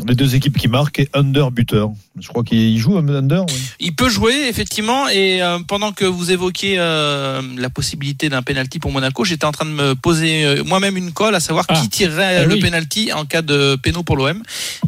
les 0.07 0.15
deux 0.15 0.36
équipes 0.36 0.57
qui 0.57 0.67
marquent 0.67 1.00
et 1.00 1.10
under 1.13 1.51
buteur. 1.51 1.91
Je 2.19 2.27
crois 2.27 2.43
qu'il 2.43 2.77
joue 2.77 2.98
un 2.98 3.07
under. 3.07 3.45
oui. 3.48 3.53
Il 3.79 3.95
peut 3.95 4.10
jouer 4.10 4.48
effectivement 4.50 5.07
et 5.10 5.41
euh, 5.41 5.60
pendant 5.67 5.91
que 5.91 6.05
vous 6.05 6.31
évoquiez 6.31 6.75
euh, 6.79 7.41
la 7.57 7.69
possibilité 7.69 8.29
d'un 8.29 8.41
penalty 8.41 8.79
pour 8.79 8.91
Monaco, 8.91 9.24
j'étais 9.24 9.42
en 9.45 9.51
train 9.51 9.65
de 9.65 9.71
me 9.71 9.95
poser 9.95 10.45
euh, 10.45 10.63
moi-même 10.63 10.97
une 10.97 11.12
colle 11.12 11.35
à 11.35 11.39
savoir 11.39 11.65
Ah. 11.69 11.73
qui 11.75 11.89
tirerait 11.89 12.41
Eh 12.43 12.45
le 12.45 12.55
oui. 12.55 12.59
penalty 12.62 13.12
en 13.13 13.25
cas 13.25 13.41
de 13.41 13.75
péno 13.75 14.03
pour 14.03 14.17
l'OM. 14.17 14.41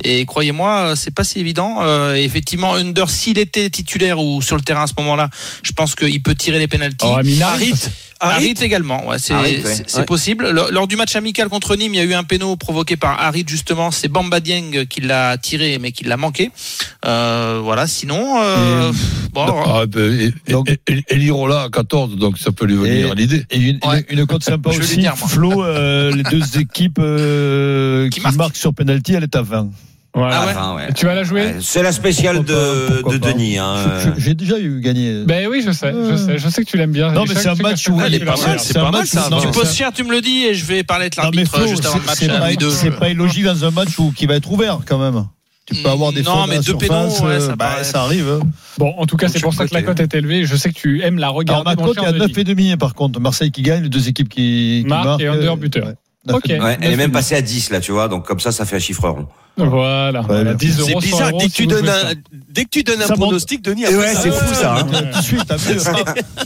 Et 0.03 0.25
croyez-moi, 0.25 0.71
euh, 0.91 0.95
c'est 0.95 1.13
pas 1.13 1.23
si 1.23 1.39
évident. 1.39 1.77
Euh, 1.81 2.15
effectivement, 2.15 2.73
Under 2.75 3.09
s'il 3.09 3.37
était 3.37 3.69
titulaire 3.69 4.19
ou 4.19 4.41
sur 4.41 4.55
le 4.55 4.61
terrain 4.61 4.83
à 4.83 4.87
ce 4.87 4.93
moment-là, 4.97 5.29
je 5.63 5.71
pense 5.71 5.95
qu'il 5.95 6.21
peut 6.21 6.35
tirer 6.35 6.59
les 6.59 6.67
penalties. 6.67 7.05
Oh, 7.07 7.17
Harit, 7.43 7.73
Harit 8.19 8.55
également, 8.61 9.07
ouais, 9.07 9.17
c'est 9.19 9.33
ouais. 9.33 10.05
possible. 10.05 10.49
Lors, 10.49 10.71
lors 10.71 10.87
du 10.87 10.95
match 10.95 11.15
amical 11.15 11.49
contre 11.49 11.75
Nîmes, 11.75 11.93
il 11.93 11.97
y 11.97 11.99
a 11.99 12.03
eu 12.05 12.13
un 12.13 12.23
péno 12.23 12.55
provoqué 12.55 12.95
par 12.95 13.19
Harit 13.21 13.43
justement. 13.47 13.91
C'est 13.91 14.07
Bamba 14.07 14.39
Dieng 14.39 14.85
qui 14.89 15.01
l'a 15.01 15.37
tiré, 15.37 15.77
mais 15.79 15.91
qui 15.91 16.05
l'a 16.05 16.15
manqué. 16.17 16.49
Euh, 17.05 17.59
voilà. 17.63 17.87
Sinon, 17.87 18.41
euh, 18.41 18.91
bon, 19.33 19.45
Ah, 19.65 19.85
ben, 19.85 20.11
et, 20.19 20.33
et- 20.47 20.51
Donc- 20.53 20.69
et- 20.69 20.79
et- 20.87 21.03
et 21.09 21.15
Lirola 21.15 21.63
à 21.63 21.69
14, 21.69 22.15
donc 22.15 22.37
ça 22.37 22.51
peut 22.51 22.65
lui 22.65 22.75
venir 22.75 23.13
l'idée. 23.15 23.43
Et 23.51 23.57
une, 23.57 23.79
Ouais. 23.85 24.05
une, 24.09 24.19
une 24.19 24.25
cote 24.25 24.43
sympa 24.43 24.69
aussi. 24.77 24.97
dire. 24.97 25.15
Flo, 25.17 25.63
euh, 25.63 26.11
les 26.15 26.23
deux 26.23 26.41
équipes 26.59 26.99
euh, 26.99 28.09
Qui 28.09 28.17
qui, 28.19 28.21
marquent. 28.21 28.35
marquent 28.37 28.57
sur 28.57 28.73
penalty, 28.73 29.13
elle 29.13 29.23
est 29.23 29.35
à 29.35 29.41
20. 29.41 29.69
Voilà. 30.15 30.39
Ah 30.41 30.45
ouais. 30.45 30.51
Enfin, 30.51 30.75
ouais. 30.75 30.93
Tu 30.93 31.05
vas 31.05 31.13
la 31.13 31.23
jouer 31.23 31.55
C'est 31.59 31.83
la 31.83 31.91
spéciale 31.91 32.37
Pourquoi 32.37 33.13
de, 33.13 33.17
de. 33.17 33.31
Denis. 33.31 33.57
Hein. 33.57 33.75
J'ai 34.17 34.33
déjà 34.33 34.57
eu 34.57 34.79
gagné. 34.79 35.23
Ben 35.25 35.47
oui, 35.49 35.61
je 35.65 35.71
sais, 35.71 35.91
je 35.91 35.97
Euh. 35.97 36.17
sais, 36.17 36.37
je 36.37 36.47
sais 36.49 36.63
que 36.63 36.69
tu 36.69 36.77
l'aimes 36.77 36.91
bien. 36.93 37.11
Non, 37.11 37.25
mais 37.27 37.35
c'est 37.35 37.49
un 37.49 37.55
match 37.55 37.87
où 37.89 37.99
elle 38.01 38.13
est 38.15 38.19
pas 38.25 38.37
mal, 38.37 38.59
c'est 38.59 38.73
pas 38.73 38.91
mal, 38.91 39.05
ça. 39.05 39.27
non, 39.29 39.39
tu 39.41 39.47
poses 39.49 39.73
cher, 39.75 39.91
tu 39.93 40.03
me 40.03 40.11
le 40.11 40.21
dis 40.21 40.45
et 40.45 40.53
je 40.53 40.63
vais 40.65 40.83
parler 40.83 41.05
Non, 41.17 41.29
mais 41.33 41.43
l'arbitre 41.43 41.67
juste 41.67 41.85
avant 41.85 41.95
le 41.95 42.01
c'est- 42.01 42.07
match 42.07 42.17
c'est 42.17 42.87
à 42.87 42.91
pas, 42.91 43.09
illogique 43.09 43.43
dans 43.43 43.65
un 43.65 43.71
match 43.71 43.99
où, 43.99 44.11
qui 44.11 44.25
va 44.25 44.35
être 44.35 44.49
ouvert 44.51 44.79
quand 44.85 44.97
même. 44.97 45.25
Tu 45.65 45.75
peux 45.81 45.89
avoir 45.89 46.13
des 46.13 46.21
Non, 46.21 46.31
fautes 46.31 46.43
à 46.43 46.47
mais 46.47 46.55
deux 46.57 46.61
surface, 46.61 46.87
pénaux, 46.87 47.27
ouais, 47.27 47.39
ça 47.39 47.45
euh, 47.47 47.55
bah, 47.55 47.55
paraît- 47.71 47.83
ça 47.83 48.01
arrive. 48.03 48.29
hein. 48.29 48.47
Bon, 48.77 48.93
en 48.99 49.05
tout 49.07 49.17
cas, 49.17 49.27
c'est 49.29 49.39
pour 49.41 49.51
ça 49.53 49.67
que 49.67 49.73
la 49.73 49.81
cote 49.81 49.99
est 49.99 50.13
élevée. 50.13 50.45
Je 50.45 50.55
sais 50.55 50.69
que 50.69 50.75
tu 50.79 51.01
aimes 51.01 51.17
la 51.17 51.25
Alors 51.27 51.37
regarder. 51.37 51.63
ma 51.65 51.75
mon 51.75 51.87
cote 51.87 51.97
est 51.97 52.05
à 52.05 52.11
Denis. 52.11 52.27
9 52.27 52.37
et 52.37 52.43
demi 52.43 52.77
par 52.77 52.93
contre. 52.93 53.19
Marseille 53.19 53.49
qui 53.51 53.63
gagne, 53.63 53.81
les 53.83 53.89
deux 53.89 54.07
équipes 54.07 54.29
qui, 54.29 54.81
qui 54.83 54.87
Marque 54.87 55.05
marquent. 55.05 55.21
et 55.21 55.27
under 55.27 55.53
euh, 55.53 55.55
buteur. 55.55 55.87
ouais. 55.87 55.93
Ok. 56.33 56.43
Ouais, 56.47 56.77
elle 56.81 56.93
est 56.93 56.97
même 56.97 57.11
passée 57.11 57.35
à 57.35 57.41
10 57.41 57.69
là, 57.71 57.79
tu 57.79 57.91
vois, 57.91 58.07
donc 58.07 58.25
comme 58.25 58.39
ça, 58.39 58.51
ça 58.51 58.65
fait 58.65 58.75
un 58.77 58.79
chiffre 58.79 59.07
rond. 59.07 59.27
Voilà, 59.57 60.19
voilà, 60.21 60.53
bien. 60.53 60.69
10 60.69 60.79
euros. 60.79 60.87
C'est 60.89 60.93
100 60.93 60.99
bizarre. 60.99 61.29
euros, 61.29 61.39
Dès 61.39 61.45
que 61.45 61.51
si 61.51 61.57
tu 61.61 61.67
donnes 61.67 61.87
un, 61.87 62.13
dès 62.49 62.63
que 62.65 62.69
tu 62.69 62.83
donnes 62.83 63.01
un 63.01 63.05
Ça 63.05 63.15
monte. 63.15 63.19
pronostic, 63.27 63.61
Denis, 63.61 63.85
après 63.85 63.97
ouais, 63.97 64.13
ça- 64.13 64.21
c'est 64.21 64.31
fou 64.31 64.53
ça. 64.53 64.75
hein. 64.75 64.83
Tout 64.83 65.17
de 65.17 65.23
suite, 65.23 65.41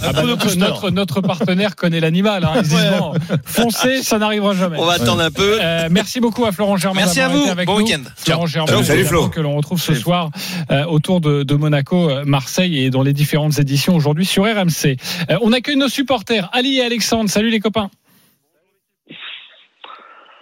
Ah 0.02 0.12
de 0.14 0.90
notre, 0.92 1.22
partenaire 1.22 1.76
connaît 1.76 2.00
l'animal. 2.00 2.44
Hein. 2.44 2.62
Ils 2.64 2.70
bon, 3.00 3.14
foncez, 3.46 4.04
ça 4.04 4.20
n'arrivera 4.20 4.54
jamais. 4.54 4.78
On 4.80 4.86
va 4.86 4.94
attendre 4.94 5.22
un 5.24 5.32
peu. 5.32 5.58
Euh, 5.60 5.88
merci 5.90 6.20
beaucoup 6.20 6.46
à 6.46 6.52
Florent 6.52 6.78
Germain. 6.78 7.02
Merci 7.02 7.20
à 7.22 7.30
vous. 7.30 7.46
Bon 7.66 7.78
week-end. 7.78 8.02
Florent. 8.16 8.46
Germain, 8.46 8.84
Salut, 8.84 9.06
Flo. 9.06 9.30
que 9.30 9.40
l'on 9.42 9.56
retrouve 9.56 9.82
ce 9.82 9.96
soir 9.96 10.30
euh, 10.72 10.86
autour 10.86 11.20
de, 11.22 11.54
Monaco, 11.56 12.10
euh, 12.10 12.24
Marseille 12.26 12.84
et 12.84 12.90
dans 12.92 13.02
les 13.02 13.14
différentes 13.14 13.58
éditions 13.60 13.96
aujourd'hui 13.96 14.26
sur 14.26 14.44
RMC. 14.44 14.98
On 15.42 15.52
accueille 15.52 15.78
nos 15.78 15.90
supporters, 15.90 16.50
Ali 16.54 16.78
et 16.78 16.84
Alexandre. 16.84 17.30
Salut 17.30 17.50
les 17.50 17.60
copains. 17.60 17.90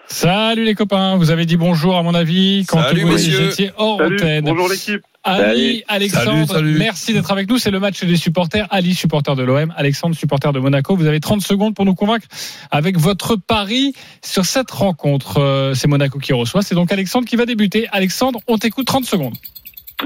Salut 0.10 0.64
les 0.64 0.74
copains, 0.74 1.18
vous 1.18 1.32
avez 1.32 1.46
dit 1.46 1.58
bonjour 1.58 1.98
à 1.98 2.04
mon 2.04 2.14
avis 2.14 2.66
quand 2.68 2.82
Salut, 2.82 3.02
vous 3.02 3.12
messieurs. 3.14 3.50
étiez 3.50 3.72
hors 3.78 3.98
Salut, 4.00 4.16
antenne. 4.16 4.46
bonjour 4.46 4.70
l'équipe. 4.70 5.02
Ali, 5.26 5.84
Alexandre, 5.90 6.48
Salut, 6.48 6.48
salut. 6.48 6.76
merci 6.80 7.14
d'être 7.14 7.30
avec 7.32 7.50
nous. 7.50 7.58
C'est 7.58 7.72
le 7.72 7.82
match 7.82 8.02
des 8.06 8.16
supporters. 8.16 8.66
Ali, 8.70 8.96
supporter 8.96 9.36
de 9.36 9.44
l'OM. 9.44 9.74
Alexandre, 9.76 10.16
supporter 10.16 10.54
de 10.54 10.60
Monaco. 10.60 10.96
Vous 10.96 11.06
avez 11.08 11.20
30 11.20 11.42
secondes 11.42 11.76
pour 11.76 11.84
nous 11.84 11.96
convaincre 11.96 12.26
avec 12.72 12.98
votre 12.98 13.36
pari 13.36 13.94
sur 14.24 14.46
cette 14.46 14.72
rencontre. 14.72 15.40
Euh, 15.40 15.74
C'est 15.74 15.90
Monaco 15.90 16.20
qui 16.20 16.32
reçoit. 16.32 16.62
C'est 16.62 16.76
donc 16.76 16.94
Alexandre 16.94 17.28
qui 17.28 17.36
va 17.36 17.46
débuter. 17.46 17.90
Alexandre, 17.92 18.40
on 18.48 18.58
t'écoute 18.58 18.88
30 18.88 19.04
secondes. 19.04 19.36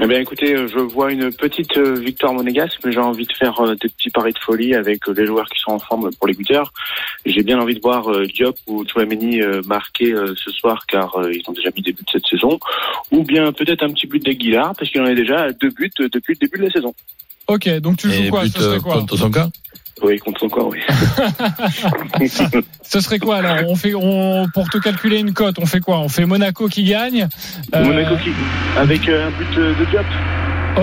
Eh 0.00 0.06
bien, 0.06 0.20
écoutez, 0.20 0.54
euh, 0.56 0.66
je 0.68 0.78
vois 0.78 1.12
une 1.12 1.30
petite 1.30 1.76
euh, 1.76 1.92
victoire 2.00 2.32
monégasque, 2.32 2.78
mais 2.82 2.92
j'ai 2.92 2.98
envie 2.98 3.26
de 3.26 3.32
faire 3.34 3.60
euh, 3.60 3.74
des 3.74 3.90
petits 3.90 4.08
paris 4.08 4.32
de 4.32 4.38
folie 4.38 4.74
avec 4.74 5.06
euh, 5.06 5.12
les 5.14 5.26
joueurs 5.26 5.46
qui 5.50 5.60
sont 5.60 5.72
en 5.72 5.78
forme 5.78 6.10
pour 6.14 6.26
les 6.26 6.32
buteurs. 6.32 6.72
J'ai 7.26 7.42
bien 7.42 7.60
envie 7.60 7.74
de 7.74 7.80
voir 7.80 8.10
euh, 8.10 8.24
Diop 8.26 8.56
ou 8.66 8.86
Chouameni 8.88 9.42
euh, 9.42 9.60
marquer 9.66 10.14
euh, 10.14 10.34
ce 10.42 10.50
soir, 10.50 10.86
car 10.86 11.14
euh, 11.18 11.30
ils 11.30 11.42
ont 11.46 11.52
déjà 11.52 11.68
mis 11.76 11.82
des 11.82 11.92
buts 11.92 12.04
cette 12.10 12.26
saison. 12.26 12.58
Ou 13.10 13.22
bien 13.22 13.52
peut-être 13.52 13.82
un 13.82 13.90
petit 13.92 14.06
but 14.06 14.24
d'Aguilar, 14.24 14.72
parce 14.78 14.90
qu'il 14.90 15.02
en 15.02 15.04
a 15.04 15.14
déjà 15.14 15.52
deux 15.52 15.68
buts 15.70 15.90
euh, 16.00 16.08
depuis 16.10 16.32
le 16.40 16.46
début 16.46 16.58
de 16.58 16.64
la 16.64 16.70
saison. 16.70 16.94
Ok, 17.48 17.68
donc 17.80 17.98
tu 17.98 18.10
joues 18.10 18.22
Et 18.24 18.28
quoi? 18.30 18.44
but, 18.44 18.52
Ce 18.56 18.62
serait 18.62 18.80
quoi? 18.80 18.94
contre 18.94 19.18
son 19.18 19.30
cas 19.30 19.50
Oui, 20.00 20.18
contre 20.18 20.40
son 20.40 20.48
corps, 20.48 20.68
oui. 20.68 20.80
Ce 22.82 23.00
serait 23.00 23.18
quoi 23.18 23.36
alors? 23.36 23.68
On 23.68 23.76
fait, 23.76 23.94
on, 23.94 24.48
pour 24.52 24.68
te 24.68 24.78
calculer 24.78 25.20
une 25.20 25.34
cote, 25.34 25.58
on 25.58 25.66
fait 25.66 25.80
quoi? 25.80 25.98
On 25.98 26.08
fait 26.08 26.24
Monaco 26.24 26.68
qui 26.68 26.84
gagne. 26.84 27.28
Euh, 27.74 27.84
Monaco 27.84 28.16
qui, 28.16 28.30
avec 28.76 29.08
euh, 29.08 29.28
un 29.28 29.30
but 29.30 29.54
de 29.54 29.84
Diop. 29.90 30.06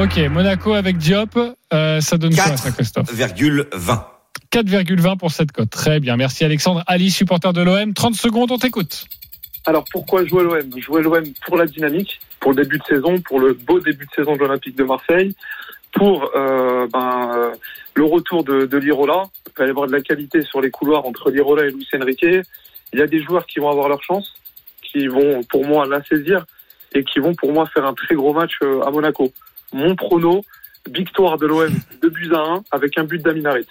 Ok, 0.03 0.17
Monaco 0.31 0.73
avec 0.73 0.97
Diop. 0.97 1.37
Euh, 1.73 2.01
ça 2.01 2.17
donne 2.17 2.35
quoi 2.35 2.55
ça, 2.55 2.71
Christophe? 2.71 3.11
4,20. 3.13 4.03
4,20 4.51 5.17
pour 5.17 5.31
cette 5.31 5.51
cote. 5.51 5.69
Très 5.69 5.99
bien, 5.99 6.15
merci 6.15 6.45
Alexandre. 6.45 6.83
Ali, 6.87 7.11
supporter 7.11 7.51
de 7.53 7.61
l'OM. 7.61 7.93
30 7.93 8.15
secondes, 8.15 8.51
on 8.51 8.57
t'écoute. 8.57 9.05
Alors 9.65 9.83
pourquoi 9.91 10.25
jouer 10.25 10.43
l'OM 10.43 10.79
Jouer 10.79 11.01
l'OM 11.01 11.23
pour 11.45 11.57
la 11.57 11.65
dynamique, 11.65 12.19
pour 12.39 12.53
le 12.53 12.63
début 12.63 12.77
de 12.77 12.83
saison, 12.83 13.19
pour 13.21 13.39
le 13.39 13.53
beau 13.53 13.79
début 13.79 14.05
de 14.05 14.11
saison 14.15 14.33
de 14.33 14.39
l'Olympique 14.39 14.75
de 14.75 14.83
Marseille, 14.83 15.35
pour 15.93 16.31
euh, 16.35 16.87
ben, 16.91 17.31
euh, 17.35 17.51
le 17.95 18.03
retour 18.03 18.43
de, 18.43 18.65
de 18.65 18.77
Lirola. 18.77 19.23
Il 19.47 19.53
va 19.57 19.67
y 19.67 19.69
avoir 19.69 19.87
de 19.87 19.91
la 19.91 20.01
qualité 20.01 20.41
sur 20.41 20.61
les 20.61 20.71
couloirs 20.71 21.05
entre 21.05 21.31
Lirola 21.31 21.65
et 21.65 21.71
Luis 21.71 21.87
Enrique. 21.95 22.25
Il 22.93 22.99
y 22.99 23.01
a 23.01 23.07
des 23.07 23.21
joueurs 23.21 23.45
qui 23.45 23.59
vont 23.59 23.69
avoir 23.69 23.89
leur 23.89 24.01
chance, 24.01 24.33
qui 24.81 25.07
vont 25.07 25.43
pour 25.43 25.65
moi 25.65 25.85
la 25.85 26.03
saisir 26.03 26.45
et 26.93 27.03
qui 27.03 27.19
vont 27.19 27.35
pour 27.35 27.51
moi 27.53 27.65
faire 27.67 27.85
un 27.85 27.93
très 27.93 28.15
gros 28.15 28.33
match 28.33 28.53
euh, 28.63 28.81
à 28.81 28.91
Monaco. 28.91 29.31
Mon 29.73 29.95
prono, 29.95 30.43
victoire 30.89 31.37
de 31.37 31.45
l'OM 31.45 31.71
2 32.01 32.09
buts 32.09 32.31
à 32.33 32.39
1 32.39 32.63
avec 32.71 32.97
un 32.97 33.03
but 33.03 33.21
d'Aminarit. 33.21 33.67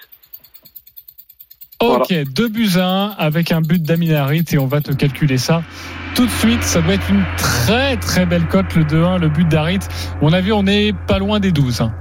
Ok, 1.81 2.13
2 2.13 2.49
buts 2.49 2.71
à 2.77 2.89
1 2.89 3.09
avec 3.19 3.53
un 3.53 3.61
but 3.61 3.83
d'Aminarit 3.83 4.45
et 4.53 4.59
on 4.59 4.67
va 4.67 4.81
te 4.81 4.93
calculer 4.93 5.39
ça 5.39 5.63
tout 6.15 6.27
de 6.27 6.31
suite. 6.31 6.63
Ça 6.65 6.81
doit 6.83 6.95
être 6.95 7.09
une 7.11 7.25
très 7.37 7.97
très 7.97 8.27
belle 8.27 8.47
cote, 8.49 8.75
le 8.75 8.83
2-1, 8.85 9.21
le 9.21 9.29
but 9.29 9.49
d'Arit. 9.49 9.79
À 10.21 10.25
mon 10.25 10.33
avis, 10.33 10.51
on 10.53 10.67
est 10.67 10.93
pas 11.07 11.19
loin 11.19 11.39
des 11.39 11.53
12. 11.53 11.81
hein. 11.81 11.95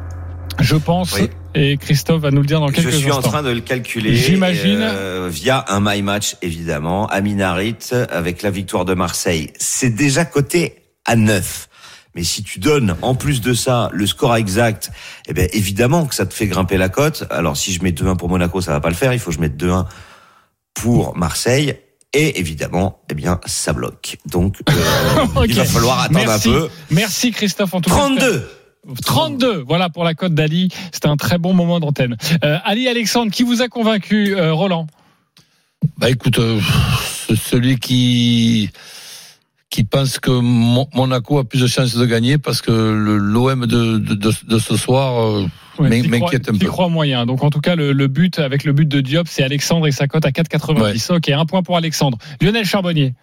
Je 0.59 0.75
pense. 0.75 1.13
Oui. 1.13 1.29
Et 1.55 1.77
Christophe 1.77 2.21
va 2.21 2.31
nous 2.31 2.41
le 2.41 2.47
dire 2.47 2.59
dans 2.59 2.67
Je 2.67 2.73
quelques 2.73 2.93
suis 2.93 3.11
en 3.11 3.17
instants. 3.17 3.29
train 3.31 3.43
de 3.43 3.49
le 3.49 3.61
calculer. 3.61 4.15
J'imagine. 4.15 4.79
euh, 4.81 5.27
via 5.31 5.65
un 5.69 5.79
my 5.81 6.01
match, 6.01 6.35
évidemment. 6.41 7.07
Aminarit, 7.07 7.75
avec 8.11 8.41
la 8.41 8.49
victoire 8.51 8.85
de 8.85 8.93
Marseille. 8.93 9.51
C'est 9.59 9.89
déjà 9.89 10.25
coté 10.25 10.75
à 11.05 11.15
9. 11.15 11.69
Mais 12.15 12.23
si 12.23 12.43
tu 12.43 12.59
donnes, 12.59 12.95
en 13.03 13.13
plus 13.15 13.41
de 13.41 13.53
ça, 13.53 13.89
le 13.93 14.07
score 14.07 14.35
exact, 14.35 14.91
eh 15.27 15.33
bien, 15.33 15.47
évidemment 15.53 16.05
que 16.05 16.15
ça 16.15 16.25
te 16.25 16.33
fait 16.33 16.47
grimper 16.47 16.77
la 16.77 16.89
cote. 16.89 17.25
Alors, 17.29 17.55
si 17.55 17.71
je 17.73 17.83
mets 17.83 17.91
2-1 17.91 18.17
pour 18.17 18.27
Monaco, 18.29 18.59
ça 18.61 18.71
va 18.71 18.79
pas 18.79 18.89
le 18.89 18.95
faire. 18.95 19.13
Il 19.13 19.19
faut 19.19 19.29
que 19.29 19.35
je 19.35 19.41
mette 19.41 19.55
2-1 19.55 19.85
pour 20.73 21.15
Marseille. 21.17 21.75
Et 22.13 22.39
évidemment, 22.39 23.01
eh 23.11 23.13
bien, 23.13 23.39
ça 23.45 23.73
bloque. 23.73 24.17
Donc, 24.25 24.55
euh, 24.69 24.73
il 25.47 25.53
va 25.53 25.65
falloir 25.65 25.99
attendre 26.01 26.25
Merci. 26.25 26.49
un 26.49 26.51
peu. 26.53 26.69
Merci 26.89 27.31
Christophe 27.31 27.73
en 27.73 27.81
tout 27.81 27.89
cas. 27.89 27.95
32! 27.97 28.49
32, 29.05 29.63
voilà 29.67 29.89
pour 29.89 30.03
la 30.03 30.13
cote 30.13 30.33
d'Ali. 30.33 30.69
C'était 30.91 31.07
un 31.07 31.17
très 31.17 31.37
bon 31.37 31.53
moment 31.53 31.79
d'antenne. 31.79 32.15
Euh, 32.43 32.57
Ali 32.63 32.87
Alexandre, 32.87 33.31
qui 33.31 33.43
vous 33.43 33.61
a 33.61 33.67
convaincu, 33.67 34.35
euh, 34.35 34.53
Roland? 34.53 34.87
Bah 35.97 36.09
écoute, 36.09 36.39
euh, 36.39 36.59
ce- 37.27 37.35
celui 37.35 37.77
qui 37.77 38.69
qui 39.69 39.83
pense 39.83 40.17
que 40.19 40.31
Mon- 40.31 40.87
Monaco 40.93 41.37
a 41.39 41.43
plus 41.43 41.59
de 41.61 41.67
chances 41.67 41.93
de 41.95 42.05
gagner 42.05 42.37
parce 42.37 42.61
que 42.61 42.71
l'OM 42.71 43.65
de, 43.65 43.97
de, 43.97 44.13
de, 44.15 44.31
de 44.47 44.59
ce 44.59 44.77
soir 44.77 45.21
euh, 45.23 45.45
Ouais, 45.77 46.01
m'inquiète 46.07 46.49
un 46.49 46.57
peu. 46.57 46.65
crois 46.67 46.89
moyen. 46.89 47.27
Donc 47.27 47.43
en 47.43 47.51
tout 47.51 47.59
cas, 47.59 47.75
le, 47.75 47.91
le 47.91 48.07
but 48.07 48.39
avec 48.39 48.63
le 48.63 48.71
but 48.73 48.87
de 48.87 48.99
Diop, 49.01 49.27
c'est 49.29 49.43
Alexandre 49.43 49.85
et 49.85 49.91
sa 49.91 50.07
cote 50.07 50.25
à 50.25 50.31
4,90. 50.31 51.13
Ok, 51.17 51.29
un 51.29 51.45
point 51.45 51.61
pour 51.61 51.77
Alexandre. 51.77 52.17
Lionel 52.41 52.65
Charbonnier. 52.65 53.13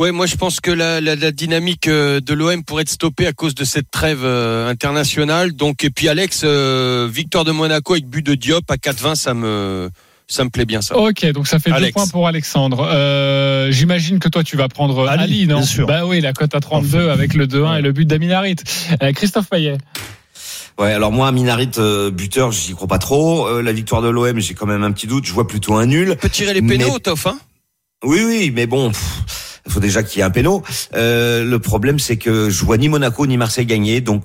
Ouais, 0.00 0.12
moi 0.12 0.24
je 0.24 0.36
pense 0.36 0.60
que 0.60 0.70
la, 0.70 0.98
la, 1.02 1.14
la 1.14 1.30
dynamique 1.30 1.86
euh, 1.86 2.20
de 2.20 2.32
l'OM 2.32 2.64
pourrait 2.64 2.82
être 2.82 2.88
stoppée 2.88 3.26
à 3.26 3.34
cause 3.34 3.54
de 3.54 3.64
cette 3.64 3.90
trêve 3.90 4.22
euh, 4.24 4.66
internationale. 4.70 5.52
Donc 5.52 5.84
et 5.84 5.90
puis 5.90 6.08
Alex, 6.08 6.40
euh, 6.44 7.06
victoire 7.12 7.44
de 7.44 7.52
Monaco 7.52 7.92
avec 7.92 8.06
but 8.08 8.24
de 8.24 8.34
Diop 8.34 8.64
à 8.70 8.76
4-20, 8.76 9.14
ça 9.14 9.34
me 9.34 9.90
ça 10.26 10.42
me 10.44 10.48
plaît 10.48 10.64
bien 10.64 10.80
ça. 10.80 10.96
Ok, 10.96 11.26
donc 11.32 11.46
ça 11.46 11.58
fait 11.58 11.68
deux 11.68 11.76
Alex. 11.76 11.92
points 11.92 12.06
pour 12.06 12.26
Alexandre. 12.26 12.88
Euh, 12.90 13.70
J'imagine 13.70 14.20
que 14.20 14.30
toi 14.30 14.42
tu 14.42 14.56
vas 14.56 14.68
prendre 14.68 15.06
Ali, 15.06 15.22
Ali, 15.22 15.46
non? 15.46 15.56
bien 15.58 15.66
sûr. 15.66 15.86
Bah 15.86 16.06
oui, 16.06 16.22
la 16.22 16.32
cote 16.32 16.54
à 16.54 16.60
32 16.60 17.10
avec 17.10 17.34
le 17.34 17.46
2-1 17.46 17.80
et 17.80 17.82
le 17.82 17.92
but 17.92 18.06
d'Aminarit. 18.06 18.56
Euh, 19.02 19.12
Christophe 19.12 19.50
Payet. 19.50 19.76
Ouais, 20.78 20.92
alors 20.94 21.12
moi, 21.12 21.30
Minarit, 21.30 21.72
euh, 21.76 22.10
buteur, 22.10 22.52
j'y 22.52 22.72
crois 22.72 22.88
pas 22.88 22.96
trop. 22.96 23.46
Euh, 23.46 23.60
la 23.60 23.72
victoire 23.72 24.00
de 24.00 24.08
l'OM, 24.08 24.40
j'ai 24.40 24.54
quand 24.54 24.64
même 24.64 24.82
un 24.82 24.92
petit 24.92 25.06
doute. 25.06 25.26
Je 25.26 25.32
vois 25.34 25.46
plutôt 25.46 25.74
un 25.74 25.84
nul. 25.84 26.16
peut 26.16 26.30
tirer 26.30 26.54
les 26.54 26.62
Mais- 26.62 26.78
pénaux, 26.78 26.98
Toff, 27.00 27.26
hein? 27.26 27.38
Oui, 28.02 28.22
oui, 28.24 28.50
mais 28.54 28.66
bon, 28.66 28.90
il 29.70 29.72
faut 29.72 29.80
déjà 29.80 30.02
qu'il 30.02 30.18
y 30.18 30.22
ait 30.22 30.24
un 30.24 30.30
péno. 30.30 30.64
Euh, 30.94 31.44
le 31.44 31.58
problème, 31.60 32.00
c'est 32.00 32.16
que 32.16 32.50
je 32.50 32.64
vois 32.64 32.76
ni 32.76 32.88
Monaco 32.88 33.24
ni 33.26 33.36
Marseille 33.36 33.66
gagner. 33.66 34.00
Donc, 34.00 34.24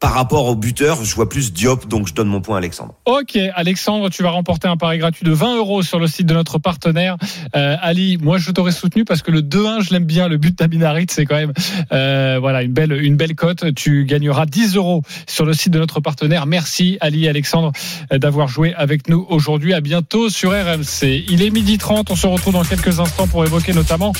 par 0.00 0.14
rapport 0.14 0.46
au 0.46 0.54
buteur, 0.54 1.04
je 1.04 1.14
vois 1.14 1.28
plus 1.28 1.52
Diop. 1.52 1.86
Donc, 1.86 2.08
je 2.08 2.14
donne 2.14 2.28
mon 2.28 2.40
point 2.40 2.56
à 2.56 2.58
Alexandre. 2.58 2.94
Ok, 3.04 3.38
Alexandre, 3.54 4.08
tu 4.08 4.22
vas 4.22 4.30
remporter 4.30 4.68
un 4.68 4.78
pari 4.78 4.96
gratuit 4.96 5.26
de 5.26 5.32
20 5.32 5.56
euros 5.56 5.82
sur 5.82 5.98
le 5.98 6.06
site 6.06 6.26
de 6.26 6.32
notre 6.32 6.58
partenaire. 6.58 7.18
Euh, 7.54 7.76
Ali, 7.82 8.16
moi 8.16 8.38
je 8.38 8.50
t'aurais 8.50 8.72
soutenu 8.72 9.04
parce 9.04 9.20
que 9.20 9.30
le 9.30 9.42
2-1, 9.42 9.82
je 9.82 9.92
l'aime 9.92 10.06
bien. 10.06 10.28
Le 10.28 10.38
but 10.38 10.58
d'Aminarit, 10.58 11.06
c'est 11.10 11.26
quand 11.26 11.36
même 11.36 11.52
euh, 11.92 12.38
voilà 12.40 12.62
une 12.62 12.72
belle 12.72 12.92
une 12.92 13.16
belle 13.16 13.34
cote. 13.34 13.74
Tu 13.74 14.06
gagneras 14.06 14.46
10 14.46 14.76
euros 14.76 15.02
sur 15.26 15.44
le 15.44 15.52
site 15.52 15.72
de 15.72 15.78
notre 15.78 16.00
partenaire. 16.00 16.46
Merci 16.46 16.96
Ali 17.02 17.26
et 17.26 17.28
Alexandre 17.28 17.72
d'avoir 18.10 18.48
joué 18.48 18.72
avec 18.74 19.08
nous 19.08 19.26
aujourd'hui. 19.28 19.74
À 19.74 19.82
bientôt 19.82 20.30
sur 20.30 20.52
RMC. 20.52 21.24
Il 21.28 21.42
est 21.42 21.50
midi 21.50 21.76
30. 21.76 22.10
On 22.10 22.16
se 22.16 22.26
retrouve 22.26 22.54
dans 22.54 22.64
quelques 22.64 22.98
instants 22.98 23.26
pour 23.26 23.44
évoquer 23.44 23.74
notamment 23.74 24.12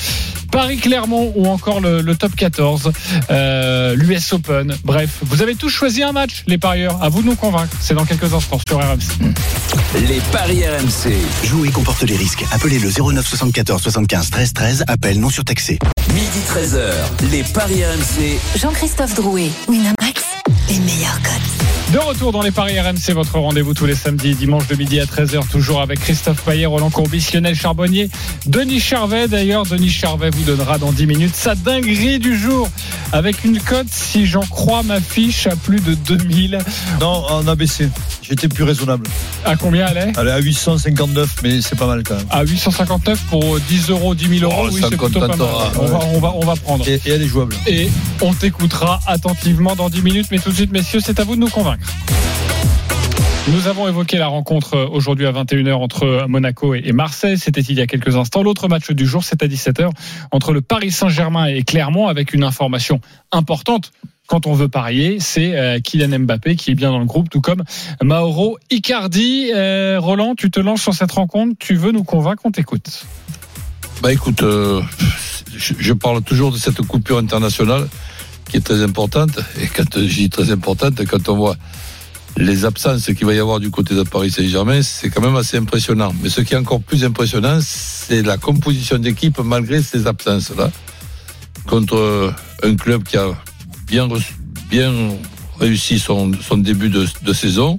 Paris-Clermont 0.66 1.32
ou 1.36 1.46
encore 1.46 1.80
le, 1.80 2.00
le 2.00 2.16
top 2.16 2.34
14, 2.34 2.90
euh, 3.30 3.94
l'US 3.94 4.32
Open. 4.32 4.74
Bref, 4.82 5.10
vous 5.22 5.40
avez 5.40 5.54
tous 5.54 5.68
choisi 5.68 6.02
un 6.02 6.10
match, 6.10 6.42
les 6.48 6.58
parieurs. 6.58 7.00
À 7.00 7.08
vous 7.08 7.22
de 7.22 7.28
nous 7.28 7.36
convaincre. 7.36 7.76
C'est 7.80 7.94
dans 7.94 8.04
quelques 8.04 8.34
instants 8.34 8.58
sur 8.66 8.78
RMC. 8.78 9.30
Les 10.08 10.20
paris 10.32 10.64
RMC. 10.66 11.14
Jouer 11.44 11.68
comporte 11.70 12.02
les 12.02 12.16
risques. 12.16 12.44
Appelez 12.50 12.80
le 12.80 12.90
09 12.90 13.24
74 13.24 13.80
75 13.80 14.30
13 14.30 14.52
13. 14.54 14.84
Appel 14.88 15.20
non 15.20 15.30
surtaxé. 15.30 15.78
Midi 16.12 16.40
13h. 16.52 17.30
Les 17.30 17.44
paris 17.44 17.84
RMC. 17.84 18.36
Jean-Christophe 18.58 19.14
Drouet, 19.14 19.50
retour 22.06 22.30
dans 22.30 22.42
les 22.42 22.52
Paris 22.52 22.78
RMC, 22.78 23.14
votre 23.14 23.36
rendez-vous 23.36 23.74
tous 23.74 23.84
les 23.84 23.96
samedis 23.96 24.30
et 24.30 24.34
dimanches 24.34 24.68
de 24.68 24.76
midi 24.76 25.00
à 25.00 25.06
13h, 25.06 25.48
toujours 25.48 25.80
avec 25.80 25.98
Christophe 25.98 26.40
Payet, 26.42 26.66
Roland 26.66 26.90
Courbis, 26.90 27.30
Lionel 27.34 27.56
Charbonnier, 27.56 28.08
Denis 28.46 28.78
Charvet. 28.78 29.26
D'ailleurs, 29.26 29.64
Denis 29.64 29.90
Charvet 29.90 30.30
vous 30.30 30.44
donnera 30.44 30.78
dans 30.78 30.92
10 30.92 31.06
minutes 31.06 31.34
sa 31.34 31.56
dinguerie 31.56 32.20
du 32.20 32.38
jour 32.38 32.68
avec 33.12 33.44
une 33.44 33.58
cote, 33.60 33.88
si 33.90 34.24
j'en 34.24 34.42
crois 34.42 34.84
ma 34.84 35.00
fiche, 35.00 35.48
à 35.48 35.56
plus 35.56 35.80
de 35.80 35.94
2000. 35.94 36.58
Non, 37.00 37.24
en 37.28 37.48
ABC. 37.48 37.88
J'étais 38.22 38.48
plus 38.48 38.64
raisonnable. 38.64 39.06
À 39.44 39.56
combien 39.56 39.86
elle 39.88 40.08
est? 40.08 40.12
Elle 40.18 40.28
est 40.28 40.32
à 40.32 40.38
859, 40.38 41.36
mais 41.42 41.60
c'est 41.60 41.76
pas 41.76 41.86
mal 41.86 42.02
quand 42.04 42.16
même. 42.16 42.26
À 42.30 42.44
859 42.44 43.20
pour 43.30 43.58
10 43.60 43.90
euros, 43.90 44.14
10 44.14 44.38
000 44.40 44.50
euros. 44.50 44.66
Oh, 44.66 44.70
oui, 44.72 44.80
c'est 44.82 44.96
plutôt 44.96 45.20
pas 45.20 45.28
mal. 45.28 45.38
contentera. 45.38 45.72
On 45.80 45.86
va, 45.86 45.98
on 46.12 46.20
va, 46.20 46.32
on 46.36 46.44
va 46.44 46.56
prendre. 46.56 46.88
Et, 46.88 47.00
et 47.04 47.10
elle 47.10 47.22
est 47.22 47.28
jouable. 47.28 47.54
Et 47.66 47.88
on 48.20 48.32
t'écoutera 48.32 49.00
attentivement 49.06 49.76
dans 49.76 49.88
10 49.88 50.02
minutes. 50.02 50.26
Mais 50.30 50.38
tout 50.38 50.50
de 50.50 50.54
suite, 50.54 50.72
messieurs, 50.72 51.00
c'est 51.04 51.20
à 51.20 51.24
vous 51.24 51.36
de 51.36 51.40
nous 51.40 51.50
convaincre. 51.50 51.86
Nous 53.48 53.68
avons 53.68 53.86
évoqué 53.86 54.18
la 54.18 54.26
rencontre 54.26 54.74
euh, 54.74 54.88
aujourd'hui 54.88 55.24
à 55.26 55.32
21h 55.32 55.74
entre 55.74 56.26
Monaco 56.28 56.74
et 56.74 56.92
Marseille. 56.92 57.38
C'était 57.38 57.60
il 57.60 57.76
y 57.76 57.80
a 57.80 57.86
quelques 57.86 58.16
instants. 58.16 58.42
L'autre 58.42 58.66
match 58.66 58.90
du 58.90 59.06
jour, 59.06 59.22
c'est 59.22 59.42
à 59.42 59.46
17h 59.46 59.90
entre 60.32 60.52
le 60.52 60.62
Paris 60.62 60.90
Saint-Germain 60.90 61.46
et 61.46 61.62
Clermont 61.62 62.08
avec 62.08 62.32
une 62.34 62.42
information 62.42 63.00
importante. 63.30 63.92
Quand 64.26 64.48
on 64.48 64.54
veut 64.54 64.68
parier, 64.68 65.18
c'est 65.20 65.56
euh, 65.56 65.78
Kylian 65.78 66.18
Mbappé 66.20 66.56
qui 66.56 66.72
est 66.72 66.74
bien 66.74 66.90
dans 66.90 66.98
le 66.98 67.04
groupe, 67.04 67.30
tout 67.30 67.40
comme 67.40 67.62
Mauro 68.02 68.58
Icardi. 68.70 69.52
Euh, 69.54 70.00
Roland, 70.00 70.34
tu 70.34 70.50
te 70.50 70.58
lances 70.58 70.82
sur 70.82 70.94
cette 70.94 71.12
rencontre. 71.12 71.54
Tu 71.60 71.76
veux 71.76 71.92
nous 71.92 72.02
convaincre 72.02 72.42
On 72.44 72.50
t'écoute? 72.50 73.04
Bah 74.02 74.12
écoute, 74.12 74.42
euh, 74.42 74.82
je 75.56 75.92
parle 75.92 76.22
toujours 76.22 76.50
de 76.50 76.58
cette 76.58 76.82
coupure 76.82 77.18
internationale 77.18 77.88
qui 78.50 78.56
est 78.56 78.60
très 78.60 78.82
importante. 78.82 79.38
Et 79.60 79.68
quand 79.68 79.96
je 79.96 80.14
dis 80.14 80.30
très 80.30 80.50
importante, 80.50 81.04
quand 81.06 81.28
on 81.28 81.36
voit 81.36 81.56
les 82.36 82.64
absences 82.64 83.06
qu'il 83.06 83.26
va 83.26 83.34
y 83.34 83.38
avoir 83.38 83.60
du 83.60 83.70
côté 83.70 83.94
de 83.94 84.02
Paris 84.02 84.30
Saint-Germain, 84.30 84.82
c'est 84.82 85.10
quand 85.10 85.22
même 85.22 85.36
assez 85.36 85.56
impressionnant. 85.56 86.12
Mais 86.22 86.28
ce 86.28 86.42
qui 86.42 86.54
est 86.54 86.58
encore 86.58 86.82
plus 86.82 87.04
impressionnant, 87.04 87.58
c'est 87.60 88.22
la 88.22 88.36
composition 88.36 88.98
d'équipe 88.98 89.38
malgré 89.38 89.82
ces 89.82 90.06
absences-là. 90.06 90.70
Contre 91.66 91.96
euh, 91.96 92.30
un 92.62 92.76
club 92.76 93.04
qui 93.04 93.16
a 93.16 93.28
bien, 93.88 94.08
réussi 95.58 95.98
son, 95.98 96.30
début 96.56 96.90
de, 96.90 97.06
de 97.22 97.32
saison. 97.32 97.78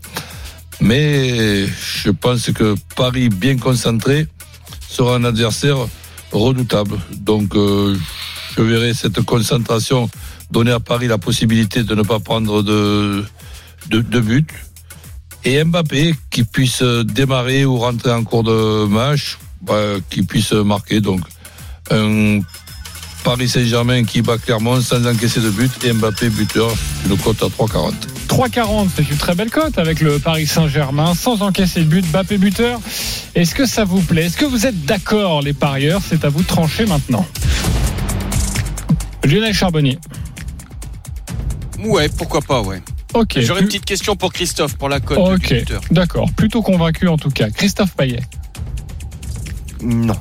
Mais 0.80 1.66
je 1.68 2.10
pense 2.10 2.52
que 2.52 2.76
Paris, 2.96 3.30
bien 3.30 3.58
concentré, 3.58 4.28
sera 4.90 5.16
un 5.16 5.24
adversaire 5.24 5.78
redoutable. 6.32 6.98
Donc, 7.20 7.56
euh, 7.56 7.96
je 8.56 8.62
verrai 8.62 8.94
cette 8.94 9.22
concentration 9.22 10.10
donner 10.52 10.72
à 10.72 10.80
Paris 10.80 11.08
la 11.08 11.18
possibilité 11.18 11.84
de 11.84 11.94
ne 11.94 12.04
pas 12.04 12.20
prendre 12.20 12.64
de, 12.64 13.24
de, 13.90 14.02
de 14.02 14.20
but. 14.20 14.50
Et 15.44 15.64
Mbappé 15.64 16.16
qui 16.30 16.44
puisse 16.44 16.82
démarrer 16.82 17.66
ou 17.66 17.78
rentrer 17.78 18.12
en 18.12 18.24
cours 18.24 18.44
de 18.44 18.86
match, 18.86 19.38
bah, 19.62 19.96
qui 20.10 20.24
puisse 20.24 20.52
marquer. 20.52 21.00
Donc, 21.00 21.22
un 21.90 22.40
Paris 23.24 23.50
Saint-Germain 23.50 24.04
qui 24.04 24.22
bat 24.22 24.38
Clermont 24.38 24.82
sans 24.82 25.06
encaisser 25.06 25.42
de 25.42 25.50
but 25.50 25.72
et 25.84 25.94
Mbappé 25.94 26.30
buteur, 26.30 26.74
une 27.10 27.18
cote 27.18 27.44
à 27.44 27.48
3,40. 27.48 27.94
3,40, 28.28 28.88
c'est 28.96 29.10
une 29.10 29.18
très 29.18 29.36
belle 29.36 29.50
cote 29.50 29.78
avec 29.78 30.02
le 30.02 30.20
Paris 30.20 30.48
Saint-Germain, 30.48 31.14
sans 31.16 31.42
encaisser 31.42 31.82
de 31.82 31.86
but, 31.86 32.06
Mbappé 32.10 32.38
buteur. 32.38 32.80
Est-ce 33.36 33.56
que 33.56 33.66
ça 33.66 33.84
vous 33.84 34.02
plaît? 34.02 34.26
Est-ce 34.26 34.38
que 34.38 34.46
vous 34.46 34.66
êtes 34.66 34.86
d'accord, 34.86 35.42
les 35.42 35.54
parieurs? 35.54 36.02
C'est 36.08 36.26
à 36.26 36.30
vous 36.30 36.42
de 36.42 36.48
trancher 36.48 36.86
maintenant. 36.86 37.26
Lionel 39.24 39.54
Charbonnier. 39.54 39.98
Ouais, 41.80 42.10
pourquoi 42.10 42.42
pas, 42.42 42.62
ouais. 42.62 42.82
Ok. 43.14 43.40
J'aurais 43.40 43.62
une 43.62 43.68
petite 43.68 43.86
question 43.86 44.16
pour 44.16 44.34
Christophe 44.34 44.78
pour 44.78 44.90
la 44.90 45.00
cote 45.00 45.18
Ok, 45.18 45.48
du 45.48 45.60
buteur. 45.60 45.82
d'accord. 45.92 46.32
Plutôt 46.34 46.62
convaincu 46.62 47.08
en 47.08 47.18
tout 47.18 47.30
cas. 47.30 47.50
Christophe 47.50 47.96
Payet. 47.96 48.22
Non. 49.82 50.16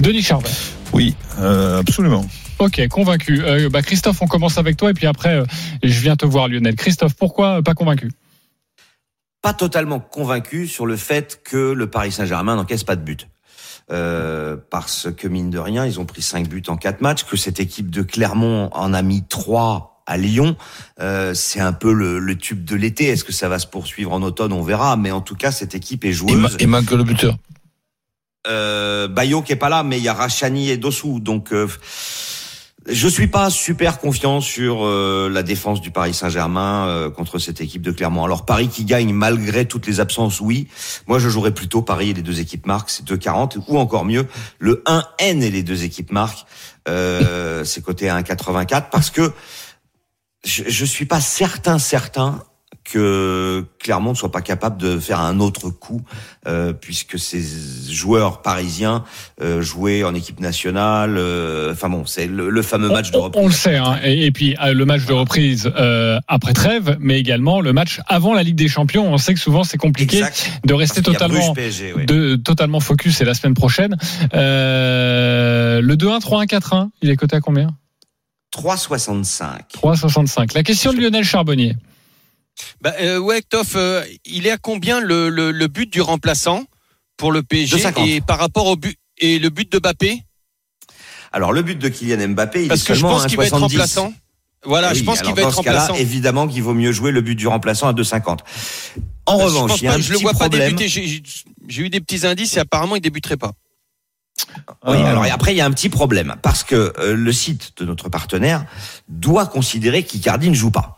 Denis 0.00 0.22
Charvet. 0.22 0.50
Oui, 0.92 1.14
euh, 1.40 1.80
absolument. 1.80 2.24
Ok, 2.58 2.86
convaincu. 2.88 3.42
Euh, 3.44 3.68
bah, 3.68 3.82
Christophe, 3.82 4.22
on 4.22 4.26
commence 4.26 4.58
avec 4.58 4.76
toi 4.76 4.90
et 4.90 4.94
puis 4.94 5.06
après, 5.06 5.34
euh, 5.34 5.44
je 5.82 6.00
viens 6.00 6.16
te 6.16 6.24
voir, 6.24 6.48
Lionel. 6.48 6.76
Christophe, 6.76 7.14
pourquoi 7.14 7.58
euh, 7.58 7.62
pas 7.62 7.74
convaincu? 7.74 8.12
Pas 9.42 9.54
totalement 9.54 9.98
convaincu 10.00 10.68
sur 10.68 10.86
le 10.86 10.96
fait 10.96 11.40
que 11.44 11.72
le 11.72 11.90
Paris 11.90 12.12
Saint-Germain 12.12 12.56
n'encaisse 12.56 12.84
pas 12.84 12.96
de 12.96 13.02
but. 13.02 13.28
Euh, 13.90 14.56
parce 14.70 15.08
que 15.14 15.28
mine 15.28 15.50
de 15.50 15.58
rien, 15.58 15.84
ils 15.84 16.00
ont 16.00 16.06
pris 16.06 16.22
5 16.22 16.48
buts 16.48 16.62
en 16.68 16.76
4 16.76 17.02
matchs, 17.02 17.24
que 17.24 17.36
cette 17.36 17.60
équipe 17.60 17.90
de 17.90 18.02
Clermont 18.02 18.70
en 18.72 18.94
a 18.94 19.02
mis 19.02 19.22
3 19.24 19.93
à 20.06 20.16
Lyon. 20.16 20.56
Euh, 21.00 21.34
c'est 21.34 21.60
un 21.60 21.72
peu 21.72 21.92
le, 21.92 22.18
le 22.18 22.36
tube 22.36 22.64
de 22.64 22.76
l'été. 22.76 23.06
Est-ce 23.06 23.24
que 23.24 23.32
ça 23.32 23.48
va 23.48 23.58
se 23.58 23.66
poursuivre 23.66 24.12
en 24.12 24.22
automne? 24.22 24.52
On 24.52 24.62
verra. 24.62 24.96
Mais 24.96 25.10
en 25.10 25.20
tout 25.20 25.36
cas, 25.36 25.50
cette 25.52 25.74
équipe 25.74 26.04
est 26.04 26.12
joueuse. 26.12 26.56
il 26.60 26.68
manque 26.68 26.90
le 26.90 27.04
buteur. 27.04 27.36
euh, 28.46 29.08
Bayo 29.08 29.42
qui 29.42 29.52
est 29.52 29.56
pas 29.56 29.68
là, 29.68 29.82
mais 29.82 29.98
il 29.98 30.04
y 30.04 30.08
a 30.08 30.14
Rachani 30.14 30.70
et 30.70 30.76
Dossou. 30.76 31.20
Donc, 31.20 31.52
euh, 31.52 31.66
je 32.86 33.08
suis 33.08 33.28
pas 33.28 33.48
super 33.48 33.98
confiant 33.98 34.42
sur 34.42 34.84
euh, 34.84 35.30
la 35.32 35.42
défense 35.42 35.80
du 35.80 35.90
Paris 35.90 36.12
Saint-Germain 36.12 36.86
euh, 36.86 37.10
contre 37.10 37.38
cette 37.38 37.62
équipe 37.62 37.80
de 37.80 37.90
Clermont. 37.90 38.24
Alors 38.24 38.44
Paris 38.44 38.68
qui 38.68 38.84
gagne 38.84 39.14
malgré 39.14 39.64
toutes 39.66 39.86
les 39.86 40.00
absences, 40.00 40.38
oui. 40.42 40.68
Moi, 41.06 41.18
je 41.18 41.30
jouerais 41.30 41.52
plutôt 41.54 41.80
Paris 41.80 42.10
et 42.10 42.14
les 42.14 42.20
deux 42.20 42.40
équipes 42.40 42.66
marquent, 42.66 42.90
c'est 42.90 43.06
2,40 43.08 43.56
ou 43.68 43.78
encore 43.78 44.04
mieux 44.04 44.26
le 44.58 44.82
1N 44.86 45.40
et 45.42 45.50
les 45.50 45.62
deux 45.62 45.84
équipes 45.84 46.12
marquent. 46.12 46.44
Euh, 46.86 47.64
c'est 47.64 47.80
coté 47.82 48.10
à 48.10 48.20
1,84 48.20 48.90
parce 48.92 49.08
que 49.08 49.32
je, 50.44 50.64
je 50.66 50.84
suis 50.84 51.06
pas 51.06 51.20
certain 51.20 51.78
certain 51.78 52.42
que 52.84 53.64
Clermont 53.78 54.10
ne 54.10 54.14
soit 54.14 54.30
pas 54.30 54.42
capable 54.42 54.76
de 54.78 54.98
faire 54.98 55.18
un 55.18 55.40
autre 55.40 55.70
coup, 55.70 56.02
euh, 56.46 56.74
puisque 56.74 57.18
ces 57.18 57.42
joueurs 57.90 58.42
parisiens 58.42 59.04
euh, 59.40 59.62
jouaient 59.62 60.04
en 60.04 60.14
équipe 60.14 60.38
nationale. 60.38 61.16
euh, 61.16 61.72
Enfin 61.72 61.88
bon, 61.88 62.04
c'est 62.04 62.26
le, 62.26 62.50
le 62.50 62.60
fameux 62.62 62.90
match 62.90 63.10
de 63.10 63.16
reprise. 63.16 63.42
on 63.42 63.46
le 63.46 63.54
sait, 63.54 63.76
hein. 63.78 63.98
et, 64.04 64.26
et 64.26 64.30
puis 64.32 64.54
euh, 64.62 64.74
le 64.74 64.84
match 64.84 65.06
de 65.06 65.14
reprise 65.14 65.72
euh, 65.76 66.20
après 66.28 66.52
trêve, 66.52 66.98
mais 67.00 67.18
également 67.18 67.62
le 67.62 67.72
match 67.72 68.00
avant 68.06 68.34
la 68.34 68.42
Ligue 68.42 68.56
des 68.56 68.68
Champions. 68.68 69.10
On 69.10 69.16
sait 69.16 69.32
que 69.32 69.40
souvent 69.40 69.64
c'est 69.64 69.78
compliqué 69.78 70.18
Exact. 70.18 70.60
de 70.66 70.74
rester 70.74 71.00
totalement, 71.00 71.54
PSG, 71.54 71.94
de, 72.06 72.36
totalement 72.36 72.80
focus. 72.80 73.16
C'est 73.16 73.24
la 73.24 73.32
semaine 73.32 73.54
prochaine. 73.54 73.96
Euh, 74.34 75.80
le 75.80 75.96
2-1, 75.96 76.20
3-1, 76.20 76.46
4-1, 76.46 76.88
il 77.00 77.08
est 77.08 77.16
coté 77.16 77.36
à 77.36 77.40
combien? 77.40 77.68
3,65. 78.54 79.72
3,65. 79.74 80.54
La 80.54 80.62
question 80.62 80.92
de 80.92 80.98
Lionel 81.00 81.24
Charbonnier. 81.24 81.74
Bah, 82.80 82.94
euh, 83.00 83.18
ouais, 83.18 83.42
Ktoff, 83.42 83.72
euh, 83.74 84.04
il 84.24 84.46
est 84.46 84.50
à 84.52 84.58
combien 84.58 85.00
le, 85.00 85.28
le, 85.28 85.50
le 85.50 85.68
but 85.68 85.92
du 85.92 86.00
remplaçant 86.00 86.64
pour 87.16 87.32
le 87.32 87.42
PSG 87.42 87.78
2,50. 87.78 88.08
et 88.08 88.20
par 88.20 88.38
rapport 88.38 88.66
au 88.66 88.76
but 88.76 88.96
et 89.18 89.38
le 89.38 89.50
but 89.50 89.70
de 89.72 89.78
Bappé 89.78 90.22
Alors 91.32 91.52
le 91.52 91.62
but 91.62 91.78
de 91.78 91.88
Kylian 91.88 92.28
Mbappé, 92.28 92.62
il 92.62 92.68
Parce 92.68 92.82
est 92.82 92.86
que 92.86 92.94
je 92.94 93.00
seulement 93.00 93.16
pense 93.18 93.26
qu'il 93.26 93.36
va 93.38 93.46
être 93.46 93.56
1,70. 93.58 93.60
remplaçant. 93.60 94.12
Voilà, 94.66 94.92
Oui, 94.92 94.98
je 94.98 95.04
pense 95.04 95.20
qu'il 95.20 95.34
va 95.34 95.42
dans 95.42 95.48
être 95.48 95.56
ce 95.58 95.62
cas-là, 95.62 95.80
remplaçant. 95.80 96.00
évidemment 96.00 96.46
qu'il 96.48 96.62
vaut 96.62 96.74
mieux 96.74 96.90
jouer 96.92 97.10
le 97.10 97.20
but 97.20 97.34
du 97.34 97.46
remplaçant 97.48 97.86
à 97.88 97.92
2,50. 97.92 98.38
En 99.26 99.38
je 99.40 99.44
revanche, 99.44 99.70
pense 99.72 99.80
il 99.80 99.84
y 99.84 99.88
a 99.88 99.90
pas, 99.90 99.96
un 99.98 100.00
je 100.00 100.08
le 100.10 100.14
petit 100.16 100.22
vois 100.22 100.32
pas 100.34 100.48
débuter. 100.48 100.88
J'ai- 100.88 101.22
J'ai 101.66 101.82
eu 101.82 101.88
des 101.90 102.00
petits 102.00 102.26
indices 102.26 102.56
et 102.56 102.60
apparemment 102.60 102.94
il 102.96 103.00
débuterait 103.02 103.36
pas. 103.36 103.52
Oui, 104.86 104.96
Ah. 105.02 105.08
alors 105.10 105.24
et 105.26 105.30
après 105.30 105.52
il 105.54 105.56
y 105.56 105.60
a 105.60 105.64
un 105.66 105.70
petit 105.70 105.88
problème 105.88 106.34
parce 106.42 106.64
que 106.64 106.92
euh, 106.98 107.14
le 107.16 107.32
site 107.32 107.72
de 107.78 107.84
notre 107.84 108.08
partenaire 108.08 108.64
doit 109.08 109.46
considérer 109.46 110.02
qu'Icardi 110.02 110.48
ne 110.50 110.54
joue 110.54 110.70
pas, 110.70 110.96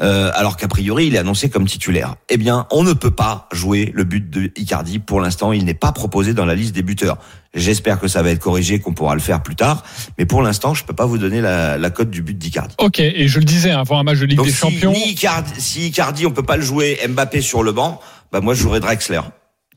Euh, 0.00 0.30
alors 0.34 0.56
qu'a 0.56 0.68
priori 0.68 1.06
il 1.06 1.14
est 1.14 1.18
annoncé 1.18 1.48
comme 1.50 1.66
titulaire. 1.66 2.14
Eh 2.28 2.36
bien, 2.36 2.66
on 2.70 2.82
ne 2.84 2.92
peut 2.92 3.10
pas 3.10 3.48
jouer 3.52 3.90
le 3.94 4.04
but 4.04 4.28
de 4.30 4.50
Icardi 4.56 4.98
pour 4.98 5.20
l'instant. 5.20 5.52
Il 5.52 5.64
n'est 5.64 5.74
pas 5.74 5.92
proposé 5.92 6.34
dans 6.34 6.44
la 6.44 6.54
liste 6.54 6.74
des 6.74 6.82
buteurs. 6.82 7.16
J'espère 7.54 7.98
que 7.98 8.08
ça 8.08 8.22
va 8.22 8.30
être 8.30 8.40
corrigé, 8.40 8.78
qu'on 8.80 8.92
pourra 8.92 9.14
le 9.14 9.20
faire 9.20 9.42
plus 9.42 9.56
tard. 9.56 9.82
Mais 10.18 10.26
pour 10.26 10.42
l'instant, 10.42 10.74
je 10.74 10.84
peux 10.84 10.92
pas 10.94 11.06
vous 11.06 11.16
donner 11.18 11.40
la, 11.40 11.78
la 11.78 11.90
cote 11.90 12.10
du 12.10 12.22
but 12.22 12.36
d'Icardi. 12.36 12.74
Ok, 12.78 13.00
et 13.00 13.26
je 13.28 13.38
le 13.38 13.44
disais 13.44 13.70
avant 13.70 13.98
un 13.98 14.02
match 14.02 14.18
de 14.18 14.26
Ligue 14.26 14.36
Donc 14.36 14.46
des 14.46 14.52
si, 14.52 14.58
Champions. 14.58 14.92
ni 14.92 15.10
Icardi, 15.12 15.52
si 15.60 15.86
Icardi 15.88 16.26
on 16.26 16.30
peut 16.32 16.42
pas 16.42 16.56
le 16.56 16.62
jouer, 16.62 16.98
Mbappé 17.08 17.40
sur 17.40 17.62
le 17.62 17.72
banc, 17.72 18.00
bah 18.32 18.40
moi 18.40 18.52
je 18.54 18.60
jouerais 18.62 18.80
Drexler 18.80 19.20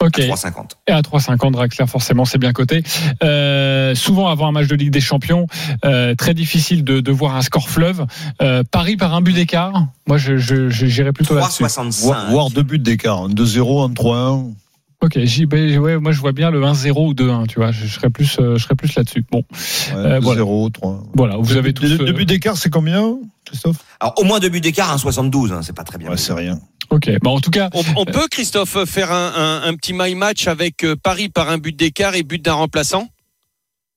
Ok. 0.01 0.19
à 0.19 0.23
3,50. 0.23 0.71
Et 0.88 0.91
à 0.91 1.01
3,50, 1.01 1.51
Draxler, 1.51 1.88
forcément, 1.88 2.25
c'est 2.25 2.38
bien 2.38 2.53
coté. 2.53 2.83
Euh, 3.23 3.95
souvent, 3.95 4.27
avant 4.27 4.47
un 4.47 4.51
match 4.51 4.67
de 4.67 4.75
Ligue 4.75 4.91
des 4.91 5.01
Champions, 5.01 5.47
euh, 5.85 6.15
très 6.15 6.33
difficile 6.33 6.83
de, 6.83 6.99
de 7.01 7.12
voir 7.12 7.35
un 7.35 7.41
score 7.41 7.69
fleuve. 7.69 8.05
Euh, 8.41 8.63
Paris 8.69 8.95
par 8.97 9.13
un 9.13 9.21
but 9.21 9.33
d'écart. 9.33 9.88
Moi, 10.07 10.17
je, 10.17 10.38
je, 10.38 10.69
je- 10.69 10.85
j'irais 10.85 11.12
plutôt 11.12 11.35
là-dessus. 11.35 11.63
3,65. 11.63 12.01
Voire, 12.03 12.29
voire 12.31 12.49
deux 12.49 12.63
buts 12.63 12.79
d'écart. 12.79 13.23
Un 13.23 13.29
2-0, 13.29 13.83
un 13.83 13.93
3-1. 13.93 14.53
Ok, 15.01 15.17
ben, 15.47 15.77
ouais, 15.79 15.97
moi, 15.97 16.12
je 16.12 16.19
vois 16.19 16.33
bien 16.33 16.51
le 16.51 16.62
1-0 16.62 17.07
ou 17.07 17.13
2-1, 17.13 17.47
tu 17.47 17.55
vois. 17.59 17.71
Je, 17.71 17.85
je 17.85 17.93
serais 17.93 18.09
plus, 18.09 18.38
euh, 18.39 18.57
je 18.57 18.63
serais 18.63 18.75
plus 18.75 18.93
là-dessus. 18.95 19.23
Bon, 19.31 19.43
Ouais, 19.49 19.95
Euh, 19.95 20.19
2-0, 20.19 20.71
3. 20.71 21.03
voilà, 21.15 21.38
vous 21.38 21.55
avez 21.55 21.73
tous. 21.73 21.83
Deux, 21.85 22.01
euh, 22.01 22.05
deux 22.05 22.12
buts 22.12 22.25
d'écart, 22.25 22.57
c'est 22.57 22.69
combien, 22.69 23.15
Christophe? 23.45 23.77
Alors 24.01 24.13
au 24.17 24.25
moins 24.25 24.39
deux 24.39 24.49
buts 24.49 24.59
d'écart, 24.59 24.91
un 24.91 24.97
72, 24.97 25.53
hein, 25.53 25.62
c'est 25.63 25.71
pas 25.75 25.85
très 25.85 25.97
bien. 25.97 26.09
Ouais, 26.09 26.17
c'est 26.17 26.33
rien. 26.33 26.59
Ok, 26.89 27.10
bah, 27.21 27.30
en 27.30 27.39
tout 27.39 27.52
cas, 27.52 27.69
On, 27.73 27.84
on 27.97 28.06
peut, 28.06 28.28
Christophe, 28.32 28.84
faire 28.86 29.12
un, 29.12 29.34
un, 29.36 29.62
un 29.69 29.75
petit 29.75 29.93
my 29.93 30.15
match 30.15 30.47
avec 30.47 30.84
euh, 30.84 30.95
Paris 30.95 31.30
par 31.30 31.49
un 31.49 31.58
but 31.58 31.75
d'écart 31.75 32.15
et 32.15 32.23
but 32.23 32.41
d'un 32.43 32.54
remplaçant? 32.54 33.08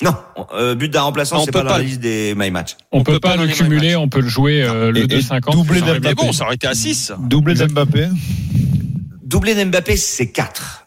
Non, 0.03 0.15
euh, 0.55 0.75
but 0.75 0.89
d'un 0.91 1.03
remplaçant, 1.03 1.37
On 1.41 1.45
c'est 1.45 1.53
peut 1.53 1.61
pas 1.61 1.63
dans 1.65 1.69
pas 1.71 1.77
la 1.79 1.83
le- 1.85 1.89
liste 1.89 2.01
des 2.01 2.35
my 2.37 2.51
match. 2.51 2.77
on, 2.91 3.01
on 3.01 3.03
peut 3.05 3.13
peut 3.15 3.21
pas, 3.21 3.37
le 3.37 3.47
cumuler, 3.47 3.95
on 3.97 4.09
peut 4.09 4.21
le 4.21 4.29
jouer 4.29 4.63
euh, 4.63 4.89
Et- 4.89 4.93
le 4.93 5.01
et 5.05 5.07
2,50. 5.07 5.53
doublé 5.53 5.81
d'Mbappé. 5.81 6.01
Mais 6.03 6.15
bon, 6.15 6.33
ça 6.33 6.45
aurait 6.45 6.57
été 6.57 6.67
à 6.67 6.75
6. 6.75 7.13
Doublé 7.21 7.55
d'Mbappé. 7.55 8.09
Doublé 9.25 9.55
d'Mbappé, 9.55 9.97
c'est 9.97 10.31
4. 10.31 10.87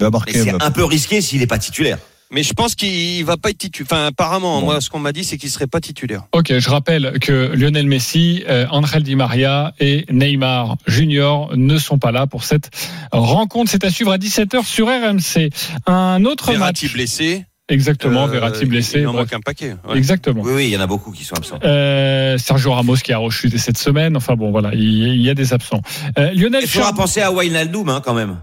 Il 0.00 0.04
va 0.04 0.08
Mais 0.08 0.10
marquer 0.10 0.42
c'est 0.42 0.62
un 0.62 0.70
peu 0.70 0.84
risqué 0.84 1.20
s'il 1.20 1.40
n'est 1.40 1.46
pas 1.46 1.58
titulaire. 1.58 1.98
Mais 2.32 2.42
je 2.42 2.54
pense 2.54 2.74
qu'il 2.74 3.24
va 3.24 3.36
pas 3.36 3.50
être 3.50 3.58
titulaire. 3.58 3.88
Enfin, 3.92 4.06
apparemment, 4.06 4.60
Bon. 4.60 4.64
moi, 4.66 4.80
ce 4.80 4.88
qu'on 4.88 4.98
m'a 4.98 5.12
dit, 5.12 5.22
c'est 5.22 5.36
qu'il 5.36 5.50
serait 5.50 5.66
pas 5.66 5.80
titulaire. 5.80 6.24
Ok, 6.32 6.58
je 6.58 6.70
rappelle 6.70 7.18
que 7.20 7.52
Lionel 7.54 7.86
Messi, 7.86 8.42
euh, 8.48 8.66
Angel 8.70 9.02
Di 9.02 9.14
Maria 9.16 9.74
et 9.78 10.06
Neymar 10.10 10.76
Junior 10.86 11.54
ne 11.56 11.76
sont 11.78 11.98
pas 11.98 12.10
là 12.10 12.26
pour 12.26 12.44
cette 12.44 12.70
rencontre. 13.12 13.70
C'est 13.70 13.84
à 13.84 13.90
suivre 13.90 14.12
à 14.12 14.16
17h 14.18 14.64
sur 14.64 14.86
RMC. 14.88 15.50
Un 15.86 16.24
autre 16.24 16.52
Verratti 16.52 16.86
match. 16.86 16.94
blessé. 16.94 17.44
Exactement, 17.68 18.24
Euh, 18.24 18.28
Verratti 18.28 18.64
blessé. 18.66 19.00
Il 19.00 19.06
en 19.08 19.12
manque 19.12 19.32
un 19.32 19.40
paquet. 19.40 19.76
ouais. 19.88 19.96
Exactement. 19.96 20.42
Oui, 20.42 20.52
oui, 20.54 20.64
il 20.66 20.70
y 20.70 20.76
en 20.76 20.80
a 20.80 20.86
beaucoup 20.86 21.10
qui 21.12 21.24
sont 21.24 21.36
absents. 21.36 21.58
Euh, 21.64 22.36
Sergio 22.38 22.72
Ramos 22.72 22.96
qui 22.96 23.12
a 23.12 23.18
rechuté 23.18 23.56
cette 23.58 23.78
semaine. 23.78 24.16
Enfin 24.16 24.34
bon, 24.36 24.50
voilà, 24.50 24.70
il, 24.74 24.80
il 24.80 25.22
y 25.22 25.30
a 25.30 25.34
des 25.34 25.52
absents. 25.52 25.80
Euh, 26.18 26.32
Lionel 26.32 26.62
Il 26.64 26.68
faudra 26.68 26.88
Char- 26.88 26.94
penser 26.96 27.20
à 27.20 27.30
Wijnaldum 27.32 27.88
hein, 27.88 28.00
quand 28.04 28.14
même. 28.14 28.38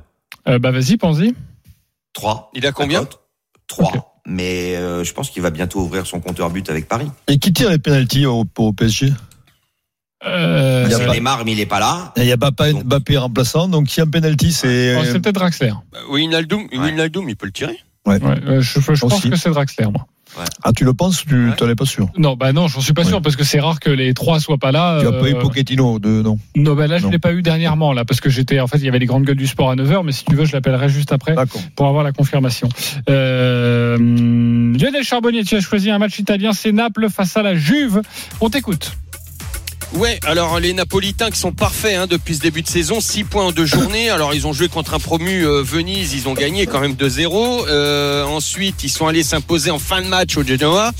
Euh, 0.47 0.57
bah 0.59 0.71
vas-y, 0.71 0.97
pense-y. 0.97 1.33
3. 2.13 2.49
Il 2.55 2.65
a 2.65 2.71
combien 2.71 3.07
3. 3.69 3.87
Ok. 3.95 4.01
Mais 4.27 4.75
euh, 4.75 5.03
je 5.03 5.13
pense 5.13 5.29
qu'il 5.31 5.41
va 5.41 5.49
bientôt 5.49 5.79
ouvrir 5.79 6.05
son 6.05 6.19
compteur 6.19 6.49
but 6.49 6.69
avec 6.69 6.87
Paris. 6.87 7.07
Et 7.27 7.39
qui 7.39 7.51
tire 7.53 7.69
les 7.69 7.79
pénalties 7.79 8.25
au, 8.27 8.45
au 8.57 8.73
PSG 8.73 9.11
Euh, 10.25 10.83
Il 10.85 10.91
y 10.91 10.93
a 10.93 10.97
C'est 10.97 11.05
pas- 11.05 11.13
Neymar, 11.13 11.45
mais 11.45 11.53
il 11.53 11.59
est 11.61 11.65
pas 11.65 11.79
là. 11.79 12.11
Il 12.17 12.23
n'y 12.23 12.31
a 12.31 12.37
Mbappé 12.37 13.17
remplaçant, 13.17 13.67
donc 13.69 13.89
s'il 13.89 13.99
y 13.99 14.01
a 14.01 14.07
un 14.07 14.11
penalty, 14.11 14.51
c'est. 14.51 14.95
oh, 14.99 15.03
c'est 15.05 15.19
peut-être 15.19 15.35
Draxler. 15.35 15.71
Bah, 15.91 15.99
Oui, 16.09 16.21
Wijnaldum, 16.23 16.67
Ouais. 16.71 16.77
Wijnaldum, 16.77 17.29
il 17.29 17.35
peut 17.37 17.45
le 17.45 17.51
tirer. 17.53 17.79
Ouais, 18.05 18.19
je, 18.59 18.79
je 18.79 18.99
pense 18.99 19.21
que 19.21 19.35
c'est 19.35 19.49
Draxler, 19.49 19.85
moi. 19.85 20.05
Ah, 20.63 20.71
tu 20.73 20.83
le 20.85 20.93
penses 20.93 21.23
Tu 21.25 21.49
Ouais. 21.49 21.55
n'en 21.59 21.69
es 21.69 21.75
pas 21.75 21.85
sûr 21.85 22.07
Non, 22.17 22.35
bah 22.35 22.53
non, 22.53 22.67
j'en 22.67 22.81
suis 22.81 22.93
pas 22.93 23.01
Ouais. 23.03 23.07
sûr 23.07 23.21
parce 23.21 23.35
que 23.35 23.43
c'est 23.43 23.59
rare 23.59 23.79
que 23.79 23.89
les 23.89 24.13
trois 24.13 24.39
soient 24.39 24.57
pas 24.57 24.71
là. 24.71 24.99
Tu 24.99 25.05
n'as 25.07 25.13
euh, 25.13 25.19
pas 25.21 25.29
eu 25.29 25.35
Pochettino 25.35 25.99
de 25.99 26.21
non 26.21 26.37
Non, 26.55 26.75
bah 26.75 26.87
là, 26.87 26.97
je 26.97 27.05
Non. 27.05 27.11
l'ai 27.11 27.19
pas 27.19 27.33
eu 27.33 27.41
dernièrement, 27.41 27.93
là, 27.93 28.05
parce 28.05 28.19
que 28.21 28.29
j'étais, 28.29 28.59
en 28.59 28.67
fait, 28.67 28.77
il 28.77 28.85
y 28.85 28.89
avait 28.89 28.99
les 28.99 29.05
grandes 29.05 29.23
gueules 29.25 29.35
du 29.37 29.47
sport 29.47 29.71
à 29.71 29.75
9h, 29.75 30.03
mais 30.03 30.11
si 30.11 30.25
tu 30.25 30.35
veux, 30.35 30.45
je 30.45 30.53
l'appellerai 30.53 30.89
juste 30.89 31.11
après 31.11 31.35
pour 31.75 31.87
avoir 31.87 32.03
la 32.03 32.11
confirmation. 32.11 32.69
Euh, 33.09 33.97
Lionel 33.97 35.03
Charbonnier, 35.03 35.43
tu 35.43 35.55
as 35.55 35.61
choisi 35.61 35.89
un 35.89 35.97
match 35.99 36.19
italien, 36.19 36.53
c'est 36.53 36.71
Naples 36.71 37.07
face 37.09 37.35
à 37.37 37.43
la 37.43 37.55
Juve. 37.55 38.01
On 38.41 38.49
t'écoute. 38.49 38.93
Ouais, 39.93 40.19
alors 40.27 40.59
les 40.59 40.73
Napolitains 40.73 41.31
qui 41.31 41.39
sont 41.39 41.51
parfaits 41.51 41.97
hein, 41.97 42.05
depuis 42.05 42.35
ce 42.35 42.41
début 42.41 42.61
de 42.61 42.67
saison, 42.67 43.01
6 43.01 43.23
points 43.23 43.45
en 43.45 43.51
deux 43.51 43.65
journées. 43.65 44.11
Alors 44.11 44.35
ils 44.35 44.45
ont 44.45 44.53
joué 44.53 44.67
contre 44.67 44.93
un 44.93 44.99
promu 44.99 45.45
euh, 45.45 45.63
Venise, 45.63 46.13
ils 46.13 46.29
ont 46.29 46.35
gagné 46.35 46.67
quand 46.67 46.79
même 46.79 46.93
2-0. 46.93 47.65
Euh, 47.67 48.23
ensuite, 48.25 48.83
ils 48.83 48.89
sont 48.89 49.07
allés 49.07 49.23
s'imposer 49.23 49.71
en 49.71 49.79
fin 49.79 50.01
de 50.03 50.07
match 50.07 50.37
au 50.37 50.43
Genoa. 50.43 50.91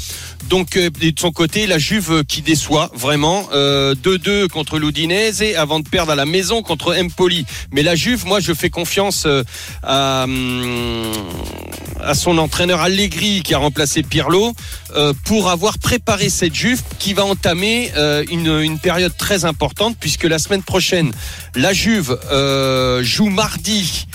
Donc 0.48 0.78
euh, 0.78 0.90
de 0.90 1.20
son 1.20 1.32
côté, 1.32 1.68
la 1.68 1.78
Juve 1.78 2.12
euh, 2.12 2.24
qui 2.24 2.42
déçoit 2.42 2.90
vraiment. 2.94 3.48
Euh, 3.54 3.96
2-2 3.96 4.48
contre 4.48 4.80
l'Udinese 4.80 5.44
avant 5.58 5.80
de 5.80 5.88
perdre 5.88 6.12
à 6.12 6.16
la 6.16 6.26
maison 6.26 6.62
contre 6.62 6.96
Empoli. 6.98 7.46
Mais 7.72 7.84
la 7.84 7.96
Juve, 7.96 8.26
moi 8.26 8.40
je 8.40 8.54
fais 8.54 8.70
confiance 8.70 9.26
euh, 9.26 9.44
à, 9.84 10.24
hum, 10.24 11.12
à 12.02 12.14
son 12.14 12.38
entraîneur 12.38 12.82
Allegri 12.82 13.42
qui 13.44 13.54
a 13.54 13.58
remplacé 13.58 14.04
Pirlo 14.04 14.54
euh, 14.96 15.14
pour 15.26 15.50
avoir 15.50 15.78
préparé 15.78 16.30
cette 16.30 16.56
Juve 16.56 16.82
qui 16.98 17.14
va 17.14 17.26
entamer 17.26 17.92
euh, 17.98 18.24
une, 18.30 18.80
période 18.80 19.16
très 19.18 19.46
importante 19.46 19.98
puisque 20.00 20.24
la 20.24 20.40
semaine 20.40 20.64
prochaine, 20.64 21.12
la 21.56 21.74
Juve 21.74 22.18
euh, 22.32 23.04
joue 23.04 23.30
mardi 23.30 24.08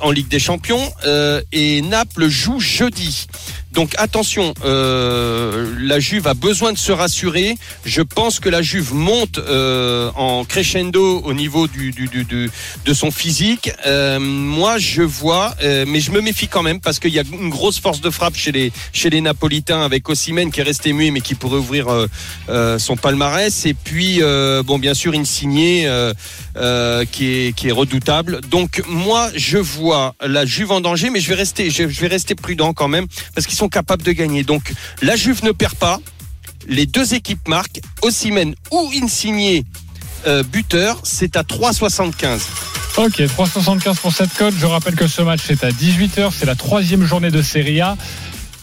en 0.00 0.10
Ligue 0.10 0.28
des 0.28 0.38
Champions 0.38 0.92
euh, 1.04 1.40
et 1.52 1.82
Naples 1.82 2.28
joue 2.28 2.60
jeudi. 2.60 3.26
Donc 3.74 3.92
attention, 3.98 4.54
euh, 4.64 5.74
la 5.80 5.98
Juve 5.98 6.28
a 6.28 6.34
besoin 6.34 6.72
de 6.72 6.78
se 6.78 6.92
rassurer. 6.92 7.56
Je 7.84 8.02
pense 8.02 8.38
que 8.38 8.48
la 8.48 8.62
Juve 8.62 8.94
monte 8.94 9.38
euh, 9.38 10.10
en 10.14 10.44
crescendo 10.44 11.20
au 11.24 11.34
niveau 11.34 11.66
de 11.66 12.94
son 12.94 13.10
physique. 13.10 13.72
Euh, 13.84 14.20
moi, 14.20 14.78
je 14.78 15.02
vois, 15.02 15.54
mais 15.62 16.00
je 16.00 16.12
me 16.12 16.20
méfie 16.20 16.46
quand 16.46 16.62
même 16.62 16.80
parce 16.80 17.00
qu'il 17.00 17.12
y 17.12 17.18
a 17.18 17.24
une 17.32 17.50
grosse 17.50 17.80
force 17.80 18.00
de 18.00 18.10
frappe 18.10 18.36
chez 18.36 18.52
les 18.52 18.72
chez 18.92 19.10
les 19.10 19.20
Napolitains 19.20 19.82
avec 19.82 20.08
Osimhen 20.08 20.52
qui 20.52 20.60
est 20.60 20.64
resté 20.64 20.92
muet 20.92 21.10
mais 21.10 21.20
qui 21.20 21.34
pourrait 21.34 21.58
ouvrir 21.58 21.86
son 22.78 22.96
palmarès. 22.96 23.66
Et 23.66 23.74
puis, 23.74 24.20
bon, 24.64 24.78
bien 24.78 24.94
sûr, 24.94 25.14
Insigné 25.14 25.88
euh, 26.56 27.04
qui 27.04 27.54
est 27.64 27.72
redoutable. 27.72 28.40
Donc 28.50 28.82
moi, 28.86 29.30
je 29.34 29.58
vois 29.58 30.14
la 30.24 30.46
Juve 30.46 30.72
en 30.72 30.80
danger, 30.80 31.10
mais 31.10 31.20
je 31.20 31.28
vais 31.28 32.06
rester 32.06 32.34
prudent 32.34 32.72
quand 32.72 32.88
même 32.88 33.06
parce 33.34 33.46
qu'ils 33.46 33.56
sont 33.56 33.68
capables 33.68 34.02
de 34.02 34.12
gagner. 34.12 34.44
Donc 34.44 34.72
la 35.02 35.16
Juve 35.16 35.44
ne 35.44 35.52
perd 35.52 35.74
pas. 35.74 36.00
Les 36.66 36.86
deux 36.86 37.14
équipes 37.14 37.46
marquent. 37.48 37.80
Osimhen 38.02 38.54
ou 38.70 38.90
Insigné 39.02 39.64
euh, 40.26 40.42
buteur, 40.42 41.00
c'est 41.02 41.36
à 41.36 41.42
3,75. 41.42 42.40
Ok, 42.96 43.18
3,75 43.18 43.96
pour 43.96 44.12
cette 44.12 44.32
cote. 44.34 44.54
Je 44.56 44.66
rappelle 44.66 44.94
que 44.94 45.08
ce 45.08 45.20
match 45.20 45.50
est 45.50 45.64
à 45.64 45.70
18h. 45.70 46.30
C'est 46.32 46.46
la 46.46 46.54
troisième 46.54 47.04
journée 47.04 47.30
de 47.30 47.42
Serie 47.42 47.80
A. 47.80 47.96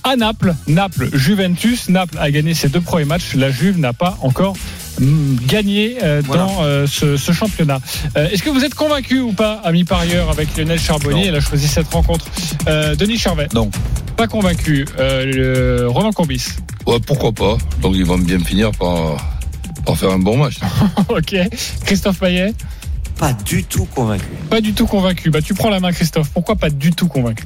À 0.03 0.15
Naples, 0.15 0.55
Naples, 0.67 1.09
Juventus. 1.13 1.87
Naples 1.89 2.17
a 2.19 2.31
gagné 2.31 2.53
ses 2.55 2.69
deux 2.69 2.81
premiers 2.81 3.05
matchs. 3.05 3.35
La 3.35 3.51
Juve 3.51 3.77
n'a 3.77 3.93
pas 3.93 4.17
encore 4.21 4.55
mm, 4.99 5.35
gagné 5.45 5.97
euh, 6.01 6.21
Voilà. 6.25 6.43
dans 6.45 6.63
euh, 6.63 6.87
ce, 6.87 7.17
ce 7.17 7.31
championnat. 7.31 7.79
Euh, 8.17 8.27
Est-ce 8.29 8.41
que 8.41 8.49
vous 8.49 8.65
êtes 8.65 8.73
convaincu 8.73 9.19
ou 9.19 9.31
pas, 9.31 9.61
ami 9.63 9.83
parieur, 9.83 10.29
avec 10.31 10.57
Lionel 10.57 10.79
Charbonnier? 10.79 11.27
Il 11.27 11.35
a 11.35 11.39
choisi 11.39 11.67
cette 11.67 11.93
rencontre. 11.93 12.25
Euh, 12.67 12.95
Denis 12.95 13.19
Charvet 13.19 13.47
Non. 13.53 13.69
Pas 14.17 14.27
convaincu. 14.27 14.85
Euh, 14.99 15.25
le- 15.83 15.87
Roland 15.87 16.11
Corbis 16.11 16.45
Ouais, 16.87 16.99
pourquoi 17.05 17.31
pas 17.31 17.57
Donc 17.81 17.93
ils 17.95 18.05
vont 18.05 18.17
bien 18.17 18.39
finir 18.39 18.71
par, 18.71 19.17
par 19.85 19.95
faire 19.97 20.09
un 20.09 20.19
bon 20.19 20.37
match. 20.37 20.55
Ok. 21.09 21.35
Christophe 21.85 22.19
Payet 22.19 22.53
pas 23.19 23.33
du 23.33 23.63
tout 23.63 23.85
convaincu. 23.85 24.25
Pas 24.49 24.61
du 24.61 24.73
tout 24.73 24.87
convaincu. 24.87 25.29
Bah, 25.29 25.43
tu 25.43 25.53
prends 25.53 25.69
la 25.69 25.79
main, 25.79 25.91
Christophe. 25.91 26.29
Pourquoi 26.31 26.55
pas 26.55 26.71
du 26.71 26.89
tout 26.91 27.07
convaincu? 27.07 27.43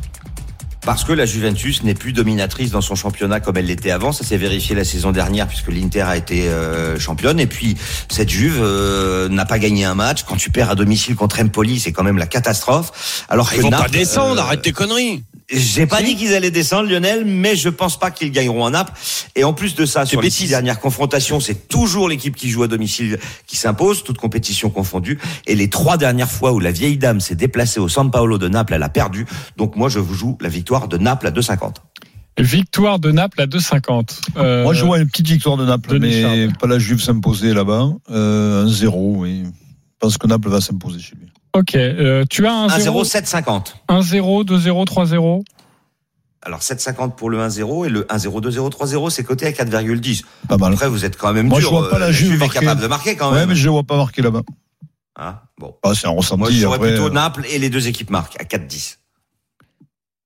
Parce 0.85 1.03
que 1.03 1.13
la 1.13 1.25
Juventus 1.25 1.81
n'est 1.81 1.95
plus 1.95 2.13
dominatrice 2.13 2.69
dans 2.69 2.81
son 2.81 2.93
championnat 2.93 3.39
comme 3.39 3.57
elle 3.57 3.65
l'était 3.65 3.89
avant. 3.89 4.11
Ça 4.11 4.23
s'est 4.23 4.37
vérifié 4.37 4.75
la 4.75 4.85
saison 4.85 5.11
dernière 5.11 5.47
puisque 5.47 5.69
l'Inter 5.69 6.01
a 6.01 6.15
été 6.15 6.47
euh, 6.47 6.99
championne. 6.99 7.39
Et 7.39 7.47
puis 7.47 7.75
cette 8.07 8.29
Juve 8.29 8.59
euh, 8.61 9.27
n'a 9.29 9.45
pas 9.45 9.57
gagné 9.57 9.83
un 9.83 9.95
match. 9.95 10.23
Quand 10.23 10.35
tu 10.35 10.51
perds 10.51 10.69
à 10.69 10.75
domicile 10.75 11.15
contre 11.15 11.41
Empoli, 11.41 11.79
c'est 11.79 11.91
quand 11.91 12.03
même 12.03 12.19
la 12.19 12.27
catastrophe. 12.27 13.25
Alors 13.29 13.49
que 13.49 13.55
Ils 13.55 13.61
vont 13.63 13.71
pas 13.71 13.87
descendre, 13.87 14.39
euh, 14.39 14.43
arrête 14.43 14.61
tes 14.61 14.73
conneries. 14.73 15.23
J'ai 15.51 15.85
pas 15.85 16.01
dit 16.01 16.15
qu'ils 16.15 16.33
allaient 16.33 16.49
descendre, 16.49 16.89
Lionel, 16.89 17.23
mais 17.25 17.55
je 17.55 17.69
pense 17.69 17.99
pas 17.99 18.09
qu'ils 18.09 18.31
gagneront 18.31 18.65
à 18.65 18.71
Naples. 18.71 18.93
Et 19.35 19.43
en 19.43 19.53
plus 19.53 19.75
de 19.75 19.85
ça, 19.85 20.05
sur 20.05 20.19
les 20.21 20.27
bêtise. 20.27 20.39
six 20.39 20.47
dernières 20.47 20.79
confrontations, 20.79 21.39
c'est 21.39 21.67
toujours 21.67 22.09
l'équipe 22.09 22.35
qui 22.35 22.49
joue 22.49 22.63
à 22.63 22.67
domicile 22.67 23.19
qui 23.45 23.55
s'impose, 23.55 24.03
toute 24.03 24.17
compétition 24.17 24.71
confondue. 24.71 25.19
Et 25.45 25.53
les 25.55 25.69
trois 25.69 25.97
dernières 25.97 26.31
fois 26.31 26.51
où 26.51 26.59
la 26.59 26.71
vieille 26.71 26.97
dame 26.97 27.19
s'est 27.19 27.35
déplacée 27.35 27.79
au 27.79 27.87
San 27.87 28.09
Paolo 28.09 28.37
de 28.39 28.47
Naples, 28.47 28.73
elle 28.73 28.83
a 28.83 28.89
perdu. 28.89 29.27
Donc 29.55 29.75
moi, 29.75 29.87
je 29.89 29.99
vous 29.99 30.15
joue 30.15 30.37
la 30.41 30.49
victoire 30.49 30.87
de 30.87 30.97
Naples 30.97 31.27
à 31.27 31.31
2,50. 31.31 31.75
Victoire 32.39 32.99
de 32.99 33.11
Naples 33.11 33.39
à 33.41 33.45
2,50. 33.45 34.19
Euh, 34.37 34.63
Moi, 34.63 34.73
je 34.73 34.83
vois 34.83 34.97
une 34.99 35.07
petite 35.07 35.27
victoire 35.27 35.57
de 35.57 35.65
Naples, 35.65 35.99
mais 35.99 36.21
Charles. 36.21 36.53
pas 36.59 36.67
la 36.67 36.79
Juve 36.79 37.01
s'imposer 37.01 37.53
là-bas. 37.53 37.89
Euh, 38.09 38.65
un 38.65 38.67
0, 38.67 39.13
oui. 39.19 39.43
Je 39.45 39.49
pense 39.99 40.17
que 40.17 40.27
Naples 40.27 40.49
va 40.49 40.59
s'imposer 40.59 40.99
chez 40.99 41.15
lui. 41.15 41.27
Ok. 41.55 41.75
euh, 41.75 42.25
tu 42.29 42.45
as 42.47 42.53
un 42.53 42.67
1-0, 42.67 42.79
0, 42.81 43.03
7,50. 43.03 43.73
1-0, 43.89 44.43
2-0, 44.45 44.85
3-0. 44.85 45.43
Alors 46.41 46.59
7,50 46.59 47.15
pour 47.15 47.29
le 47.31 47.39
1-0 47.39 47.85
et 47.87 47.89
le 47.89 48.03
1-0, 48.03 48.41
2-0, 48.41 48.69
3-0, 48.71 49.09
c'est 49.09 49.23
coté 49.23 49.47
à 49.47 49.51
4,10. 49.51 50.23
Pas 50.47 50.57
mal. 50.57 50.73
Après, 50.73 50.87
vous 50.89 51.03
êtes 51.05 51.17
quand 51.17 51.33
même 51.33 51.47
Moi, 51.47 51.59
dur. 51.59 51.69
je 51.69 51.75
vois 51.75 51.89
pas 51.89 51.95
euh, 51.95 51.99
la 51.99 52.11
Juve 52.11 52.37
marquer. 52.39 52.59
capable 52.59 52.81
de 52.81 52.87
marquer 52.87 53.15
quand 53.15 53.31
Ouais, 53.31 53.39
même. 53.39 53.49
mais 53.49 53.55
je 53.55 53.65
ne 53.67 53.71
vois 53.73 53.83
pas 53.83 53.97
marquer 53.97 54.21
là-bas. 54.21 54.41
Hein 55.17 55.39
bon. 55.57 55.73
Ah, 55.81 55.93
c'est 55.95 56.05
un 56.07 56.11
ressenti. 56.11 56.37
Moi, 56.39 56.51
je 56.51 56.65
après, 56.67 56.77
plutôt 56.89 57.07
euh, 57.07 57.09
Naples 57.09 57.45
et 57.49 57.57
les 57.57 57.69
deux 57.69 57.87
équipes 57.87 58.09
marquent 58.11 58.39
à 58.39 58.43
4,10. 58.43 58.97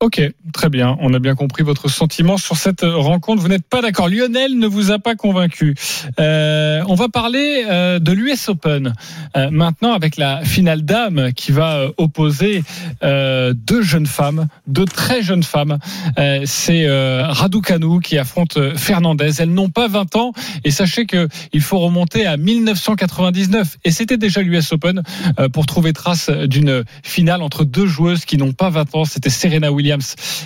Ok, 0.01 0.21
très 0.53 0.69
bien. 0.69 0.95
On 1.01 1.13
a 1.13 1.19
bien 1.19 1.35
compris 1.35 1.61
votre 1.61 1.89
sentiment 1.89 2.37
sur 2.37 2.55
cette 2.55 2.83
rencontre. 2.83 3.41
Vous 3.41 3.49
n'êtes 3.49 3.67
pas 3.67 3.81
d'accord. 3.81 4.07
Lionel 4.07 4.57
ne 4.57 4.65
vous 4.65 4.91
a 4.91 4.99
pas 4.99 5.15
convaincu. 5.15 5.75
Euh, 6.21 6.81
on 6.87 6.95
va 6.95 7.09
parler 7.09 7.65
euh, 7.69 7.99
de 7.99 8.13
l'US 8.13 8.47
Open 8.47 8.93
euh, 9.35 9.49
maintenant 9.51 9.91
avec 9.91 10.15
la 10.15 10.45
finale 10.45 10.83
dame 10.83 11.33
qui 11.33 11.51
va 11.51 11.79
euh, 11.79 11.91
opposer 11.97 12.63
euh, 13.03 13.53
deux 13.53 13.81
jeunes 13.81 14.05
femmes, 14.05 14.47
deux 14.67 14.85
très 14.85 15.21
jeunes 15.21 15.43
femmes. 15.43 15.79
Euh, 16.17 16.43
C'est 16.45 16.85
euh, 16.85 17.27
Raducanu 17.27 17.99
qui 17.99 18.17
affronte 18.17 18.55
euh, 18.55 18.77
Fernandez. 18.77 19.41
Elles 19.41 19.53
n'ont 19.53 19.67
pas 19.67 19.89
20 19.89 20.15
ans 20.15 20.31
et 20.63 20.71
sachez 20.71 21.07
que 21.07 21.27
il 21.51 21.59
faut 21.59 21.79
remonter 21.79 22.25
à 22.25 22.37
1999 22.37 23.79
et 23.83 23.91
c'était 23.91 24.15
déjà 24.17 24.41
l'US 24.41 24.71
Open 24.71 25.03
euh, 25.39 25.49
pour 25.49 25.65
trouver 25.65 25.91
trace 25.91 26.29
d'une 26.29 26.85
finale 27.03 27.41
entre 27.41 27.65
deux 27.65 27.85
joueuses 27.85 28.23
qui 28.23 28.37
n'ont 28.37 28.53
pas 28.53 28.69
20 28.69 28.95
ans. 28.95 29.03
C'était 29.03 29.29
Serena 29.29 29.73
Williams 29.73 29.88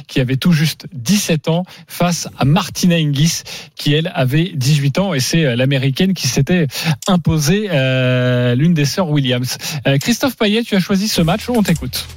qui 0.07 0.19
avait 0.19 0.37
tout 0.37 0.51
juste 0.51 0.87
17 0.93 1.49
ans 1.49 1.65
face 1.87 2.27
à 2.37 2.45
Martina 2.45 2.95
Hingis 2.95 3.43
qui 3.75 3.93
elle 3.93 4.11
avait 4.13 4.51
18 4.53 4.99
ans 4.99 5.13
et 5.13 5.19
c'est 5.19 5.45
euh, 5.45 5.55
l'américaine 5.55 6.13
qui 6.13 6.27
s'était 6.27 6.67
imposée 7.07 7.67
euh, 7.71 8.55
l'une 8.55 8.73
des 8.73 8.85
sœurs 8.85 9.09
Williams. 9.09 9.57
Euh, 9.87 9.97
Christophe 9.97 10.35
Payet, 10.37 10.63
tu 10.63 10.75
as 10.75 10.79
choisi 10.79 11.07
ce 11.07 11.21
match, 11.21 11.49
on 11.49 11.63
t'écoute. 11.63 12.07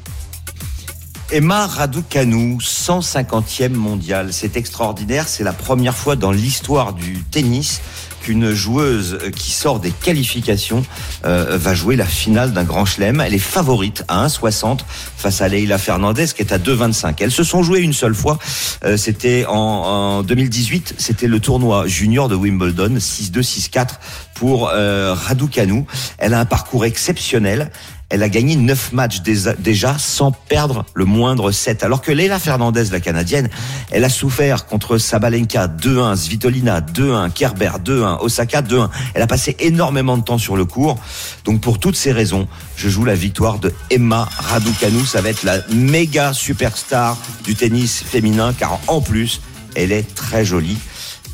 Emma 1.32 1.66
Raducanu, 1.66 2.58
150e 2.58 3.70
mondial. 3.70 4.32
C'est 4.32 4.56
extraordinaire. 4.56 5.26
C'est 5.26 5.42
la 5.42 5.52
première 5.52 5.96
fois 5.96 6.14
dans 6.14 6.30
l'histoire 6.30 6.92
du 6.92 7.24
tennis 7.32 7.80
qu'une 8.26 8.50
joueuse 8.50 9.18
qui 9.36 9.52
sort 9.52 9.78
des 9.78 9.92
qualifications 9.92 10.84
euh, 11.24 11.56
va 11.56 11.74
jouer 11.74 11.94
la 11.94 12.04
finale 12.04 12.52
d'un 12.52 12.64
grand 12.64 12.84
chelem. 12.84 13.20
Elle 13.20 13.34
est 13.34 13.38
favorite 13.38 14.02
à 14.08 14.26
1,60 14.26 14.80
face 15.16 15.42
à 15.42 15.48
Leila 15.48 15.78
Fernandez 15.78 16.26
qui 16.34 16.42
est 16.42 16.52
à 16.52 16.58
2,25. 16.58 17.14
Elles 17.20 17.30
se 17.30 17.44
sont 17.44 17.62
jouées 17.62 17.82
une 17.82 17.92
seule 17.92 18.16
fois. 18.16 18.40
Euh, 18.84 18.96
c'était 18.96 19.46
en, 19.46 19.54
en 19.54 20.22
2018. 20.24 20.96
C'était 20.98 21.28
le 21.28 21.38
tournoi 21.38 21.86
junior 21.86 22.28
de 22.28 22.34
Wimbledon, 22.34 22.96
6-2, 22.96 23.42
6-4 23.42 23.90
pour 24.34 24.70
euh, 24.70 25.14
Raducanu. 25.14 25.84
Elle 26.18 26.34
a 26.34 26.40
un 26.40 26.46
parcours 26.46 26.84
exceptionnel. 26.84 27.70
Elle 28.09 28.23
a 28.23 28.29
gagné 28.29 28.55
neuf 28.55 28.92
matchs 28.92 29.21
déjà- 29.23 29.99
sans 29.99 30.31
perdre 30.31 30.85
le 30.95 31.05
moindre 31.05 31.51
set. 31.51 31.83
Alors 31.83 32.03
que 32.03 32.12
Leila 32.12 32.38
Fernandez, 32.38 32.85
la 32.92 33.01
canadienne, 33.01 33.49
elle 33.90 34.05
a 34.05 34.09
souffert 34.09 34.66
contre 34.66 34.97
Sabalenka 34.97 35.66
2-1, 35.66 36.14
Svitolina 36.14 36.81
2-1, 36.81 37.31
Kerber 37.31 37.73
2-1, 37.85 38.19
Osaka 38.21 38.62
2-1. 38.62 38.90
Elle 39.14 39.23
a 39.23 39.27
passé 39.27 39.57
énormément 39.59 40.16
de 40.16 40.23
temps 40.23 40.38
sur 40.38 40.57
le 40.57 40.64
court. 40.64 40.99
Donc 41.45 41.61
pour 41.61 41.81
toutes 41.81 41.97
ces 41.97 42.12
raisons, 42.12 42.47
je 42.77 42.88
joue 42.88 43.05
la 43.05 43.16
victoire 43.16 43.59
de 43.59 43.75
Emma 43.90 44.29
Raducanu. 44.38 45.05
Ça 45.05 45.21
va 45.21 45.31
être 45.31 45.42
la 45.42 45.59
méga 45.75 46.33
superstar 46.33 47.16
du 47.42 47.57
tennis 47.57 48.05
féminin 48.05 48.55
car 48.57 48.79
en 48.87 49.01
plus, 49.01 49.40
elle 49.75 49.90
est 49.90 50.14
très 50.14 50.45
jolie. 50.45 50.79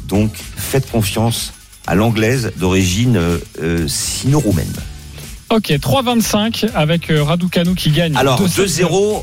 Donc 0.08 0.32
faites 0.56 0.90
confiance 0.90 1.52
à 1.86 1.94
l'anglaise 1.94 2.52
d'origine 2.56 3.16
euh, 3.16 3.38
euh, 3.60 3.88
sino-roumaine. 3.88 4.72
Ok, 5.52 5.68
3,25 5.68 6.70
avec 6.74 7.10
euh, 7.10 7.22
Raducanu 7.22 7.74
qui 7.74 7.90
gagne. 7.90 8.16
Alors 8.16 8.40
2-0. 8.40 8.88
2-0 8.88 9.22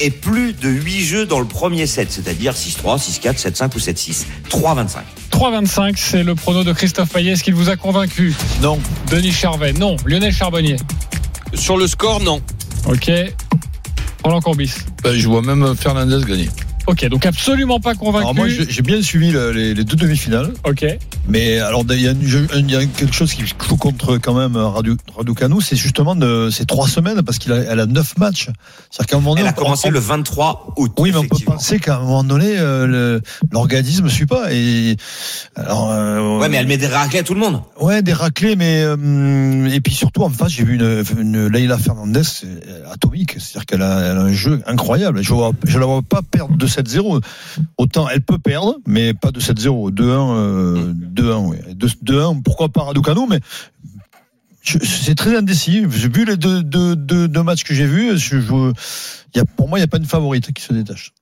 et 0.00 0.10
plus 0.10 0.52
de 0.52 0.68
8 0.68 1.04
jeux 1.04 1.24
dans 1.24 1.38
le 1.38 1.44
premier 1.46 1.86
set, 1.86 2.10
c'est-à-dire 2.10 2.52
6-3, 2.54 2.98
6-4, 2.98 3.40
7-5 3.40 3.76
ou 3.76 3.78
7-6. 3.78 4.24
3-25. 4.50 4.96
3,25, 5.30 5.92
c'est 5.96 6.24
le 6.24 6.34
prono 6.34 6.64
de 6.64 6.72
Christophe 6.72 7.10
Payet. 7.10 7.32
Est-ce 7.32 7.44
qu'il 7.44 7.54
vous 7.54 7.68
a 7.68 7.76
convaincu? 7.76 8.34
Non. 8.60 8.80
Denis 9.12 9.30
Charvet, 9.30 9.72
non. 9.72 9.96
Lionel 10.04 10.32
Charbonnier, 10.32 10.76
Sur 11.54 11.76
le 11.76 11.86
score, 11.86 12.20
non. 12.22 12.42
ok. 12.88 13.12
Roland 14.24 14.40
Courbis, 14.40 14.72
ben, 15.04 15.16
je 15.16 15.28
vois 15.28 15.42
même 15.42 15.76
Fernandez 15.76 16.24
gagner. 16.26 16.48
Ok. 16.88 17.08
Donc 17.08 17.24
absolument 17.26 17.78
pas 17.80 17.94
convaincu. 17.94 18.22
Alors 18.24 18.34
moi, 18.34 18.46
j'ai 18.48 18.82
bien 18.82 19.00
suivi 19.02 19.30
le- 19.30 19.52
les, 19.52 19.74
les 19.74 19.84
deux 19.84 19.96
demi-finales. 19.96 20.52
Ok. 20.64 20.84
Mais 21.28 21.58
alors, 21.60 21.84
il 21.90 22.00
y, 22.00 22.08
a 22.08 22.12
une- 22.12 22.48
il 22.56 22.70
y 22.70 22.76
a 22.76 22.84
quelque 22.86 23.14
chose 23.14 23.32
qui 23.34 23.44
joue 23.46 23.76
contre 23.76 24.16
quand 24.18 24.34
même 24.34 24.56
Radu, 24.56 24.96
Raducanu, 25.16 25.60
c'est 25.60 25.76
justement 25.76 26.16
de 26.16 26.48
ces 26.50 26.64
trois 26.66 26.88
semaines 26.88 27.22
parce 27.22 27.38
qu'il 27.38 27.52
a, 27.52 27.56
elle 27.56 27.80
a 27.80 27.86
neuf 27.86 28.16
matchs. 28.18 28.48
C'est-à-dire 28.90 29.06
qu'à 29.06 29.16
un 29.16 29.20
moment 29.20 29.30
donné, 29.34 29.42
Elle 29.42 29.48
a 29.48 29.52
commencé 29.52 29.88
on- 29.88 29.90
le 29.92 29.98
23 30.00 30.72
août. 30.78 30.92
Oui, 30.98 31.10
mais 31.12 31.18
on 31.18 31.24
peut 31.24 31.36
penser 31.44 31.78
qu'à 31.78 31.96
un 31.96 32.00
moment 32.00 32.24
donné, 32.24 32.56
euh, 32.58 33.20
l'organisme 33.52 34.04
ne 34.04 34.08
suit 34.08 34.26
pas. 34.26 34.52
Et 34.52 34.96
alors, 35.54 35.90
euh, 35.92 36.38
Ouais, 36.38 36.48
mais 36.48 36.56
elle 36.56 36.66
met 36.66 36.78
des 36.78 36.86
raclés 36.86 37.18
à 37.18 37.22
tout 37.22 37.34
le 37.34 37.40
monde. 37.40 37.60
Ouais, 37.80 38.02
des 38.02 38.12
raclés, 38.14 38.56
mais 38.56 38.82
euh, 38.82 39.68
et 39.70 39.80
puis 39.80 39.94
surtout 39.94 40.22
en 40.22 40.30
face, 40.30 40.52
j'ai 40.52 40.64
vu 40.64 40.76
une, 40.76 41.04
une 41.20 41.46
Leila 41.48 41.76
Fernandez 41.78 42.22
atomique, 42.90 43.34
c'est-à-dire 43.38 43.66
qu'elle 43.66 43.82
a, 43.82 44.00
elle 44.00 44.16
a 44.18 44.22
un 44.22 44.32
jeu 44.32 44.62
incroyable. 44.66 45.22
Je 45.22 45.34
je 45.64 45.78
la 45.78 45.86
vois 45.86 46.02
pas 46.02 46.22
perdre 46.22 46.56
de 46.56 46.66
7-0. 46.80 47.22
Autant 47.76 48.08
elle 48.08 48.22
peut 48.22 48.38
perdre, 48.38 48.78
mais 48.86 49.14
pas 49.14 49.30
de 49.30 49.40
7-0, 49.40 49.92
2-1, 49.92 50.02
euh, 50.02 50.92
2-1, 50.92 51.46
oui. 51.46 51.56
2-1, 51.74 52.42
pourquoi 52.42 52.68
pas 52.68 52.82
Raducanu, 52.82 53.26
mais 53.28 53.40
c'est 54.62 55.14
très 55.14 55.36
indécis. 55.36 55.84
J'ai 55.90 56.08
vu 56.08 56.24
les 56.24 56.36
deux, 56.36 57.42
matchs 57.42 57.64
que 57.64 57.74
j'ai 57.74 57.86
vus. 57.86 58.18
Je, 58.18 58.38
pour 59.56 59.68
moi, 59.68 59.78
il 59.78 59.82
n'y 59.82 59.84
a 59.84 59.88
pas 59.88 59.98
une 59.98 60.04
favorite 60.04 60.52
qui 60.52 60.62
se 60.62 60.72
détache. 60.72 61.12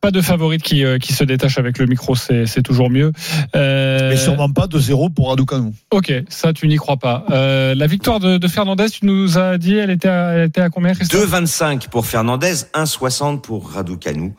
Pas 0.00 0.10
de 0.12 0.20
favorite 0.20 0.62
qui, 0.62 0.84
euh, 0.84 0.98
qui 0.98 1.12
se 1.12 1.24
détache 1.24 1.58
avec 1.58 1.78
le 1.78 1.86
micro, 1.86 2.14
c'est 2.14 2.46
c'est 2.46 2.62
toujours 2.62 2.88
mieux. 2.88 3.12
Euh, 3.56 4.10
Mais 4.10 4.16
sûrement 4.16 4.50
pas 4.50 4.66
de 4.68 4.78
0 4.78 5.10
pour 5.10 5.28
Raducanu. 5.30 5.72
Ok, 5.90 6.12
ça 6.28 6.52
tu 6.52 6.68
n'y 6.68 6.76
crois 6.76 6.96
pas. 6.98 7.24
Euh, 7.30 7.74
la 7.74 7.86
victoire 7.88 8.20
de, 8.20 8.38
de 8.38 8.48
Fernandez, 8.48 8.88
tu 8.90 9.06
nous 9.06 9.38
as 9.38 9.58
dit, 9.58 9.76
elle 9.76 9.90
était 9.90 10.08
à, 10.08 10.30
elle 10.34 10.48
était 10.48 10.60
à 10.60 10.70
combien 10.70 10.94
Christophe 10.94 11.28
2,25 11.30 11.88
pour 11.88 12.06
Fernandez, 12.06 12.52
1,60 12.74 13.40
pour 13.40 13.70
Raducanu. 13.72 14.34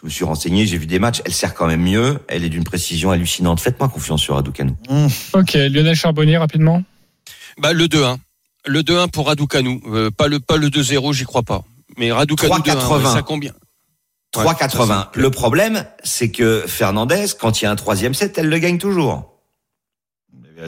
Je 0.00 0.06
me 0.06 0.10
suis 0.10 0.24
renseigné, 0.24 0.66
j'ai 0.66 0.78
vu 0.78 0.86
des 0.86 0.98
matchs. 0.98 1.20
Elle 1.24 1.32
sert 1.32 1.54
quand 1.54 1.66
même 1.68 1.82
mieux. 1.82 2.18
Elle 2.26 2.42
est 2.44 2.48
d'une 2.48 2.64
précision 2.64 3.10
hallucinante. 3.12 3.60
Faites-moi 3.60 3.88
confiance 3.88 4.20
sur 4.20 4.34
Raducanu. 4.34 4.72
Ok, 5.32 5.52
Lionel 5.52 5.94
Charbonnier 5.94 6.38
rapidement. 6.38 6.82
Bah, 7.58 7.72
le 7.72 7.84
2-1. 7.86 8.16
Le 8.66 8.80
2-1 8.80 9.10
pour 9.10 9.26
Raducanu. 9.28 9.80
Euh, 9.86 10.10
pas 10.10 10.26
le, 10.26 10.40
pas 10.40 10.56
le 10.56 10.68
2-0, 10.70 11.12
j'y 11.12 11.24
crois 11.24 11.42
pas. 11.42 11.62
Mais 11.98 12.10
Raducanu 12.10 12.50
2-1, 12.52 12.62
3,80. 12.62 12.96
ouais, 13.04 13.12
ça 13.12 13.22
combien 13.22 13.52
3,80. 14.32 14.86
ça, 14.86 15.10
Le 15.14 15.30
problème, 15.30 15.84
c'est 16.02 16.30
que 16.30 16.64
Fernandez, 16.66 17.26
quand 17.38 17.60
il 17.60 17.64
y 17.64 17.68
a 17.68 17.70
un 17.70 17.76
troisième 17.76 18.14
set, 18.14 18.38
elle 18.38 18.48
le 18.48 18.58
gagne 18.58 18.78
toujours. 18.78 19.31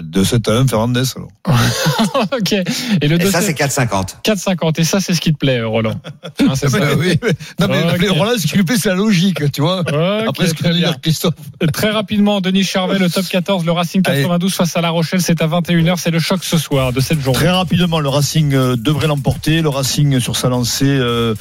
De 0.02 0.24
7 0.24 0.48
à 0.48 0.52
1, 0.52 0.66
Fernandez, 0.66 1.02
alors. 1.16 1.28
ok. 2.33 2.52
Et 2.52 3.09
le 3.09 3.20
Et 3.20 3.26
ça, 3.30 3.40
c'est 3.40 3.57
c'est 3.59 3.85
4,50. 3.85 4.22
4,50. 4.24 4.80
Et 4.80 4.85
ça, 4.85 5.00
c'est 5.00 5.14
ce 5.14 5.20
qui 5.20 5.33
te 5.33 5.38
plaît, 5.38 5.62
Roland. 5.62 6.00
Hein, 6.24 6.54
c'est 6.54 6.68
ça 6.68 6.78
oui. 6.96 7.18
Non, 7.61 7.68
mais 7.68 8.09
Roland, 8.09 8.33
ce 8.38 8.46
qui 8.46 8.57
lui 8.57 8.64
plaît, 8.64 8.76
c'est 8.78 8.88
la 8.88 8.94
logique, 8.96 9.52
tu 9.52 9.61
vois. 9.61 9.80
Après 9.80 10.48
ce 10.48 10.54
que 10.54 10.66
de 10.68 10.72
dire 10.72 11.00
Christophe. 11.00 11.35
Très 11.72 11.90
rapidement, 11.90 12.40
Denis 12.40 12.64
Charvet, 12.64 12.98
le 12.98 13.11
top 13.11 13.26
14, 13.26 13.64
le 13.64 13.72
Racing 13.72 14.02
Allez. 14.07 14.22
92 14.22 14.54
face 14.54 14.76
à 14.76 14.80
La 14.80 14.90
Rochelle, 14.90 15.20
c'est 15.22 15.40
à 15.42 15.46
21h, 15.46 15.96
c'est 15.98 16.11
le 16.11 16.18
choc 16.18 16.42
ce 16.42 16.59
soir 16.59 16.92
de 16.92 17.00
cette 17.00 17.20
journée. 17.20 17.38
Très 17.38 17.50
rapidement, 17.50 18.00
le 18.00 18.09
Racing 18.09 18.54
euh, 18.54 18.76
devrait 18.76 19.07
l'emporter. 19.07 19.62
Le 19.62 19.68
Racing 19.68 20.18
sur 20.20 20.37
sa 20.37 20.48
lancée 20.48 20.87
euh, 20.87 21.35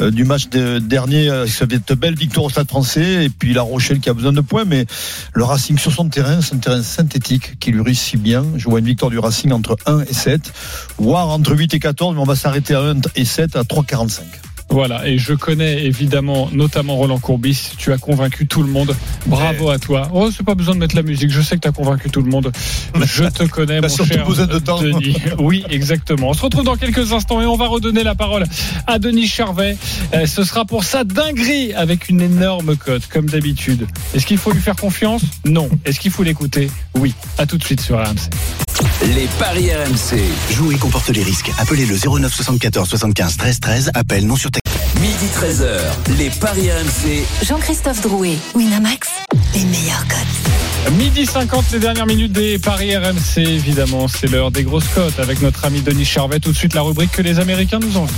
euh, 0.00 0.10
du 0.10 0.24
match 0.24 0.48
de- 0.48 0.78
dernier, 0.78 1.28
euh, 1.28 1.46
ça 1.46 1.66
fait 1.66 1.80
une 1.88 1.96
belle 1.96 2.14
victoire 2.14 2.46
au 2.46 2.50
Stade 2.50 2.68
Français. 2.68 3.24
Et 3.24 3.28
puis 3.28 3.52
La 3.54 3.62
Rochelle 3.62 4.00
qui 4.00 4.08
a 4.08 4.14
besoin 4.14 4.32
de 4.32 4.40
points, 4.40 4.64
mais 4.64 4.86
le 5.34 5.44
Racing 5.44 5.78
sur 5.78 5.92
son 5.92 6.08
terrain, 6.08 6.40
c'est 6.40 6.54
un 6.54 6.58
terrain 6.58 6.82
synthétique 6.82 7.58
qui 7.58 7.70
lui 7.70 7.80
réussit 7.92 8.18
bien. 8.18 8.46
Je 8.56 8.70
vois 8.70 8.78
une 8.78 8.86
victoire 8.86 9.10
du 9.10 9.18
Racing 9.18 9.52
entre 9.52 9.76
1 9.84 10.04
et 10.08 10.14
7, 10.14 10.50
voire 10.96 11.28
entre 11.28 11.54
8 11.54 11.74
et 11.74 11.78
14, 11.78 12.14
mais 12.14 12.22
on 12.22 12.24
va 12.24 12.36
s'arrêter 12.36 12.74
à 12.74 12.80
1 12.80 13.02
et 13.16 13.26
7 13.26 13.54
à 13.54 13.64
3,45. 13.64 14.22
Voilà, 14.72 15.06
et 15.06 15.18
je 15.18 15.34
connais 15.34 15.84
évidemment, 15.84 16.48
notamment 16.50 16.96
Roland 16.96 17.18
Courbis. 17.18 17.72
Tu 17.76 17.92
as 17.92 17.98
convaincu 17.98 18.46
tout 18.46 18.62
le 18.62 18.70
monde. 18.70 18.96
Bravo 19.26 19.68
à 19.68 19.78
toi. 19.78 20.08
Oh, 20.14 20.30
c'est 20.34 20.46
pas 20.46 20.54
besoin 20.54 20.74
de 20.74 20.80
mettre 20.80 20.96
la 20.96 21.02
musique. 21.02 21.30
Je 21.30 21.42
sais 21.42 21.56
que 21.56 21.60
tu 21.60 21.68
as 21.68 21.72
convaincu 21.72 22.08
tout 22.08 22.22
le 22.22 22.30
monde. 22.30 22.50
Je 23.04 23.24
te 23.24 23.44
connais, 23.44 23.82
T'as 23.82 23.88
mon 23.98 24.04
cher 24.06 24.26
besoin 24.26 24.46
de 24.46 24.58
temps. 24.58 24.80
Denis. 24.80 25.14
Oui, 25.38 25.62
exactement. 25.68 26.30
On 26.30 26.32
se 26.32 26.40
retrouve 26.40 26.64
dans 26.64 26.76
quelques 26.76 27.12
instants 27.12 27.42
et 27.42 27.46
on 27.46 27.56
va 27.56 27.66
redonner 27.66 28.02
la 28.02 28.14
parole 28.14 28.44
à 28.86 28.98
Denis 28.98 29.26
Charvet. 29.26 29.76
Euh, 30.14 30.24
ce 30.24 30.42
sera 30.42 30.64
pour 30.64 30.84
sa 30.84 31.04
dinguerie 31.04 31.74
avec 31.74 32.08
une 32.08 32.22
énorme 32.22 32.74
cote, 32.76 33.06
comme 33.08 33.28
d'habitude. 33.28 33.86
Est-ce 34.14 34.24
qu'il 34.24 34.38
faut 34.38 34.52
lui 34.52 34.62
faire 34.62 34.76
confiance? 34.76 35.20
Non. 35.44 35.68
Est-ce 35.84 36.00
qu'il 36.00 36.10
faut 36.10 36.22
l'écouter? 36.22 36.70
Oui. 36.94 37.12
À 37.36 37.44
tout 37.44 37.58
de 37.58 37.64
suite 37.64 37.82
sur 37.82 37.98
RMC. 37.98 38.30
Les 39.14 39.28
paris 39.38 39.68
RMC. 39.70 40.18
Jouer 40.54 40.76
comporte 40.76 41.10
les 41.10 41.22
risques. 41.22 41.50
Appelez 41.58 41.84
le 41.84 41.96
09 41.96 42.32
74 42.32 42.88
75 42.88 43.36
13 43.36 43.60
13. 43.60 43.90
Appel 43.94 44.26
non 44.26 44.36
surtaxé. 44.36 44.61
Midi 45.22 45.34
13h. 45.34 46.18
Les 46.18 46.30
paris 46.30 46.68
RMC. 46.72 47.24
Jean-Christophe 47.44 48.00
Drouet, 48.00 48.36
Winamax, 48.56 49.08
les 49.54 49.64
meilleurs 49.66 50.04
cotes. 50.08 50.94
Midi 50.94 51.26
50, 51.26 51.64
les 51.70 51.78
dernières 51.78 52.06
minutes 52.06 52.32
des 52.32 52.58
Paris 52.58 52.96
RMC, 52.96 53.38
évidemment. 53.38 54.08
C'est 54.08 54.26
l'heure 54.26 54.50
des 54.50 54.64
grosses 54.64 54.88
cotes 54.88 55.20
avec 55.20 55.40
notre 55.40 55.64
ami 55.64 55.80
Denis 55.80 56.04
Charvet. 56.04 56.40
Tout 56.40 56.50
de 56.50 56.56
suite, 56.56 56.74
la 56.74 56.82
rubrique 56.82 57.12
que 57.12 57.22
les 57.22 57.38
Américains 57.38 57.78
nous 57.78 57.96
envient. 57.96 58.12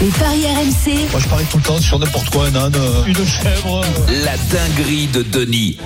Les 0.00 0.08
paris 0.08 0.44
RMC, 0.44 1.10
Moi, 1.12 1.20
je 1.20 1.28
parie 1.28 1.44
tout 1.44 1.58
le 1.58 1.62
temps 1.62 1.78
sur 1.78 2.00
n'importe 2.00 2.30
quoi, 2.30 2.46
un 2.46 2.56
âne, 2.56 2.74
euh, 2.74 3.04
une 3.06 3.14
chèvre. 3.14 3.84
La 4.24 4.36
dinguerie 4.36 5.06
de 5.06 5.22
Denis. 5.22 5.78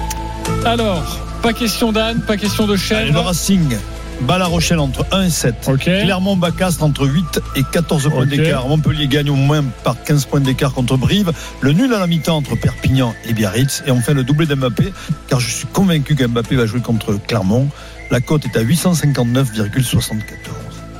Alors, 0.64 1.20
pas 1.42 1.52
question 1.52 1.92
d'âne, 1.92 2.22
pas 2.22 2.38
question 2.38 2.66
de 2.66 2.72
Allez, 2.72 2.80
le 2.80 3.06
chèvre. 3.12 3.20
Racing 3.20 3.76
bat 4.22 4.38
La 4.38 4.46
Rochelle 4.46 4.78
entre 4.78 5.04
1 5.12 5.22
et 5.24 5.30
7. 5.30 5.54
Ok. 5.68 5.80
Clermont 5.84 6.36
bat 6.36 6.50
Castres 6.50 6.82
entre 6.82 7.06
8 7.06 7.40
et 7.56 7.62
14 7.62 8.08
points 8.10 8.22
Ok. 8.22 8.28
d'écart. 8.28 8.66
Montpellier 8.68 9.06
gagne 9.08 9.30
au 9.30 9.34
moins 9.34 9.62
par 9.82 10.02
15 10.02 10.24
points 10.26 10.40
d'écart 10.40 10.72
contre 10.72 10.96
Brive. 10.96 11.32
Le 11.60 11.72
nul 11.72 11.92
à 11.92 11.98
la 11.98 12.06
mi-temps 12.06 12.36
entre 12.36 12.56
Perpignan 12.56 13.14
et 13.28 13.32
Biarritz. 13.32 13.82
Et 13.86 13.90
enfin 13.90 14.12
le 14.14 14.24
doublé 14.24 14.46
d'Mbappé, 14.46 14.92
car 15.28 15.40
je 15.40 15.50
suis 15.50 15.66
convaincu 15.66 16.14
qu'Mbappé 16.14 16.56
va 16.56 16.66
jouer 16.66 16.80
contre 16.80 17.14
Clermont. 17.26 17.68
La 18.10 18.20
cote 18.20 18.44
est 18.46 18.56
à 18.56 18.62
859,74. 18.62 20.22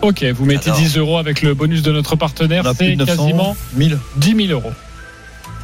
Ok, 0.03 0.25
vous 0.35 0.45
mettez 0.45 0.71
Alors. 0.71 0.81
10 0.81 0.97
euros 0.99 1.17
avec 1.19 1.41
le 1.43 1.55
bonus 1.55 1.83
de 1.83 1.93
notre 1.93 2.17
partenaire. 2.17 2.65
C'est 2.77 2.91
de 2.97 3.05
900, 3.05 3.17
quasiment 3.17 3.57
1000. 3.77 3.99
10 4.17 4.47
000 4.49 4.61
euros. 4.61 4.73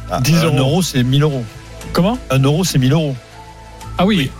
Ah, 0.09 0.19
10 0.21 0.35
un 0.37 0.43
euros. 0.45 0.57
euro, 0.57 0.81
c'est 0.81 1.03
1000 1.03 1.21
euros. 1.23 1.43
Comment? 1.93 2.17
Un 2.31 2.39
euro, 2.39 2.63
c'est 2.63 2.79
1000 2.79 2.91
euros. 2.93 3.15
Ah 3.97 4.05
oui. 4.05 4.31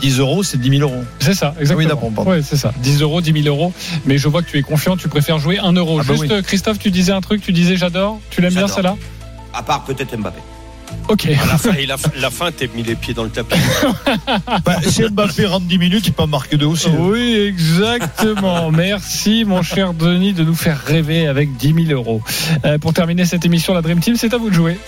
10 0.00 0.18
euros, 0.18 0.42
c'est 0.42 0.58
10 0.60 0.78
000 0.78 0.82
euros. 0.90 1.02
C'est 1.20 1.34
ça, 1.34 1.54
exactement. 1.60 2.12
oui. 2.18 2.26
Ouais, 2.26 2.42
c'est 2.42 2.56
ça. 2.56 2.72
10 2.78 3.02
euros, 3.02 3.20
10 3.20 3.42
000 3.42 3.46
euros. 3.46 3.72
Mais 4.06 4.18
je 4.18 4.28
vois 4.28 4.42
que 4.42 4.50
tu 4.50 4.58
es 4.58 4.62
confiant, 4.62 4.96
tu 4.96 5.08
préfères 5.08 5.38
jouer 5.38 5.58
1 5.58 5.72
euro. 5.72 5.98
Ah 6.00 6.04
bah 6.06 6.14
Juste, 6.14 6.32
oui. 6.32 6.42
Christophe, 6.42 6.78
tu 6.78 6.90
disais 6.90 7.12
un 7.12 7.20
truc, 7.20 7.40
tu 7.42 7.52
disais 7.52 7.76
j'adore. 7.76 8.20
Tu 8.30 8.40
l'aimes 8.40 8.54
bien 8.54 8.68
celle-là? 8.68 8.96
À 9.54 9.62
part 9.62 9.84
peut-être 9.84 10.16
Mbappé. 10.16 10.40
Ok. 11.08 11.26
À 11.26 11.46
la 11.46 11.58
fin, 11.58 11.72
et 11.78 11.86
la, 11.86 11.96
la 12.20 12.30
fin, 12.30 12.50
t'es 12.52 12.68
mis 12.74 12.82
les 12.82 12.94
pieds 12.94 13.14
dans 13.14 13.24
le 13.24 13.30
tapis. 13.30 13.56
Bah, 14.64 14.76
si 14.86 15.02
Mbappé 15.02 15.46
rentre 15.46 15.66
10 15.66 15.78
minutes, 15.78 16.06
il 16.06 16.12
peut 16.12 16.22
en 16.22 16.26
marquer 16.26 16.56
deux 16.56 16.66
aussi. 16.66 16.88
Oui, 16.98 17.34
exactement. 17.36 18.70
Merci, 18.72 19.44
mon 19.44 19.62
cher 19.62 19.94
Denis, 19.94 20.32
de 20.32 20.44
nous 20.44 20.54
faire 20.54 20.78
rêver 20.84 21.26
avec 21.26 21.56
10 21.56 21.86
000 21.86 21.98
euros. 21.98 22.22
Euh, 22.64 22.78
pour 22.78 22.92
terminer 22.92 23.24
cette 23.24 23.44
émission, 23.44 23.74
la 23.74 23.82
Dream 23.82 24.00
Team, 24.00 24.16
c'est 24.16 24.32
à 24.34 24.36
vous 24.38 24.50
de 24.50 24.54
jouer. 24.54 24.78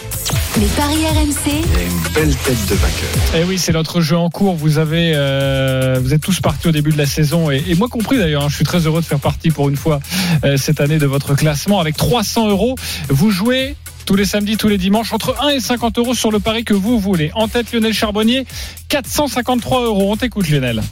les 0.59 0.66
paris 0.66 1.07
RMC, 1.07 1.36
Il 1.46 1.53
y 1.53 1.76
a 1.80 1.82
une 1.82 2.12
belle 2.14 2.36
tête 2.36 2.66
de 2.68 2.74
vainqueur. 2.74 3.09
Eh 3.36 3.44
oui, 3.44 3.59
c'est 3.59 3.72
notre 3.72 4.01
jeu 4.01 4.16
en 4.16 4.28
cours. 4.30 4.57
Vous 4.57 4.78
avez, 4.78 5.12
euh, 5.14 5.98
vous 6.03 6.12
êtes 6.14 6.20
tous 6.22 6.40
partis 6.40 6.68
au 6.68 6.72
début 6.72 6.90
de 6.92 6.98
la 6.98 7.07
saison, 7.07 7.51
et, 7.51 7.62
et 7.68 7.74
moi 7.74 7.88
compris 7.88 8.18
d'ailleurs. 8.18 8.44
hein. 8.44 8.48
je 8.48 8.57
suis 8.57 8.64
très 8.64 8.86
heureux 8.86 9.01
de 9.01 9.07
faire 9.07 9.20
partie 9.20 9.51
pour 9.51 9.68
une 9.68 9.76
fois 9.76 10.01
euh, 10.44 10.57
cette 10.57 10.80
année 10.80 10.98
de 10.98 11.07
votre 11.07 11.34
classement 11.34 11.80
avec 11.80 11.96
300 11.96 12.48
euros. 12.48 12.74
Vous 13.09 13.30
jouez 13.30 13.76
tous 14.07 14.16
les 14.16 14.24
samedis, 14.24 14.57
tous 14.57 14.68
les 14.68 14.78
dimanches, 14.78 15.12
entre 15.12 15.36
1 15.42 15.51
et 15.51 15.61
50 15.61 15.98
euros 15.98 16.14
sur 16.14 16.30
le 16.30 16.40
pari 16.40 16.64
que 16.64 16.74
vous 16.74 16.98
voulez. 16.98 17.30
En 17.34 17.48
tête, 17.48 17.72
Lionel 17.72 17.92
Charbonnier, 17.92 18.46
453 18.88 19.84
euros. 19.84 20.12
On 20.12 20.16
t'écoute, 20.16 20.48
Lionel. 20.48 20.82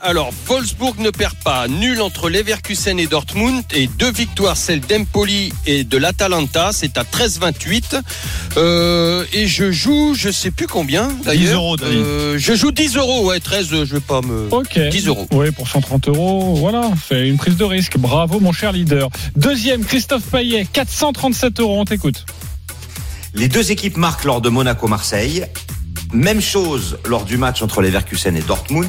Alors, 0.00 0.30
Wolfsburg 0.46 0.98
ne 0.98 1.10
perd 1.10 1.34
pas. 1.44 1.66
Nul 1.66 2.00
entre 2.00 2.30
Leverkusen 2.30 2.98
et 2.98 3.06
Dortmund. 3.06 3.62
Et 3.74 3.88
deux 3.88 4.10
victoires, 4.10 4.56
celle 4.56 4.80
d'Empoli 4.80 5.52
et 5.66 5.84
de 5.84 5.98
l'Atalanta. 5.98 6.70
C'est 6.72 6.98
à 6.98 7.02
13,28. 7.02 8.00
Euh, 8.56 9.24
et 9.32 9.46
je 9.46 9.72
joue, 9.72 10.14
je 10.14 10.30
sais 10.30 10.50
plus 10.50 10.66
combien 10.66 11.08
d'ailleurs. 11.24 11.48
10 11.48 11.52
euros, 11.52 11.76
David. 11.76 11.98
Euh, 11.98 12.38
je 12.38 12.54
joue 12.54 12.70
10 12.70 12.96
euros. 12.96 13.26
Ouais, 13.26 13.40
13, 13.40 13.68
je 13.68 13.94
vais 13.94 14.00
pas 14.00 14.20
me. 14.20 14.48
Ok. 14.50 14.78
10 14.78 15.08
euros. 15.08 15.26
Oui, 15.32 15.50
pour 15.50 15.68
130 15.68 16.08
euros, 16.08 16.54
voilà, 16.54 16.90
c'est 17.08 17.28
une 17.28 17.36
prise 17.36 17.56
de 17.56 17.64
risque. 17.64 17.98
Bravo, 17.98 18.40
mon 18.40 18.52
cher 18.52 18.72
leader. 18.72 19.08
Deuxième, 19.36 19.84
Christophe 19.84 20.24
Payet, 20.24 20.66
437 20.72 21.60
euros. 21.60 21.80
On 21.80 21.84
t'écoute. 21.84 22.24
Les 23.34 23.48
deux 23.48 23.72
équipes 23.72 23.96
marquent 23.96 24.24
lors 24.24 24.40
de 24.40 24.48
Monaco-Marseille. 24.48 25.46
Même 26.12 26.40
chose 26.40 26.98
lors 27.04 27.24
du 27.24 27.36
match 27.36 27.62
entre 27.62 27.82
Leverkusen 27.82 28.36
et 28.36 28.40
Dortmund. 28.40 28.88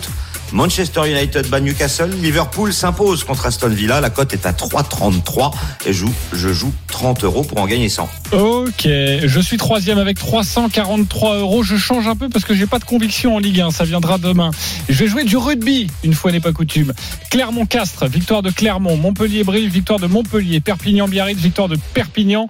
Manchester 0.52 1.06
United 1.06 1.48
bat 1.50 1.60
Newcastle. 1.60 2.10
Liverpool 2.22 2.74
s'impose 2.74 3.24
contre 3.24 3.46
Aston 3.46 3.70
Villa. 3.70 4.02
La 4.02 4.10
cote 4.10 4.34
est 4.34 4.46
à 4.46 4.52
3,33 4.52 5.54
et 5.86 5.94
joue, 5.94 6.14
je 6.34 6.50
joue 6.50 6.74
30 6.88 7.24
euros 7.24 7.44
pour 7.44 7.60
en 7.60 7.68
gagner 7.68 7.90
100. 7.90 8.10
Ok, 8.32 8.84
je 8.86 9.40
suis 9.40 9.58
troisième 9.58 9.98
avec 9.98 10.20
343 10.20 11.38
euros. 11.38 11.64
Je 11.64 11.78
change 11.78 12.08
un 12.08 12.16
peu 12.16 12.30
parce 12.30 12.46
que 12.46 12.54
j'ai 12.54 12.68
pas 12.68 12.78
de 12.78 12.84
conviction 12.84 13.36
en 13.36 13.40
Ligue 13.40 13.60
1. 13.62 13.72
Ça 13.72 13.86
viendra 13.86 14.20
demain. 14.20 14.52
Je 14.88 14.94
vais 15.04 15.08
jouer 15.08 15.24
du 15.24 15.36
rugby, 15.36 15.88
une 16.04 16.14
fois 16.14 16.32
n'est 16.32 16.40
pas 16.40 16.52
coutume. 16.54 16.94
Clermont-Castres, 17.32 18.06
victoire 18.08 18.44
de 18.44 18.52
Clermont. 18.52 18.98
Montpellier-Brive, 18.98 19.72
victoire 19.72 19.98
de 20.00 20.06
Montpellier. 20.06 20.60
Perpignan-Biarritz, 20.60 21.40
victoire 21.40 21.70
de 21.70 21.78
Perpignan. 21.96 22.48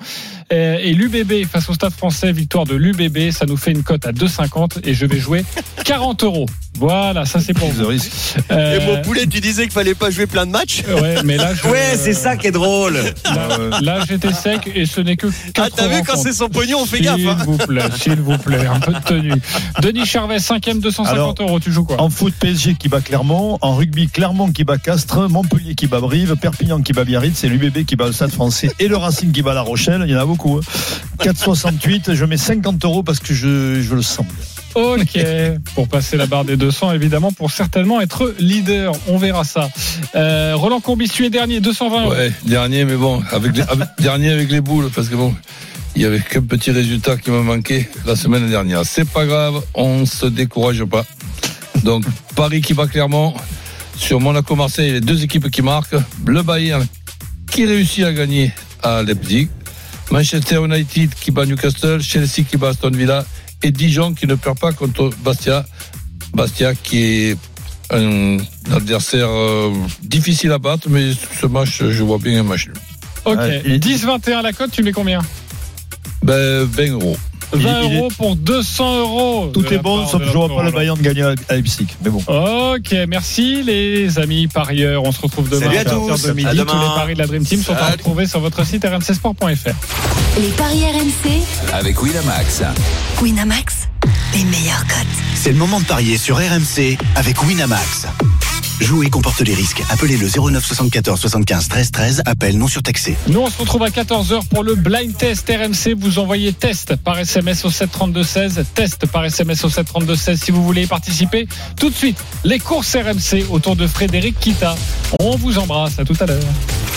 Euh, 0.51 0.77
Et 0.81 0.93
l'UBB 0.93 1.45
face 1.49 1.69
au 1.69 1.73
Stade 1.73 1.93
français, 1.93 2.33
victoire 2.33 2.65
de 2.65 2.75
l'UBB. 2.75 3.31
Ça 3.31 3.45
nous 3.45 3.55
fait 3.57 3.71
une 3.71 3.83
cote 3.83 4.05
à 4.05 4.11
2,50 4.11 4.79
et 4.83 4.93
je 4.93 5.05
vais 5.05 5.19
jouer 5.19 5.45
40 5.85 6.23
euros. 6.25 6.45
Voilà, 6.77 7.25
ça 7.25 7.39
c'est 7.41 7.53
pour 7.53 7.69
vous. 7.69 7.91
Euh, 8.51 8.79
Et 8.79 8.85
mon 8.85 9.01
poulet, 9.01 9.27
tu 9.27 9.41
disais 9.41 9.63
qu'il 9.63 9.71
fallait 9.73 9.95
pas 9.95 10.11
jouer 10.11 10.27
plein 10.27 10.45
de 10.45 10.51
matchs 10.51 10.81
Ouais, 10.87 11.15
mais 11.25 11.35
là, 11.35 11.53
je- 11.53 11.67
Ouais, 11.69 11.95
c'est 11.97 12.13
ça 12.13 12.37
qui 12.37 12.47
est 12.47 12.51
drôle. 12.51 12.97
Là, 13.25 13.57
là, 13.81 13.99
j'étais 14.07 14.31
sec 14.33 14.61
et 14.73 14.85
ce 14.85 15.01
n'est 15.01 15.17
que. 15.17 15.27
Ah, 15.73 15.75
t'as 15.77 15.87
vu 15.87 16.03
quand 16.05 16.17
c'est 16.17 16.33
son 16.33 16.49
pognon, 16.49 16.79
on 16.81 16.85
fait 16.85 16.97
S'il 16.97 17.05
gaffe. 17.05 17.19
hein. 17.27 17.37
vous 17.45 17.57
plaît, 17.57 17.81
s'il 17.99 18.19
vous 18.21 18.37
plaît, 18.37 18.65
un 18.65 18.79
peu 18.79 18.93
de 18.93 18.99
tenue. 18.99 19.33
Denis 19.81 20.05
Charvet, 20.05 20.37
5ème, 20.37 20.79
250 20.79 21.07
Alors, 21.13 21.35
euros. 21.39 21.59
Tu 21.59 21.71
joues 21.71 21.83
quoi 21.85 22.01
En 22.01 22.09
foot, 22.09 22.33
PSG 22.39 22.75
qui 22.75 22.89
bat 22.89 23.01
Clermont. 23.01 23.57
En 23.61 23.75
rugby, 23.75 24.07
Clermont 24.07 24.51
qui 24.51 24.63
bat 24.63 24.77
Castres. 24.77 25.29
Montpellier 25.29 25.75
qui 25.75 25.87
bat 25.87 25.99
Brive. 25.99 26.35
Perpignan 26.35 26.81
qui 26.81 26.93
bat 26.93 27.03
Biarritz. 27.05 27.43
Et 27.43 27.49
l'UBB 27.49 27.85
qui 27.85 27.95
bat 27.95 28.07
le 28.07 28.13
Stade 28.13 28.31
français. 28.31 28.71
Et 28.79 28.87
le 28.87 28.97
Racing 28.97 29.31
qui 29.31 29.41
bat 29.41 29.53
La 29.53 29.61
Rochelle. 29.61 30.03
Il 30.05 30.11
y 30.11 30.15
en 30.15 30.19
a 30.19 30.25
beaucoup. 30.25 30.57
hein. 30.57 31.23
4,68. 31.23 32.13
Je 32.15 32.25
mets 32.25 32.37
50 32.37 32.83
euros 32.85 33.03
parce 33.03 33.19
que 33.19 33.33
je, 33.33 33.81
je 33.81 33.95
le 33.95 34.01
sens. 34.01 34.25
Ok, 34.75 35.19
pour 35.75 35.87
passer 35.87 36.17
la 36.17 36.25
barre 36.25 36.45
des 36.45 36.57
200, 36.57 36.93
évidemment, 36.93 37.31
pour 37.31 37.51
certainement 37.51 38.01
être 38.01 38.33
leader. 38.39 38.93
On 39.07 39.17
verra 39.17 39.43
ça. 39.43 39.69
Euh, 40.15 40.53
Roland 40.55 40.79
Courbis, 40.79 41.09
tu 41.09 41.25
es 41.25 41.29
dernier, 41.29 41.59
220 41.59 42.01
euros. 42.03 42.11
Ouais, 42.11 42.31
dernier, 42.45 42.85
mais 42.85 42.95
bon, 42.95 43.21
dernier 43.99 44.29
avec 44.31 44.51
les 44.51 44.61
boules, 44.61 44.89
parce 44.93 45.09
que 45.09 45.15
bon, 45.15 45.33
il 45.95 46.01
y 46.01 46.05
avait 46.05 46.19
qu'un 46.19 46.41
petit 46.41 46.71
résultat 46.71 47.17
qui 47.17 47.31
m'a 47.31 47.41
manqué 47.41 47.89
la 48.05 48.15
semaine 48.15 48.49
dernière. 48.49 48.81
C'est 48.85 49.09
pas 49.09 49.25
grave, 49.25 49.61
on 49.73 50.05
se 50.05 50.25
décourage 50.25 50.83
pas. 50.85 51.05
Donc, 51.83 52.03
Paris 52.35 52.61
qui 52.61 52.73
bat 52.73 52.87
clairement 52.87 53.33
sur 53.95 54.19
Monaco-Marseille, 54.19 54.91
les 54.91 55.01
deux 55.01 55.23
équipes 55.23 55.49
qui 55.49 55.61
marquent. 55.61 55.95
Le 56.25 56.41
Bayern 56.41 56.85
qui 57.51 57.65
réussit 57.65 58.03
à 58.05 58.13
gagner 58.13 58.53
à 58.81 59.03
Leipzig. 59.03 59.49
Manchester 60.11 60.63
United 60.63 61.13
qui 61.15 61.31
bat 61.31 61.45
Newcastle. 61.45 62.01
Chelsea 62.01 62.43
qui 62.49 62.57
bat 62.57 62.69
Aston 62.69 62.91
Villa. 62.91 63.25
Et 63.63 63.71
Dijon 63.71 64.13
qui 64.13 64.25
ne 64.27 64.35
perd 64.35 64.57
pas 64.59 64.71
contre 64.71 65.09
Bastia. 65.23 65.65
Bastia 66.33 66.75
qui 66.75 67.03
est 67.03 67.37
un 67.91 68.37
adversaire 68.71 69.27
euh, 69.29 69.73
difficile 70.03 70.51
à 70.51 70.59
battre, 70.59 70.87
mais 70.89 71.11
ce 71.41 71.45
match, 71.47 71.81
je 71.83 72.03
vois 72.03 72.19
bien 72.19 72.39
un 72.39 72.43
match 72.43 72.67
nul. 72.67 72.75
Ok, 73.25 73.37
Ouais, 73.37 73.61
il 73.65 73.71
est- 73.73 73.79
10-21 73.79 74.41
la 74.41 74.53
cote, 74.53 74.71
tu 74.71 74.83
mets 74.83 74.91
combien? 74.91 75.19
Ben, 76.23 76.63
20 76.63 76.91
euros. 76.91 77.17
20 77.51 77.59
il 77.59 77.91
est- 77.93 77.97
euros 77.97 78.09
pour 78.17 78.35
200 78.35 78.99
euros. 78.99 79.47
Tout 79.53 79.65
est 79.73 79.77
bon, 79.79 80.05
sauf 80.07 80.21
que 80.21 80.27
je 80.27 80.33
vois 80.33 80.47
pas 80.49 80.63
le. 80.63 80.71
Bayern 80.71 80.99
gagner 81.01 81.23
à 81.23 81.55
Leipzig. 81.55 81.87
Mais 82.03 82.09
bon. 82.11 82.19
Ok, 82.27 82.95
merci 83.07 83.63
les 83.63 84.19
amis 84.19 84.47
parieurs. 84.47 85.03
On 85.03 85.11
se 85.11 85.19
retrouve 85.21 85.49
demain 85.49 85.61
Salut 85.65 85.77
à 85.77 85.81
à 85.81 85.83
partir 85.85 86.15
tous. 86.15 86.27
de 86.27 86.33
midi. 86.33 86.47
À 86.47 86.51
Tous 86.51 86.57
demain. 86.59 86.81
les 86.83 86.95
paris 87.01 87.13
de 87.15 87.19
la 87.19 87.27
Dream 87.27 87.43
Team 87.45 87.63
sont 87.63 87.73
à 87.73 87.91
retrouver 87.91 88.27
sur 88.27 88.39
votre 88.39 88.65
site 88.65 88.85
rmcsport.fr. 88.85 89.69
les 90.39 90.47
paris 90.49 90.83
RMC, 90.85 91.41
Avec 91.73 92.01
Winamax. 92.01 92.61
Winamax, 93.21 93.87
les 94.33 94.43
meilleurs 94.45 94.85
cotes. 94.87 95.07
C'est 95.35 95.51
le 95.51 95.57
moment 95.57 95.79
de 95.79 95.85
parier 95.85 96.17
sur 96.17 96.37
RMC 96.37 96.97
avec 97.15 97.41
Winamax. 97.43 98.05
Jouer 98.79 99.09
comporte 99.09 99.41
les 99.41 99.53
risques. 99.53 99.83
Appelez 99.89 100.17
le 100.17 100.27
09 100.27 100.65
74 100.65 101.19
75 101.19 101.67
13 101.67 101.91
13. 101.91 102.21
Appel 102.25 102.57
non 102.57 102.67
surtaxé. 102.67 103.17
Nous, 103.27 103.39
on 103.39 103.49
se 103.49 103.57
retrouve 103.57 103.83
à 103.83 103.89
14h 103.89 104.47
pour 104.47 104.63
le 104.63 104.75
blind 104.75 105.15
test 105.17 105.49
RMC. 105.49 105.95
Vous 105.97 106.19
envoyez 106.19 106.53
test 106.53 106.95
par 106.95 107.19
SMS 107.19 107.65
au 107.65 107.69
732 107.69 108.23
16. 108.23 108.65
Test 108.73 109.05
par 109.07 109.25
SMS 109.25 109.63
au 109.63 109.69
732 109.69 110.15
16 110.15 110.41
si 110.41 110.51
vous 110.51 110.63
voulez 110.63 110.83
y 110.83 110.87
participer. 110.87 111.47
Tout 111.77 111.89
de 111.89 111.95
suite, 111.95 112.17
les 112.45 112.59
courses 112.59 112.95
RMC 112.95 113.45
autour 113.49 113.75
de 113.75 113.85
Frédéric 113.85 114.39
Kita. 114.39 114.75
On 115.19 115.35
vous 115.35 115.57
embrasse. 115.57 115.99
À 115.99 116.05
tout 116.05 116.15
à 116.19 116.25
l'heure. 116.25 116.39